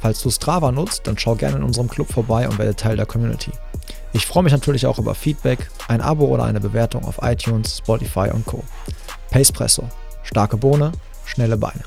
Falls 0.01 0.21
du 0.21 0.31
Strava 0.31 0.73
nutzt, 0.73 1.07
dann 1.07 1.17
schau 1.17 1.37
gerne 1.37 1.57
in 1.57 1.63
unserem 1.63 1.89
Club 1.89 2.13
vorbei 2.13 2.49
und 2.49 2.59
werde 2.59 2.75
Teil 2.75 2.97
der 2.97 3.07
Community. 3.07 3.53
Ich 4.13 4.27
freue 4.27 4.43
mich 4.43 4.53
natürlich 4.53 4.87
auch 4.87 4.99
über 4.99 5.15
Feedback, 5.15 5.71
ein 5.89 6.01
Abo 6.01 6.27
oder 6.27 6.45
eine 6.45 6.61
Bewertung 6.61 7.05
auf 7.05 7.19
iTunes, 7.23 7.79
Spotify 7.79 8.31
und 8.33 8.45
Co. 8.47 8.65
Pacepresso. 9.31 9.89
Starke 10.23 10.57
Bohne, 10.57 10.93
schnelle 11.25 11.57
Beine. 11.57 11.83